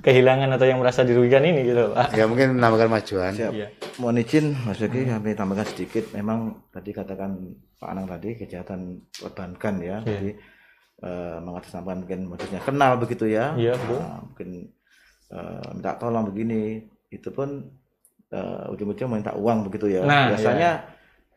kehilangan 0.03 0.51
atau 0.51 0.67
yang 0.67 0.83
merasa 0.83 1.07
dirugikan 1.07 1.39
ini 1.47 1.63
gitu, 1.63 1.95
Pak. 1.95 2.11
Ya 2.11 2.27
mungkin 2.27 2.59
menambahkan 2.59 2.89
majuan. 2.91 3.31
Siap. 3.31 3.51
Iya. 3.55 3.67
Mohon 4.03 4.19
izin 4.19 4.45
Mas 4.67 4.81
Yogi 4.83 5.07
kami 5.07 5.31
tambahkan 5.31 5.67
sedikit. 5.71 6.11
Memang 6.11 6.67
tadi 6.67 6.91
katakan 6.91 7.39
Pak 7.79 7.87
Anang 7.87 8.11
tadi 8.11 8.35
kejahatan 8.35 8.99
perbankan 9.15 9.75
ya. 9.79 9.97
Iya. 10.03 10.11
Jadi 10.11 10.29
eh, 11.01 11.37
mengatasnamakan 11.41 11.97
mungkin 12.05 12.21
modusnya 12.29 12.61
kenal 12.65 12.97
begitu 12.97 13.25
ya. 13.29 13.53
Iya, 13.53 13.73
betul. 13.77 13.99
Nah, 14.01 14.19
mungkin 14.25 14.49
eh, 15.31 15.67
minta 15.73 15.91
tolong 15.97 16.25
begini. 16.29 16.83
Itu 17.07 17.31
pun 17.31 17.63
eh, 18.33 18.71
ujung-ujung 18.73 19.09
minta 19.11 19.33
uang 19.37 19.67
begitu 19.69 19.87
ya. 19.93 20.03
Nah, 20.03 20.33
Biasanya 20.33 20.71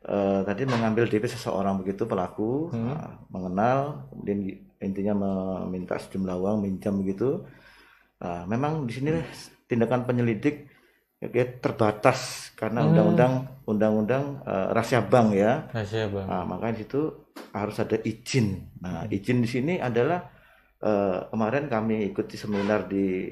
eh, 0.08 0.40
tadi 0.48 0.62
mengambil 0.64 1.04
DP 1.06 1.24
seseorang 1.28 1.76
begitu 1.80 2.08
pelaku 2.08 2.72
Hmm. 2.72 2.94
nah, 2.96 3.10
mengenal 3.28 3.78
kemudian 4.10 4.38
intinya 4.80 5.14
meminta 5.68 6.00
sejumlah 6.00 6.36
uang 6.40 6.56
minjam 6.64 6.96
begitu. 6.96 7.44
Nah, 8.20 8.44
memang 8.48 8.88
di 8.88 8.92
sini 8.96 9.10
tindakan 9.68 10.04
penyelidik 10.08 10.68
ya, 11.20 11.28
kayak 11.28 11.60
terbatas 11.60 12.50
karena 12.54 12.80
Hmm. 12.82 12.88
undang-undang 12.90 13.32
undang-undang 13.64 14.24
eh, 14.42 14.68
rahasia 14.72 15.00
bank 15.02 15.28
ya. 15.32 15.68
Rahasia, 15.70 16.08
Bang. 16.08 16.26
Nah, 16.26 16.42
makanya 16.44 16.74
di 16.74 16.82
situ 16.82 17.02
harus 17.52 17.76
ada 17.76 17.96
izin. 18.00 18.46
Nah, 18.80 19.04
izin 19.06 19.38
di 19.40 19.48
sini 19.48 19.74
adalah 19.78 20.26
eh, 20.80 21.18
kemarin 21.28 21.68
kami 21.68 22.08
ikuti 22.08 22.34
seminar 22.34 22.88
di 22.88 23.28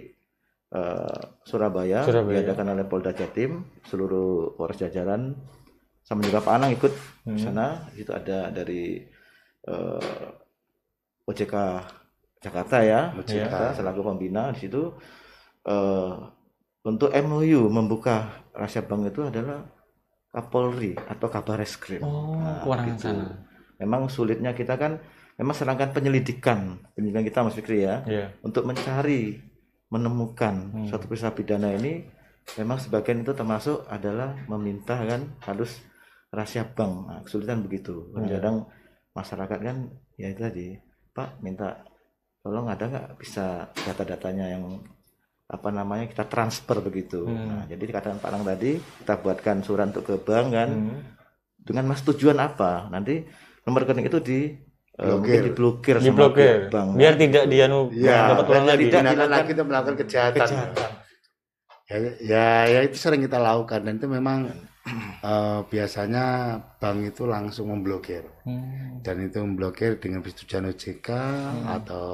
eh, 0.68 1.20
Surabaya, 1.42 2.04
Surabaya. 2.04 2.44
diadakan 2.44 2.76
oleh 2.76 2.84
Polda 2.84 3.10
Jatim, 3.10 3.64
seluruh 3.82 4.52
Polres 4.52 4.76
jajaran 4.76 5.32
sama 6.04 6.20
juga 6.20 6.40
Pak 6.40 6.54
Anang 6.54 6.72
ikut 6.72 6.92
Hmm. 7.24 7.36
di 7.36 7.40
sana. 7.40 7.88
Di 7.88 8.00
situ 8.00 8.12
ada 8.12 8.48
dari 8.48 9.00
eh, 9.64 10.28
OJK 11.24 11.54
Jakarta 12.38 12.76
ya, 12.80 13.12
OJK. 13.12 13.32
Jakarta 13.44 13.64
selaku 13.74 14.00
pembina 14.02 14.52
di 14.52 14.60
situ 14.60 14.92
eh, 15.64 16.12
untuk 16.82 17.10
MOU 17.10 17.66
membuka 17.68 18.46
rahasia 18.52 18.82
bank 18.82 19.10
itu 19.10 19.22
adalah 19.22 19.66
Kapolri 20.28 20.92
atau 20.94 21.26
Kabar 21.26 21.56
Reskrim. 21.56 22.04
Oh, 22.04 22.36
Nah, 22.36 22.60
kewenangan 22.62 22.94
gitu. 22.94 23.04
sana. 23.08 23.26
Memang 23.78 24.02
sulitnya 24.06 24.52
kita 24.52 24.76
kan 24.76 25.00
memang 25.34 25.54
serangkaian 25.54 25.94
penyelidikan, 25.94 26.82
penyelidikan 26.92 27.24
kita 27.24 27.38
Mas 27.42 27.56
Fikri 27.56 27.86
ya, 27.86 28.02
Iya. 28.04 28.34
untuk 28.42 28.66
mencari 28.66 29.38
menemukan 29.88 30.54
Hmm. 30.74 30.86
suatu 30.86 31.08
peristiwa 31.08 31.32
pidana 31.32 31.72
ini 31.72 32.04
memang 32.54 32.76
sebagian 32.76 33.22
itu 33.22 33.32
termasuk 33.32 33.88
adalah 33.88 34.36
meminta 34.46 34.98
kan 34.98 35.32
harus 35.40 35.80
rahasia 36.28 36.68
bank. 36.68 36.92
Nah, 37.08 37.20
kesulitan 37.24 37.64
begitu. 37.64 38.12
Kadang 38.12 38.68
masyarakat 39.14 39.58
kan 39.58 39.76
ya 40.14 40.28
itu 40.28 40.40
tadi, 40.40 40.68
Pak 41.10 41.40
minta 41.40 41.82
tolong 42.38 42.68
ada 42.68 42.84
nggak 42.84 43.08
bisa 43.16 43.64
data-datanya 43.74 44.54
yang 44.54 44.64
apa 45.48 45.68
namanya 45.70 46.04
kita 46.06 46.24
transfer 46.24 46.78
begitu. 46.78 47.24
Hmm. 47.24 47.48
Nah, 47.48 47.62
jadi 47.64 47.80
dikatakan 47.82 48.16
Pak 48.16 48.30
Nang 48.30 48.44
tadi 48.44 48.76
kita 48.76 49.16
buatkan 49.16 49.56
surat 49.60 49.88
untuk 49.88 50.04
ke 50.04 50.14
bank 50.18 50.46
kan 50.50 50.68
Hmm. 50.68 51.00
dengan 51.58 51.84
mas 51.86 52.00
tujuan 52.02 52.36
apa? 52.36 52.86
Nanti 52.88 53.24
nomor 53.62 53.82
rekening 53.82 54.06
itu 54.06 54.20
di 54.20 54.38
eh, 54.44 54.56
Blokir. 54.98 55.14
mungkin 55.14 55.40
diblokir 55.46 55.94
sama 55.96 56.06
Diblokir. 56.06 56.36
pihak 56.36 56.60
bank. 56.68 56.88
Biar 56.94 57.14
tidak 57.16 57.44
dia 57.46 57.64
nu 57.66 57.88
Iya, 57.88 58.16
dapat 58.30 58.44
uang 58.46 58.66
lagi. 58.66 58.82
tidak 58.84 59.00
dilakukan 59.02 59.30
lagi 59.30 59.50
untuk 59.50 59.66
melakukan 59.66 59.96
kejahatan. 59.96 60.40
kejahatan. 60.44 60.90
Ya, 61.88 61.96
ya, 62.20 62.46
ya 62.68 62.80
itu 62.82 62.96
sering 62.96 63.22
kita 63.22 63.38
lakukan 63.38 63.80
dan 63.80 63.96
itu 63.96 64.04
memang 64.06 64.52
eh, 65.24 65.60
biasanya 65.64 66.24
bank 66.76 66.98
itu 67.06 67.24
langsung 67.24 67.68
memblokir 67.68 68.24
Hmm. 68.44 69.00
dan 69.00 69.16
itu 69.22 69.38
memblokir 69.38 69.96
dengan 69.96 70.20
persetujuan 70.20 70.68
OJK 70.68 71.08
atau 71.70 72.08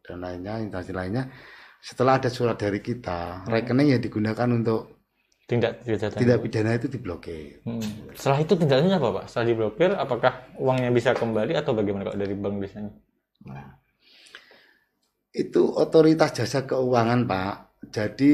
dan 0.00 0.18
lainnya 0.18 0.60
instansi 0.60 0.92
lainnya. 0.92 1.24
Setelah 1.84 2.16
ada 2.16 2.32
surat 2.32 2.56
dari 2.56 2.80
kita, 2.80 3.44
rekening 3.44 3.92
yang 3.92 4.00
digunakan 4.00 4.48
untuk 4.48 5.04
Tindak 5.44 5.84
kejahatan. 5.84 6.16
tidak 6.16 6.40
pidana 6.40 6.72
itu 6.72 6.88
diblokir. 6.88 7.60
Hmm. 7.62 7.84
Setelah 8.16 8.40
itu 8.40 8.56
tindak 8.56 8.80
lanjutnya 8.80 8.96
apa 8.96 9.10
Pak? 9.12 9.24
Setelah 9.28 9.46
diblokir, 9.46 9.90
apakah 9.92 10.32
uangnya 10.56 10.88
bisa 10.88 11.12
kembali 11.12 11.52
atau 11.52 11.76
bagaimana 11.76 12.08
Pak 12.08 12.16
dari 12.16 12.32
bank 12.32 12.54
biasanya? 12.58 12.92
Nah, 13.44 13.68
Itu 15.30 15.74
otoritas 15.74 16.30
jasa 16.32 16.62
keuangan, 16.62 17.26
Pak. 17.26 17.54
Jadi 17.90 18.32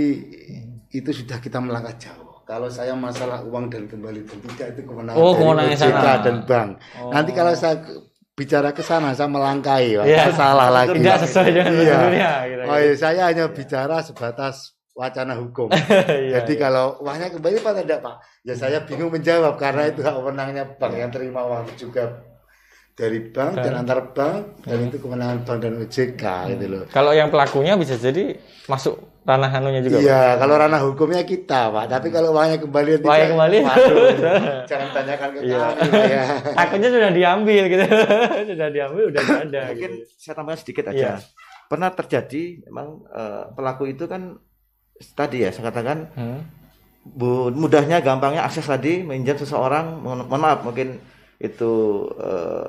itu 0.88 1.10
sudah 1.10 1.40
kita 1.40 1.56
melangkah 1.58 1.96
jauh. 1.96 2.44
Kalau 2.44 2.68
saya 2.68 2.92
masalah 2.92 3.40
uang 3.40 3.66
dan 3.66 3.86
kembali 3.86 4.20
dan 4.20 4.38
tidak 4.44 4.66
itu 4.74 4.80
kewenangan 4.84 5.16
Oh, 5.16 5.32
dari 5.32 5.70
OJK 5.70 5.80
sana. 5.80 6.20
dan 6.20 6.36
bank. 6.44 6.70
Oh. 6.98 7.08
Nanti 7.08 7.30
kalau 7.32 7.54
saya 7.54 7.80
ke- 7.80 8.09
bicara 8.40 8.72
ke 8.72 8.80
sana 8.80 9.12
saya. 9.12 10.00
Iya. 10.08 10.32
Saya 10.32 10.32
salah 10.32 10.68
lagi. 10.72 10.96
Tidak 10.96 11.16
sesuai 11.28 11.48
dengan 11.52 11.72
Iya. 11.76 11.76
prosedurnya. 11.76 12.30
Gitu, 12.48 12.62
Oh 12.64 12.78
iya, 12.80 12.94
saya 12.96 13.22
hanya 13.28 13.44
bicara 13.52 14.00
sebatas 14.00 14.72
wacana 14.96 15.36
hukum. 15.36 15.68
Iya, 16.08 16.40
Jadi 16.40 16.52
iya. 16.56 16.60
kalau 16.64 16.96
uangnya 17.04 17.28
kembali 17.28 17.60
Pak 17.60 17.72
tidak 17.84 18.00
Pak? 18.00 18.16
Ya 18.48 18.54
saya 18.56 18.78
bingung 18.88 19.12
menjawab 19.12 19.60
karena 19.60 19.92
itu 19.92 20.00
hak 20.00 20.16
wewenangnya 20.16 20.64
bank 20.80 20.96
yang 20.96 21.12
terima 21.12 21.44
uang 21.44 21.68
juga 21.76 22.29
dari 23.00 23.18
bank 23.24 23.52
dan 23.56 23.72
antar 23.74 24.12
bank 24.12 24.60
dan 24.60 24.78
itu 24.84 24.96
kewenangan 24.98 25.38
bank 25.40 25.58
dan 25.58 25.72
OJK 25.78 26.22
gitu 26.50 26.64
loh. 26.68 26.82
Kalau 26.86 27.10
yang 27.10 27.28
pelakunya 27.28 27.72
bisa 27.74 27.96
jadi 27.96 28.36
masuk 28.66 28.94
ranah 29.20 29.48
anunya 29.50 29.80
juga. 29.80 29.96
Pak? 29.96 30.02
Iya, 30.02 30.22
kalau 30.36 30.54
ranah 30.56 30.80
hukumnya 30.82 31.22
kita, 31.22 31.68
Pak. 31.68 31.84
Tapi 31.88 32.08
kalau 32.08 32.32
uangnya 32.32 32.58
kembali 32.58 32.90
Uangnya 33.00 33.28
kembali. 33.30 33.58
waduh, 33.62 33.96
jangan 34.70 34.88
tanyakan 34.92 35.28
ke 35.30 35.38
Iya. 35.42 35.60
kami, 35.62 35.80
Pak, 35.86 36.04
ya. 36.06 36.24
Takutnya 36.58 36.88
sudah 36.90 37.10
diambil 37.10 37.62
gitu. 37.66 37.84
sudah 38.50 38.68
diambil 38.70 39.04
udah 39.08 39.22
ada. 39.38 39.60
mungkin 39.70 39.90
gitu. 39.94 40.12
saya 40.14 40.34
tambahkan 40.34 40.60
sedikit 40.60 40.84
Iya. 40.86 40.92
aja. 40.92 41.10
Pernah 41.66 41.90
terjadi 41.90 42.42
memang 42.64 42.86
eh, 43.06 43.44
pelaku 43.50 43.84
itu 43.86 44.04
kan 44.04 44.36
tadi 45.10 45.40
ya 45.40 45.50
saya 45.50 45.68
katakan 45.68 45.98
Hmm. 46.12 46.40
bu- 47.02 47.48
mudahnya 47.50 48.00
gampangnya 48.00 48.42
akses 48.42 48.64
tadi 48.64 49.00
meminjam 49.00 49.32
seseorang 49.34 49.96
mohon, 49.96 50.26
mohon 50.26 50.40
maaf 50.40 50.60
mungkin 50.60 51.00
itu 51.38 51.72
eh, 52.18 52.68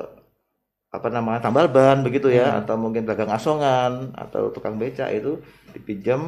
apa 0.92 1.08
namanya 1.08 1.40
tambal 1.48 1.68
ban 1.76 2.04
begitu 2.04 2.28
ya 2.32 2.48
Hmm. 2.52 2.60
atau 2.64 2.76
mungkin 2.76 3.04
dagang 3.10 3.32
asongan 3.32 4.12
atau 4.24 4.52
tukang 4.56 4.76
beca 4.82 5.08
itu 5.08 5.40
dipinjam 5.74 6.22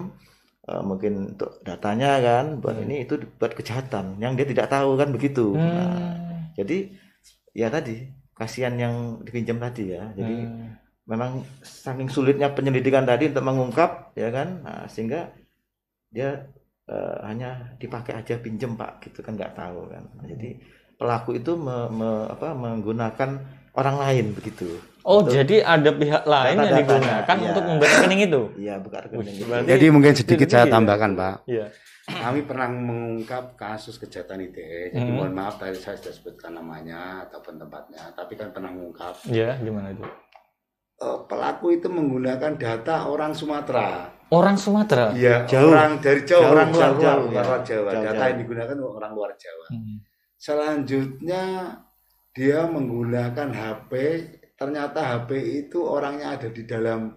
eh, 0.72 0.84
mungkin 0.90 1.36
untuk 1.36 1.60
datanya 1.68 2.12
kan 2.24 2.46
buat 2.64 2.76
Hmm. 2.80 2.86
ini 2.88 2.96
itu 3.04 3.20
buat 3.40 3.52
kejahatan 3.60 4.06
yang 4.24 4.34
dia 4.40 4.48
tidak 4.48 4.68
tahu 4.72 4.96
kan 4.96 5.10
begitu 5.16 5.48
Nah, 5.56 5.92
Hmm. 5.92 6.56
jadi 6.56 6.78
ya 7.54 7.68
tadi 7.70 7.96
kasihan 8.40 8.74
yang 8.80 8.96
dipinjam 9.28 9.58
tadi 9.60 9.94
ya 9.96 10.04
jadi 10.16 10.36
Hmm. 10.48 10.68
memang 11.12 11.32
saking 11.62 12.08
sulitnya 12.08 12.48
penyelidikan 12.56 13.04
tadi 13.04 13.28
untuk 13.32 13.44
mengungkap 13.44 14.16
ya 14.16 14.30
kan 14.32 14.64
nah, 14.64 14.84
sehingga 14.88 15.28
dia 16.16 16.30
eh, 16.84 17.18
hanya 17.24 17.76
dipakai 17.80 18.14
aja 18.20 18.36
pinjem 18.44 18.76
pak 18.76 19.08
gitu 19.08 19.20
kan 19.24 19.36
nggak 19.40 19.56
tahu 19.56 19.88
kan 19.88 20.04
Nah, 20.20 20.26
jadi 20.32 20.50
pelaku 21.00 21.40
itu 21.40 21.52
me- 21.56 21.92
me- 21.92 22.28
apa, 22.28 22.52
menggunakan 22.56 23.32
orang 23.74 23.96
lain 24.00 24.26
begitu 24.34 24.70
Oh, 25.04 25.20
Untuk 25.20 25.36
jadi 25.36 25.60
ada 25.60 25.92
pihak 25.92 26.24
lain 26.24 26.56
yang 26.56 26.80
digunakan 26.80 27.28
iya. 27.36 27.44
untuk 27.44 27.64
membuat 27.68 27.92
rekening 27.92 28.22
itu. 28.24 28.42
iya 28.64 28.80
buka 28.80 29.04
rekening 29.04 29.36
berarti- 29.44 29.68
Jadi 29.68 29.86
mungkin 29.92 30.14
sedikit 30.16 30.48
saya 30.48 30.64
ya. 30.64 30.72
tambahkan, 30.72 31.12
Pak. 31.12 31.36
Iya. 31.44 31.66
Kami 32.06 32.40
pernah 32.44 32.68
mengungkap 32.72 33.44
kasus 33.54 34.00
kejahatan 34.00 34.40
ITE. 34.42 34.92
Jadi 34.92 35.04
Hmm. 35.04 35.20
mohon 35.20 35.36
maaf 35.36 35.60
tadi 35.60 35.76
saya 35.76 36.00
sudah 36.00 36.14
sebutkan 36.14 36.56
namanya 36.56 37.28
ataupun 37.28 37.60
tempatnya, 37.60 38.16
tapi 38.16 38.40
kan 38.40 38.56
pernah 38.56 38.72
mengungkap 38.72 39.28
Iya, 39.28 39.60
gimana 39.60 39.92
itu? 39.92 40.08
eh, 40.96 41.20
pelaku 41.28 41.66
itu 41.74 41.88
menggunakan 41.90 42.56
data 42.56 42.96
orang 43.04 43.36
Sumatera. 43.36 44.08
Orang 44.30 44.56
Sumatera. 44.56 45.12
Iya, 45.12 45.44
Jauh. 45.44 45.68
orang 45.70 46.00
dari 46.00 46.24
Jawa, 46.24 46.40
Jauh, 46.40 46.48
orang 46.50 46.70
luar, 46.72 46.80
luar, 46.88 46.94
jauh, 46.96 47.04
luar, 47.20 47.36
ya. 47.36 47.44
luar 47.44 47.62
Jawa. 47.62 47.90
Jauh, 47.92 48.04
data 48.04 48.16
jauh. 48.16 48.24
yang 48.26 48.38
digunakan 48.40 48.78
orang 48.80 49.12
luar 49.12 49.32
Jawa. 49.36 49.66
Hmm. 49.68 49.98
Selanjutnya 50.38 51.44
dia 52.34 52.66
menggunakan 52.66 53.50
HP, 53.50 53.92
ternyata 54.54 55.00
HP 55.06 55.30
itu 55.64 55.80
orangnya 55.80 56.34
ada 56.34 56.50
di 56.50 56.66
dalam 56.66 57.14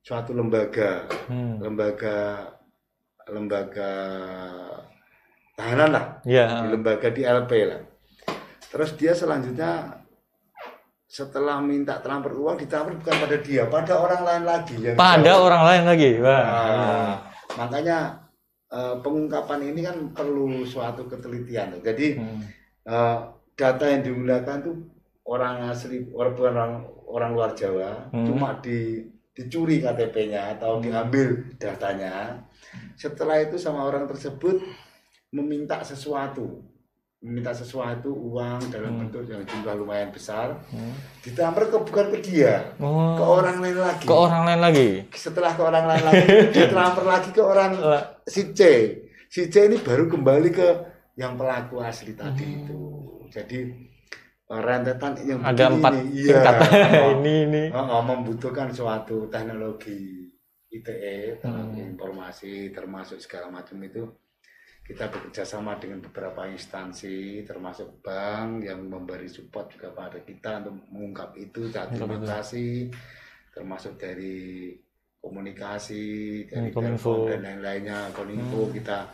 suatu 0.00 0.30
lembaga, 0.30 1.08
Hmm. 1.26 1.58
lembaga 1.58 2.52
lembaga 3.26 3.90
tahanan 5.56 5.90
lah, 5.90 6.04
Iya. 6.22 6.62
di 6.62 6.66
lembaga 6.70 7.08
di 7.10 7.22
LP 7.24 7.52
lah. 7.64 7.80
Terus 8.70 8.94
dia 8.94 9.16
selanjutnya 9.16 9.98
setelah 11.06 11.58
minta 11.58 11.98
transfer 11.98 12.34
uang 12.34 12.54
ditransfer 12.56 12.94
bukan 12.94 13.16
pada 13.18 13.36
dia, 13.40 13.62
pada 13.66 13.94
orang 13.96 14.22
lain 14.22 14.44
lagi 14.44 14.74
yang 14.76 14.94
Pada 14.94 15.22
jauh. 15.24 15.42
orang 15.42 15.62
lain 15.64 15.82
lagi. 15.86 16.10
Wah. 16.20 16.42
Nah, 16.44 17.14
makanya 17.56 17.98
eh, 18.66 18.94
pengungkapan 18.98 19.62
ini 19.64 19.80
kan 19.80 19.96
perlu 20.10 20.62
suatu 20.62 21.06
ketelitian. 21.06 21.78
Jadi 21.80 22.18
Hmm. 22.18 22.42
eh, 22.84 23.18
data 23.56 23.84
yang 23.88 24.04
digunakan 24.04 24.56
tuh 24.60 24.76
orang 25.24 25.72
asli 25.72 26.06
orang 26.12 26.36
orang 26.36 26.72
orang 27.08 27.30
luar 27.32 27.50
Jawa, 27.56 28.12
Hmm. 28.12 28.26
cuma 28.28 28.60
di 28.60 29.00
dicuri 29.32 29.80
KTP-nya 29.80 30.56
atau 30.56 30.80
diambil 30.80 31.44
datanya. 31.56 32.40
Setelah 32.96 33.40
itu 33.40 33.56
sama 33.56 33.84
orang 33.84 34.08
tersebut 34.08 34.64
meminta 35.28 35.84
sesuatu, 35.84 36.64
meminta 37.20 37.52
sesuatu 37.52 38.08
uang 38.12 38.72
dalam 38.72 38.96
Hmm. 38.96 39.00
bentuk 39.04 39.28
yang 39.28 39.44
jumlah 39.44 39.76
lumayan 39.76 40.08
besar, 40.08 40.56
Hmm. 40.72 40.92
ditransfer 41.20 41.68
ke 41.68 41.76
bukan 41.80 42.06
ke 42.12 42.18
dia, 42.22 42.72
Oh. 42.80 43.12
ke 43.12 43.24
orang 43.24 43.56
lain 43.60 43.76
lagi. 43.76 44.04
Ke 44.04 44.14
orang 44.14 44.42
lain 44.44 44.60
lagi. 44.62 44.88
Setelah 45.12 45.52
ke 45.52 45.62
orang 45.62 45.84
lain 45.84 46.04
lagi, 46.04 46.24
ditransfer 46.56 47.04
lagi 47.04 47.30
ke 47.32 47.42
orang 47.42 47.72
si 48.24 48.52
C. 48.52 48.60
Si 49.28 49.52
C 49.52 49.68
ini 49.68 49.76
baru 49.76 50.08
kembali 50.08 50.48
ke 50.48 50.68
yang 51.16 51.36
pelaku 51.36 51.80
asli 51.80 52.16
tadi 52.16 52.44
Hmm. 52.44 52.56
itu. 52.64 52.78
Jadi 53.36 53.58
rentetan 54.48 55.12
yang 55.26 55.40
Ada 55.42 55.64
empat 55.68 55.92
iya, 56.08 56.38
tingkat. 56.40 56.54
oh, 57.04 57.10
ini 57.20 57.34
ini. 57.44 57.62
oh, 57.68 57.98
oh, 57.98 58.02
membutuhkan 58.02 58.70
suatu 58.70 59.26
teknologi 59.28 60.24
ITE, 60.70 61.36
teknologi 61.36 61.82
Hmm. 61.82 61.92
informasi 61.92 62.70
termasuk 62.70 63.18
segala 63.18 63.50
macam 63.50 63.76
itu 63.82 64.06
kita 64.86 65.10
bekerja 65.10 65.42
sama 65.42 65.82
dengan 65.82 65.98
beberapa 65.98 66.46
instansi 66.46 67.42
termasuk 67.42 67.98
bank 68.00 68.62
yang 68.62 68.86
memberi 68.86 69.26
support 69.26 69.66
juga 69.68 69.90
pada 69.90 70.22
kita 70.22 70.62
untuk 70.62 70.86
mengungkap 70.94 71.34
itu 71.34 71.66
terima 71.90 72.14
itu. 72.14 72.22
kasih 72.22 72.72
termasuk 73.50 73.98
dari 73.98 74.70
komunikasi 75.18 76.04
dari 76.46 76.70
Hmm. 76.70 76.94
Telkom 76.94 77.26
dan 77.26 77.40
lain-lainnya 77.42 77.98
Kominfo 78.14 78.70
kita 78.70 79.10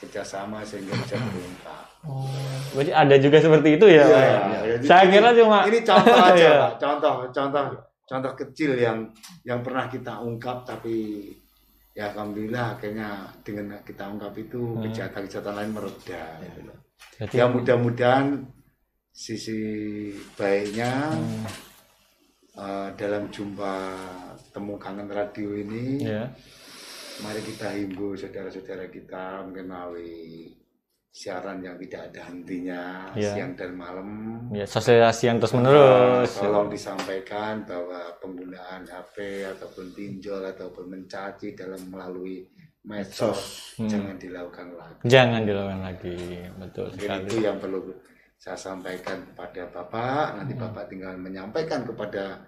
kerjasama 0.00 0.64
sehingga 0.64 0.96
bisa 0.96 1.20
terungkap. 1.20 1.89
Oh, 2.00 2.24
berarti 2.72 2.92
ada 2.92 3.12
juga 3.16 3.36
seperti 3.38 3.76
itu 3.76 3.86
ya, 3.86 4.04
Iya, 4.04 4.18
iya. 4.18 4.40
Jadi 4.72 4.84
Saya 4.88 5.02
ini- 5.04 5.12
kira 5.12 5.28
cuma 5.36 5.58
ini 5.68 5.78
contoh 5.84 6.16
aja 6.28 6.32
Iya. 6.34 6.52
Pak, 6.56 6.72
contoh 6.78 7.14
contoh 7.28 7.64
contoh 8.08 8.32
kecil 8.34 8.70
yang 8.74 8.98
yang 9.44 9.60
pernah 9.60 9.84
kita 9.84 10.16
ungkap 10.18 10.64
tapi 10.64 11.28
ya 11.92 12.08
alhamdulillah 12.08 12.74
akhirnya 12.74 13.08
dengan 13.42 13.76
kita 13.82 14.08
ungkap 14.08 14.32
itu 14.34 14.56
Hmm. 14.56 14.82
kejahatan-kejahatan 14.82 15.54
lain 15.54 15.70
mereda 15.70 16.22
gitu. 16.40 16.72
Jadi, 17.20 17.32
Ya 17.36 17.44
mudah-mudahan 17.46 18.48
sisi 19.10 19.60
baiknya 20.34 21.12
Hmm, 21.12 21.44
eh, 22.56 22.88
dalam 22.94 23.28
jumpa 23.28 23.74
temu 24.50 24.74
kangen 24.76 25.06
radio 25.06 25.52
ini 25.52 26.00
ya. 26.02 26.24
mari 27.20 27.40
kita 27.42 27.76
himbau 27.76 28.16
saudara-saudara 28.16 28.88
kita 28.88 29.44
mungkin 29.44 29.68
melalui 29.68 30.56
siaran 31.10 31.58
yang 31.58 31.74
tidak 31.76 32.06
ada 32.08 32.20
hentinya 32.24 33.10
Iya. 33.12 33.34
siang 33.34 33.52
dan 33.54 33.74
malam 33.74 34.08
Ya, 34.50 34.62
sosialisasi 34.64 35.22
yang 35.26 35.38
terus 35.38 35.52
menerus. 35.52 36.30
Nah, 36.32 36.40
tolong 36.40 36.68
disampaikan 36.68 37.62
bahwa 37.62 37.98
penggunaan 38.18 38.82
HP 38.82 39.16
ataupun 39.44 39.90
pinjol 39.90 40.42
ataupun 40.44 40.86
mencaci 40.88 41.54
dalam 41.54 41.82
melalui 41.84 42.46
medsos 42.82 43.74
Hmm. 43.74 43.86
jangan 43.86 44.16
dilakukan 44.16 44.66
lagi. 44.72 45.02
Jangan 45.04 45.40
dilakukan 45.44 45.80
lagi, 45.82 46.16
betul 46.56 46.86
sekali. 46.92 47.26
itu 47.26 47.36
yang 47.40 47.58
perlu 47.58 47.78
saya 48.36 48.56
sampaikan 48.56 49.20
kepada 49.26 49.62
Bapak. 49.68 50.26
Nanti 50.34 50.54
Hmm. 50.54 50.62
Bapak 50.64 50.84
tinggal 50.88 51.14
menyampaikan 51.14 51.84
kepada 51.84 52.40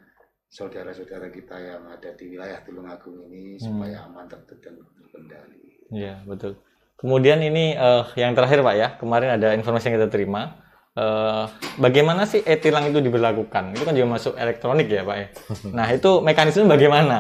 saudara-saudara 0.49 1.29
kita 1.29 1.57
yang 1.57 1.83
ada 1.87 2.11
di 2.13 2.25
wilayah 2.29 2.63
Tulungagung 2.63 3.27
ini 3.27 3.57
Hmm. 3.57 3.63
supaya 3.75 4.05
aman 4.05 4.25
tertib 4.25 4.59
dan 4.61 4.75
terkendali. 4.97 5.61
Iya, 5.91 6.23
betul. 6.25 6.57
Kemudian 7.03 7.43
ini 7.43 7.75
eh, 7.75 8.05
yang 8.15 8.33
terakhir 8.33 8.63
Pak 8.63 8.75
ya, 8.75 8.89
kemarin 8.97 9.35
ada 9.35 9.53
informasi 9.53 9.91
yang 9.91 9.99
kita 9.99 10.09
terima. 10.09 10.63
Eh, 10.93 11.45
bagaimana 11.77 12.23
sih 12.25 12.41
e-tilang 12.41 12.87
itu 12.87 13.01
diberlakukan? 13.01 13.73
Itu 13.73 13.83
kan 13.83 13.93
juga 13.93 14.09
masuk 14.13 14.35
elektronik 14.37 14.87
ya 14.87 15.03
Pak 15.03 15.17
ya. 15.17 15.27
Nah 15.77 15.87
itu 15.89 16.21
mekanisme 16.21 16.65
bagaimana? 16.65 17.19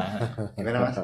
Gimana 0.55 0.78
mas? 0.87 0.97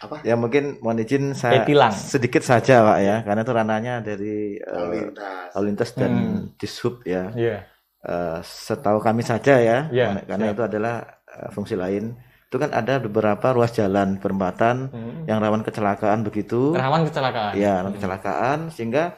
Apa? 0.00 0.24
Ya 0.24 0.32
mungkin 0.32 0.80
mohon 0.80 0.96
izin 0.96 1.34
saya 1.34 1.60
E-tilang. 1.60 1.92
sedikit 1.92 2.40
saja 2.40 2.80
Pak 2.80 2.98
ya, 3.00 3.16
karena 3.20 3.40
itu 3.42 3.52
ranahnya 3.52 3.94
dari 4.00 4.56
eh, 4.56 4.72
Lalu 4.72 4.92
lintas. 5.08 5.48
lalu 5.52 5.64
lintas 5.66 5.90
dan 5.92 6.12
Hmm. 6.12 6.36
dishub 6.56 6.94
ya. 7.04 7.28
Iya. 7.34 7.58
Eh, 8.00 8.38
setahu 8.40 8.96
kami 8.96 9.20
saja 9.20 9.60
ya, 9.60 9.78
Ya, 9.92 10.16
karena 10.24 10.46
siap. 10.48 10.56
itu 10.56 10.62
adalah 10.64 10.94
eh, 11.26 11.48
fungsi 11.50 11.76
lain. 11.76 12.16
Itu 12.50 12.58
kan 12.58 12.74
ada 12.74 12.98
beberapa 12.98 13.54
ruas 13.54 13.70
jalan 13.70 14.18
perempatan 14.18 14.90
Hmm. 14.90 15.22
yang 15.24 15.38
rawan 15.38 15.62
kecelakaan 15.62 16.26
begitu. 16.26 16.74
Rawan 16.74 17.06
kecelakaan. 17.06 17.54
Ya, 17.54 17.78
rawan 17.78 17.94
kecelakaan 17.94 18.58
sehingga 18.68 19.14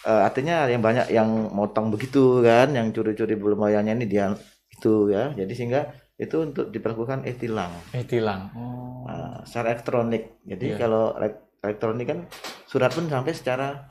eh, 0.00 0.22
artinya 0.22 0.64
yang 0.64 0.78
banyak 0.78 1.10
yang 1.10 1.26
motong 1.50 1.90
begitu 1.90 2.38
kan, 2.40 2.70
yang 2.70 2.94
curi-curi 2.94 3.34
belum 3.34 3.58
bayarnya 3.58 3.92
ini 3.92 4.06
dia 4.06 4.30
itu 4.70 5.10
ya. 5.10 5.34
Jadi 5.34 5.52
sehingga 5.52 5.90
itu 6.14 6.38
untuk 6.40 6.70
diperlakukan 6.70 7.26
e-tilang 7.26 7.74
E-tilang. 7.90 8.54
Oh. 8.54 9.02
Nah, 9.04 9.42
secara 9.42 9.74
elektronik. 9.74 10.38
Jadi 10.44 10.66
Iya. 10.68 10.78
kalau 10.78 11.18
elek- 11.18 11.42
elektronik 11.60 12.06
kan 12.06 12.18
surat 12.64 12.94
pun 12.94 13.04
sampai 13.04 13.34
secara 13.34 13.90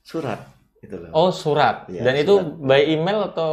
surat 0.00 0.42
gitu 0.80 0.98
loh. 0.98 1.10
Oh 1.12 1.30
surat. 1.30 1.86
Iya, 1.86 2.02
Dan 2.02 2.14
itu 2.18 2.34
surat. 2.34 2.58
by 2.60 2.82
email 2.84 3.18
atau 3.24 3.50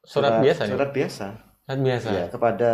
surat, 0.00 0.40
biasa 0.40 0.60
nih? 0.64 0.72
Surat 0.72 0.90
biasa. 0.90 1.26
Surat 1.62 1.80
biasa. 1.80 2.08
Ya, 2.10 2.24
kepada 2.26 2.70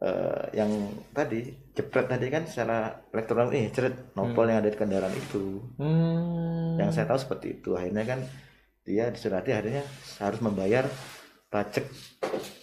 eh, 0.00 0.44
yang 0.54 0.70
tadi 1.10 1.44
jepret 1.70 2.06
tadi 2.06 2.26
kan 2.28 2.44
secara 2.44 2.78
elektronik 3.08 3.50
nih, 3.50 3.64
ceret 3.70 3.94
nopol 4.12 4.44
yang 4.44 4.60
ada 4.60 4.68
di 4.68 4.76
kendaraan 4.76 5.12
itu. 5.12 5.60
Hmm. 5.76 6.76
Yang 6.76 6.90
saya 6.92 7.06
tahu 7.06 7.18
seperti 7.18 7.46
itu. 7.56 7.72
Akhirnya 7.72 8.04
kan 8.04 8.20
dia 8.80 9.08
disurati 9.08 9.52
akhirnya 9.52 9.84
harus 10.18 10.40
membayar 10.40 10.84
pajak. 11.46 11.84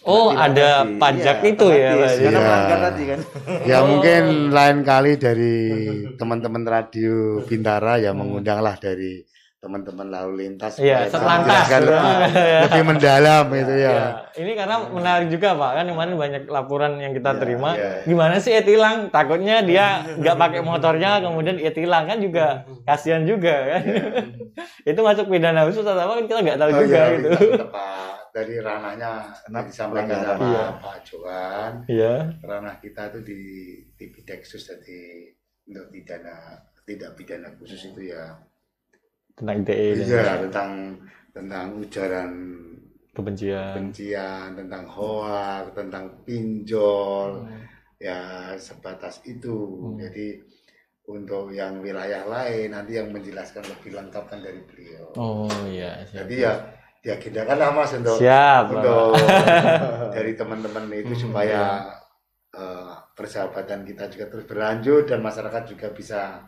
Oh, 0.01 0.31
Tidak 0.31 0.39
ada 0.39 0.69
tadi. 0.81 0.95
pajak 0.95 1.37
Iya, 1.37 1.49
itu 1.49 1.65
ya. 1.67 1.91
Pak? 1.91 2.07
Karena 2.15 2.29
Iya. 2.31 2.39
melanggar 2.39 2.79
tadi 2.81 3.03
kan. 3.03 3.19
Ya 3.67 3.77
Oh. 3.77 3.85
mungkin 3.91 4.23
lain 4.49 4.77
kali 4.81 5.11
dari 5.19 5.55
teman-teman 6.15 6.63
radio 6.63 7.15
Bintara 7.43 7.99
ya 7.99 8.15
mengundanglah 8.15 8.79
dari 8.79 9.27
teman-teman 9.57 10.07
lalu 10.07 10.31
lintas 10.39 10.77
Iya, 10.77 11.09
supaya 11.09 11.09
Satlantas. 11.09 11.41
menjelaskan 11.41 11.81
lebih, 11.81 12.13
lebih 12.63 12.83
mendalam 12.85 13.45
itu 13.51 13.73
ya. 13.75 13.89
Ya, 13.91 14.07
ini 14.37 14.51
karena 14.53 14.75
menarik 14.85 15.27
juga 15.27 15.49
Pak, 15.51 15.71
kan 15.73 15.85
kemarin 15.87 16.13
banyak 16.15 16.43
laporan 16.47 16.91
yang 16.95 17.11
kita 17.11 17.31
Ya, 17.31 17.37
terima. 17.37 17.69
ya. 17.73 17.91
Gimana 18.03 18.35
sih 18.37 18.53
e-tilang? 18.53 19.09
Takutnya 19.09 19.59
dia 19.61 19.85
nggak 20.13 20.35
pakai 20.35 20.61
motornya, 20.61 21.19
kemudian 21.19 21.57
e-tilang 21.57 22.05
kan 22.05 22.17
juga 22.17 22.45
kasihan 22.83 23.23
juga 23.23 23.55
kan. 23.67 23.81
itu 24.89 24.99
masuk 24.99 25.25
pidana 25.27 25.65
khusus 25.65 25.81
atau 25.81 25.97
apa 25.97 26.13
kan 26.15 26.23
kita 26.23 26.41
nggak 26.43 26.57
tahu 26.57 26.69
Oh, 26.69 26.79
juga 26.79 26.93
iya, 26.95 27.05
gitu. 27.11 27.29
kita 27.57 27.85
dari 28.29 28.55
ranahnya 28.57 29.11
Kenapa 29.41 29.65
disampaikan 29.65 30.05
pelanggaran? 30.07 30.37
sama 30.37 30.45
Iya. 30.47 30.65
Pak 30.77 30.97
Johan 31.03 31.71
Iya. 31.87 32.13
ranah 32.39 32.75
kita 32.77 33.01
itu 33.09 33.19
di 33.23 33.39
di 33.91 34.05
Bideksus 34.07 34.61
jadi 34.63 35.01
untuk 35.67 35.89
pidana 35.89 36.35
tidak 36.85 37.11
pidana 37.13 37.49
khusus 37.53 37.81
itu 37.87 38.07
ya 38.07 38.37
Tentang 39.37 39.55
ITE 39.61 39.87
dan 39.93 40.01
iya 40.03 40.25
tentang 40.41 40.71
tentang 41.29 41.65
ujaran 41.77 42.31
kebencian. 43.13 43.69
kebencian 43.71 44.47
tentang 44.53 44.83
hoak 44.85 45.73
tentang 45.73 46.09
pinjol 46.25 47.45
Hmm. 47.45 47.61
ya 47.97 48.19
sebatas 48.57 49.21
itu 49.23 49.53
Hmm. 49.53 49.97
jadi 49.97 50.41
untuk 51.07 51.49
yang 51.49 51.79
wilayah 51.79 52.25
lain 52.25 52.73
nanti 52.73 52.97
yang 52.97 53.09
menjelaskan 53.09 53.63
lebih 53.63 53.95
lengkap 53.95 54.23
kan 54.25 54.41
dari 54.41 54.59
beliau 54.59 55.07
Oh 55.15 55.47
iya. 55.65 56.01
siap. 56.03 56.25
jadi 56.25 56.35
ya 56.35 56.53
diagendakan 56.99 57.57
lah 57.57 57.69
mas 57.71 57.93
untuk 57.93 58.17
Siap. 58.17 58.63
Untuk 58.67 59.13
dari 60.17 60.33
teman-teman 60.33 60.85
itu 60.91 61.13
Hmm, 61.13 61.23
supaya 61.29 61.61
eh, 62.51 62.93
persahabatan 63.13 63.85
kita 63.85 64.09
juga 64.09 64.25
terus 64.27 64.45
berlanjut 64.45 65.05
dan 65.05 65.21
masyarakat 65.21 65.63
juga 65.67 65.87
bisa 65.89 66.41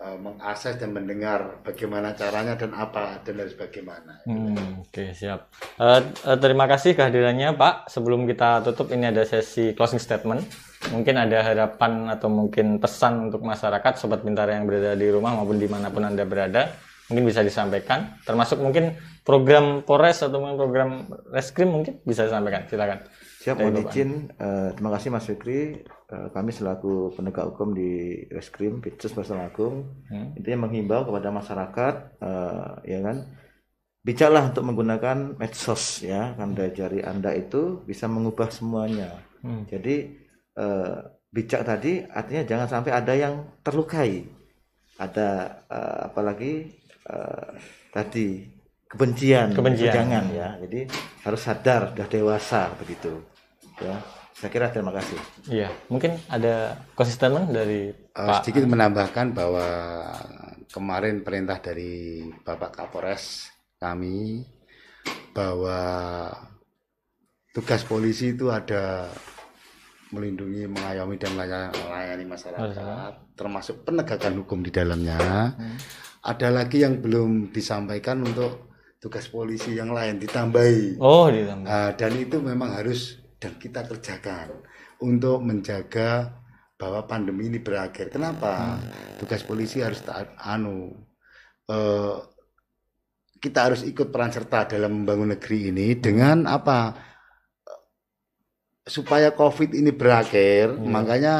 eh, 0.00 0.18
mengakses 0.18 0.80
dan 0.80 0.96
mendengar 0.96 1.60
bagaimana 1.60 2.16
caranya 2.16 2.56
dan 2.56 2.72
apa 2.72 3.20
dan 3.20 3.36
harus 3.36 3.54
bagaimana. 3.54 4.24
Hmm, 4.24 4.80
Oke 4.82 5.12
siap. 5.12 5.52
Eh, 5.76 6.00
eh, 6.02 6.38
terima 6.40 6.64
kasih 6.64 6.96
kehadirannya 6.96 7.54
Pak. 7.54 7.92
Sebelum 7.92 8.24
kita 8.24 8.64
tutup 8.64 8.88
ini 8.90 9.12
ada 9.12 9.22
sesi 9.28 9.76
closing 9.76 10.00
statement. 10.00 10.42
Mungkin 10.90 11.12
ada 11.12 11.44
harapan 11.44 12.08
atau 12.08 12.32
mungkin 12.32 12.80
pesan 12.80 13.28
untuk 13.28 13.44
masyarakat 13.44 14.00
sobat 14.00 14.24
Bintara 14.24 14.56
yang 14.56 14.64
berada 14.64 14.96
di 14.96 15.12
rumah 15.12 15.36
maupun 15.36 15.60
di 15.60 15.68
mana 15.68 15.92
pun 15.92 16.08
anda 16.08 16.24
berada. 16.24 16.72
Mungkin 17.12 17.28
bisa 17.28 17.44
disampaikan. 17.44 18.16
Termasuk 18.24 18.58
mungkin 18.62 18.96
program 19.20 19.84
Polres 19.84 20.24
atau 20.24 20.40
mungkin 20.40 20.56
program 20.56 20.90
Reskrim 21.28 21.68
mungkin 21.68 22.00
bisa 22.02 22.24
disampaikan. 22.24 22.64
Silakan. 22.64 23.04
Siap 23.40 23.56
mohon 23.56 23.76
izin. 23.88 24.10
Eh, 24.36 24.68
terima 24.76 24.90
kasih 24.94 25.08
Mas 25.08 25.24
Fikri. 25.24 25.80
Eh, 26.10 26.28
kami 26.34 26.50
selaku 26.52 27.14
penegak 27.16 27.54
hukum 27.54 27.72
di 27.72 27.90
Reskrim 28.28 28.82
Pitsus 28.84 29.14
Pasar 29.16 29.40
Agung 29.40 29.76
Hmm. 30.10 30.34
intinya 30.34 30.66
menghimbau 30.66 31.06
kepada 31.06 31.30
masyarakat 31.30 31.94
eh, 32.18 32.70
ya 32.90 32.98
kan 33.06 33.16
bijaklah 34.02 34.50
untuk 34.50 34.64
menggunakan 34.66 35.38
medsos 35.38 36.02
ya 36.02 36.34
kan 36.34 36.50
dari 36.58 36.72
jari 36.74 37.00
anda 37.04 37.30
itu 37.30 37.84
bisa 37.86 38.10
mengubah 38.10 38.50
semuanya 38.50 39.22
Hmm. 39.40 39.64
jadi 39.70 39.96
eh, 40.58 40.98
bijak 41.30 41.62
tadi 41.62 42.02
artinya 42.10 42.42
jangan 42.42 42.68
sampai 42.68 42.90
ada 42.90 43.14
yang 43.14 43.34
terlukai 43.62 44.26
ada 44.98 45.28
eh, 45.70 45.98
apalagi 46.10 46.74
eh, 47.06 47.48
tadi 47.94 48.28
kebencian 48.90 49.54
Kebencian. 49.54 49.94
jangan 49.94 50.24
ya 50.28 50.58
jadi 50.58 50.90
harus 51.22 51.40
sadar 51.40 51.94
sudah 51.94 52.06
dewasa 52.06 52.74
begitu 52.74 53.22
ya 53.78 53.96
saya 54.32 54.50
kira 54.50 54.66
terima 54.68 54.90
kasih 54.90 55.20
Iya. 55.46 55.68
Mungkin 55.86 56.16
ada 56.26 56.74
konsisten 56.92 57.32
dari 57.50 57.92
Eh, 57.92 58.08
Pak. 58.10 58.40
sedikit 58.40 58.64
menambahkan 58.66 59.30
bahwa 59.30 59.68
kemarin 60.66 61.20
perintah 61.20 61.58
dari 61.58 61.92
Bapak 62.40 62.72
Kapolres 62.74 63.46
kami 63.76 64.40
bahwa 65.30 65.78
tugas 67.50 67.82
polisi 67.82 68.32
itu 68.32 68.48
ada 68.48 69.12
melindungi, 70.10 70.66
mengayomi 70.66 71.16
dan 71.16 71.30
melaya- 71.32 71.70
melayani 71.70 72.24
masyarakat, 72.24 72.64
Masyarakat. 72.66 73.12
termasuk 73.36 73.84
penegakan 73.84 74.40
hukum 74.40 74.58
di 74.60 74.70
dalamnya. 74.70 75.18
Hmm. 75.52 75.76
Ada 76.22 76.48
lagi 76.50 76.80
yang 76.80 76.98
belum 76.98 77.50
disampaikan 77.50 78.24
untuk 78.24 78.69
tugas 79.00 79.26
polisi 79.32 79.74
yang 79.80 79.90
lain 79.96 80.20
ditambahi. 80.20 81.00
Oh, 81.00 81.32
ditambah. 81.32 81.66
Ah, 81.66 81.90
dan 81.96 82.12
itu 82.20 82.36
memang 82.38 82.76
harus 82.76 83.16
dan 83.40 83.56
kita 83.56 83.88
kerjakan 83.88 84.60
untuk 85.00 85.40
menjaga 85.40 86.36
bahwa 86.76 87.08
pandemi 87.08 87.48
ini 87.48 87.56
berakhir. 87.60 88.12
Kenapa? 88.12 88.76
Tugas 89.16 89.40
polisi 89.44 89.80
harus 89.80 90.04
taat 90.04 90.36
anu 90.36 90.92
eh, 91.68 92.16
kita 93.40 93.72
harus 93.72 93.80
ikut 93.88 94.12
peran 94.12 94.28
serta 94.28 94.68
dalam 94.68 95.00
membangun 95.00 95.32
negeri 95.32 95.72
ini 95.72 95.96
dengan 95.96 96.44
apa? 96.44 96.92
Supaya 98.84 99.32
Covid 99.32 99.72
ini 99.72 99.92
berakhir, 99.96 100.76
Iya. 100.76 100.84
makanya 100.88 101.36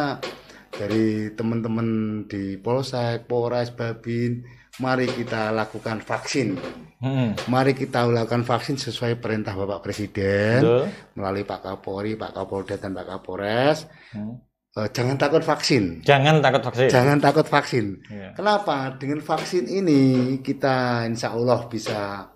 dari 0.72 1.28
teman-teman 1.36 1.88
di 2.24 2.56
Polsek, 2.56 3.28
Polres, 3.28 3.68
Babin, 3.74 4.40
mari 4.80 5.06
kita 5.06 5.52
lakukan 5.52 6.00
vaksin. 6.00 6.56
Hmm. 7.00 7.32
Mari 7.48 7.72
kita 7.72 8.04
lakukan 8.04 8.44
vaksin 8.44 8.76
sesuai 8.76 9.20
perintah 9.20 9.56
Bapak 9.56 9.80
Presiden 9.84 10.60
Betul. 10.60 10.84
melalui 11.16 11.44
Pak 11.48 11.60
Kapolri, 11.64 12.12
Pak 12.16 12.32
Kapolda 12.36 12.76
dan 12.76 12.92
Pak 12.92 13.06
Kapolres. 13.08 13.88
Hmm. 14.12 14.40
Eh, 14.70 14.88
jangan 14.94 15.16
takut 15.18 15.42
vaksin. 15.42 16.04
Jangan 16.04 16.38
takut 16.44 16.62
vaksin. 16.62 16.88
Jangan 16.92 17.18
takut 17.18 17.46
vaksin. 17.48 17.86
Iya. 18.06 18.28
Kenapa? 18.36 18.94
Dengan 19.00 19.18
vaksin 19.24 19.64
ini 19.66 20.36
kita 20.44 21.08
insya 21.08 21.32
Allah 21.34 21.66
bisa 21.66 22.30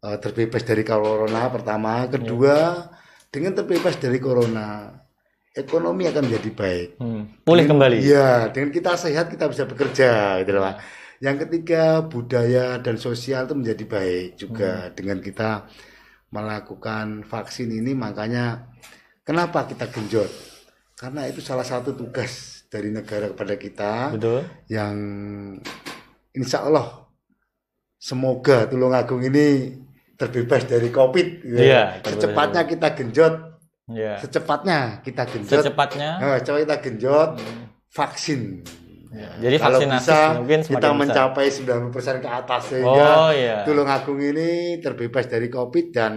eh, 0.00 0.16
terbebas 0.22 0.62
dari 0.62 0.86
corona 0.86 1.50
pertama. 1.50 2.06
Kedua, 2.08 2.88
dengan 3.28 3.52
terbebas 3.58 3.98
dari 3.98 4.22
corona, 4.22 4.88
ekonomi 5.52 6.06
akan 6.08 6.22
menjadi 6.30 6.50
baik. 6.54 6.88
Hmm. 7.02 7.22
Pulih 7.42 7.66
Dengan- 7.66 7.70
kembali. 7.76 7.96
Iya, 8.00 8.54
dengan 8.54 8.70
kita 8.70 8.90
sehat 8.96 9.26
kita 9.28 9.50
bisa 9.50 9.66
bekerja, 9.66 10.40
gitu 10.40 10.50
loh, 10.54 10.62
Pak. 10.70 10.76
Yang 11.22 11.46
ketiga, 11.46 12.02
budaya 12.02 12.78
dan 12.78 12.96
sosial 12.96 13.46
itu 13.46 13.54
menjadi 13.54 13.84
baik 13.86 14.28
juga 14.36 14.72
dengan 14.90 15.18
kita 15.18 15.66
melakukan 16.30 17.22
vaksin 17.22 17.70
ini. 17.70 17.94
Makanya 17.94 18.66
kenapa 19.22 19.64
kita 19.64 19.86
genjot? 19.88 20.30
Karena 20.94 21.26
itu 21.26 21.38
salah 21.38 21.62
satu 21.62 21.94
tugas 21.94 22.64
dari 22.66 22.90
negara 22.90 23.30
kepada 23.30 23.54
kita 23.54 23.92
Betul. 24.14 24.42
yang 24.66 24.96
insya 26.32 26.66
Allah 26.66 27.06
semoga 27.94 28.66
Tulungagung 28.66 29.22
ini 29.22 29.78
terbebas 30.14 30.66
dari 30.66 30.90
COVID. 30.90 31.26
gitu 31.42 31.58
Iya, 31.62 31.98
ya. 31.98 32.02
Secepatnya 32.02 32.62
kita 32.66 32.88
genjot 32.94 33.34
Ya. 33.84 34.16
secepatnya 34.16 35.04
kita 35.04 35.28
genjot 35.28 35.60
Secepatnya. 35.60 36.10
Eh, 36.16 36.38
coba 36.40 36.58
kita 36.64 36.76
genjot 36.80 37.30
Hmm. 37.36 37.68
vaksin 37.92 38.64
Ya, 39.14 39.30
Jadi 39.40 39.56
kalau 39.56 39.78
vaksinasi 39.78 40.02
bisa 40.02 40.18
mungkin 40.34 40.58
kita 40.58 40.66
semakin 40.66 40.82
besar. 40.90 40.98
mencapai 40.98 41.46
90% 41.46 42.18
ke 42.18 42.28
atas 42.28 42.62
sehingga 42.66 43.06
Oh 43.16 43.30
iya. 43.30 43.56
Tulungagung 43.62 44.18
ini 44.18 44.50
terbebas 44.78 45.24
dari 45.24 45.46
Covid 45.46 45.86
dan 45.88 46.12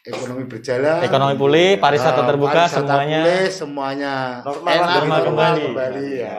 ekonomi 0.00 0.44
berjalan. 0.44 1.04
Ekonomi 1.04 1.34
pulih, 1.36 1.76
pariwisata 1.76 2.24
Eh, 2.24 2.26
terbuka, 2.26 2.52
pariwisata 2.64 2.80
semuanya 2.80 3.20
pulih, 3.20 3.44
semuanya 3.50 4.14
Normal 4.40 4.72
enak, 4.72 4.80
lagi, 4.80 4.96
normal 4.96 5.18
normal 5.20 5.50
kembali. 5.52 5.62
kembali, 5.66 6.08
ya. 6.16 6.24
Ya. 6.24 6.38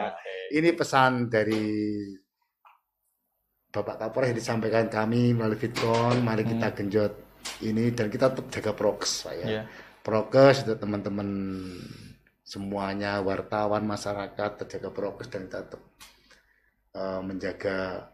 Ini 0.52 0.68
pesan 0.74 1.10
dari 1.26 1.64
Bapak 3.68 3.96
Kapolres 3.96 4.28
yang 4.28 4.38
disampaikan 4.38 4.86
kami 4.86 5.32
melalui 5.32 5.56
Fitcon. 5.56 6.20
Mari 6.20 6.44
kita 6.44 6.74
genjot 6.74 7.12
ini 7.62 7.88
dan 7.90 8.06
kita 8.06 8.28
tetap 8.28 8.50
jaga 8.50 8.72
prokes, 8.74 9.24
Pak 9.24 9.34
ya. 9.38 9.46
Ya. 9.48 9.62
Prokes 10.02 10.66
untuk 10.66 10.78
teman-teman 10.78 11.28
semuanya, 12.52 13.24
wartawan, 13.24 13.88
masyarakat 13.88 14.50
terjaga 14.60 14.92
prokes 14.92 15.32
dan 15.32 15.48
tetap 15.48 15.80
eh, 16.92 17.20
menjaga 17.24 18.12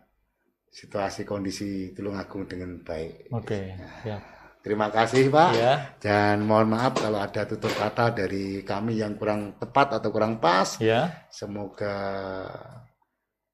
situasi 0.70 1.26
kondisi 1.26 1.90
Tulungagung 1.90 2.46
dengan 2.46 2.78
baik. 2.86 3.34
Oke. 3.34 3.74
Ya. 4.06 4.22
Terima 4.62 4.92
kasih 4.94 5.26
Pak. 5.32 5.50
Ya. 5.58 5.74
Dan 5.98 6.46
mohon 6.46 6.70
maaf 6.70 6.94
kalau 6.98 7.18
ada 7.18 7.42
tutur 7.48 7.72
kata 7.72 8.14
dari 8.14 8.62
kami 8.62 9.00
yang 9.00 9.18
kurang 9.18 9.58
tepat 9.58 9.98
atau 9.98 10.14
kurang 10.14 10.38
pas. 10.38 10.78
Ya. 10.78 11.26
Semoga 11.34 11.96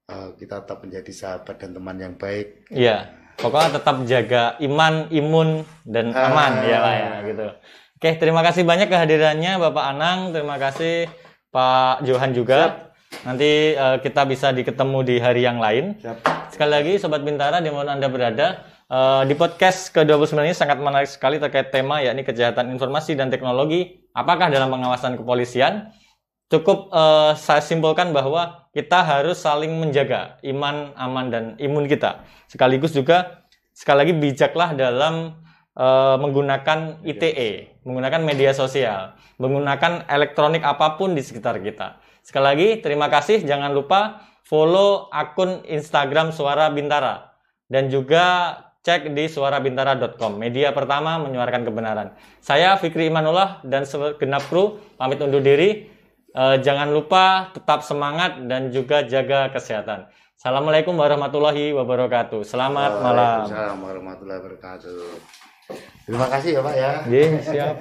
eh, 0.05 0.28
kita 0.37 0.68
tetap 0.68 0.85
menjadi 0.85 1.12
sahabat 1.16 1.57
dan 1.64 1.72
teman 1.72 1.97
yang 1.97 2.14
baik. 2.20 2.68
Iya. 2.68 3.24
Pokoknya 3.35 3.82
tetap 3.82 3.97
jaga 4.07 4.43
iman, 4.62 5.11
imun, 5.11 5.66
dan 5.82 6.14
aman 6.14 6.62
Ah. 6.62 6.70
ya 6.70 6.78
lah 6.78 6.95
ya 6.95 7.12
gitu. 7.26 7.47
Oke, 7.95 8.19
terima 8.19 8.43
kasih 8.43 8.67
banyak 8.67 8.91
kehadirannya 8.91 9.57
Bapak 9.63 9.85
Anang, 9.95 10.35
terima 10.35 10.59
kasih 10.59 11.07
Pak 11.55 12.03
Johan 12.03 12.35
juga. 12.35 12.91
Nanti 13.23 13.79
eh, 13.79 13.97
kita 14.03 14.27
bisa 14.27 14.51
diketemu 14.51 14.99
di 15.07 15.17
hari 15.23 15.47
yang 15.47 15.63
lain. 15.63 15.95
Siap. 16.03 16.51
Sekali 16.51 16.71
lagi 16.71 16.93
Sobat 16.99 17.23
Bintara 17.23 17.63
di 17.63 17.71
mana 17.71 17.87
pun 17.87 17.91
Anda 17.99 18.09
berada, 18.11 18.47
eh, 18.91 19.23
di 19.31 19.35
podcast 19.39 19.95
ke-29 19.95 20.39
ini 20.43 20.55
sangat 20.55 20.79
menarik 20.83 21.07
sekali 21.07 21.39
terkait 21.39 21.71
tema 21.71 22.03
yakni 22.03 22.27
kejahatan 22.27 22.75
informasi 22.75 23.15
dan 23.15 23.31
teknologi. 23.31 24.07
Apakah 24.15 24.51
dalam 24.51 24.71
pengawasan 24.71 25.15
kepolisian? 25.15 25.95
Cukup 26.51 26.95
eh, 26.95 27.33
saya 27.35 27.59
simpulkan 27.59 28.15
bahwa 28.15 28.71
kita 28.71 29.03
harus 29.03 29.39
saling 29.43 29.71
menjaga 29.83 30.39
iman, 30.47 30.95
aman, 30.95 31.27
dan 31.31 31.45
imun 31.63 31.87
kita. 31.87 32.27
Sekaligus 32.51 32.95
juga 32.95 33.47
sekali 33.75 34.07
lagi 34.07 34.15
bijaklah 34.15 34.79
dalam 34.79 35.43
eh, 35.75 36.17
menggunakan 36.19 37.03
ITE, 37.03 37.74
menggunakan 37.85 38.20
media 38.24 38.51
sosial, 38.57 39.14
menggunakan 39.37 40.09
elektronik 40.09 40.64
apa 40.64 40.97
pun 40.97 41.12
di 41.12 41.20
sekitar 41.20 41.61
kita. 41.61 42.01
Sekali 42.24 42.45
lagi 42.45 42.68
terima 42.80 43.12
kasih, 43.12 43.45
jangan 43.45 43.70
lupa 43.76 44.24
follow 44.49 45.12
akun 45.12 45.64
Instagram 45.68 46.32
Suara 46.32 46.72
Bintara 46.72 47.37
dan 47.68 47.93
juga 47.93 48.57
cek 48.85 49.16
di 49.16 49.24
suarabintara.com, 49.28 50.37
media 50.37 50.72
pertama 50.76 51.16
menyuarakan 51.16 51.64
kebenaran. 51.64 52.09
Saya 52.45 52.76
Fikri 52.76 53.09
Imanullah 53.09 53.64
dan 53.64 53.89
segenap 53.89 54.45
kru 54.53 54.76
pamit 55.01 55.20
undur 55.24 55.41
diri. 55.41 55.89
Eh, 56.35 56.57
jangan 56.61 56.91
lupa 56.91 57.55
tetap 57.55 57.87
semangat 57.87 58.45
dan 58.51 58.74
juga 58.74 59.07
jaga 59.07 59.49
kesehatan. 59.55 60.11
Assalamualaikum 60.35 60.93
warahmatullahi 60.93 61.72
wabarakatuh. 61.72 62.45
Selamat 62.45 63.01
malam. 63.01 63.49
Waalaikumsalam 63.49 63.78
warahmatullahi 63.80 64.39
wabarakatuh. 64.45 65.44
Terima 66.05 66.27
kasih 66.29 66.51
ya 66.57 66.61
Pak 66.61 66.75
ya. 66.77 66.91
Ye, 67.09 67.25
siap. 67.41 67.77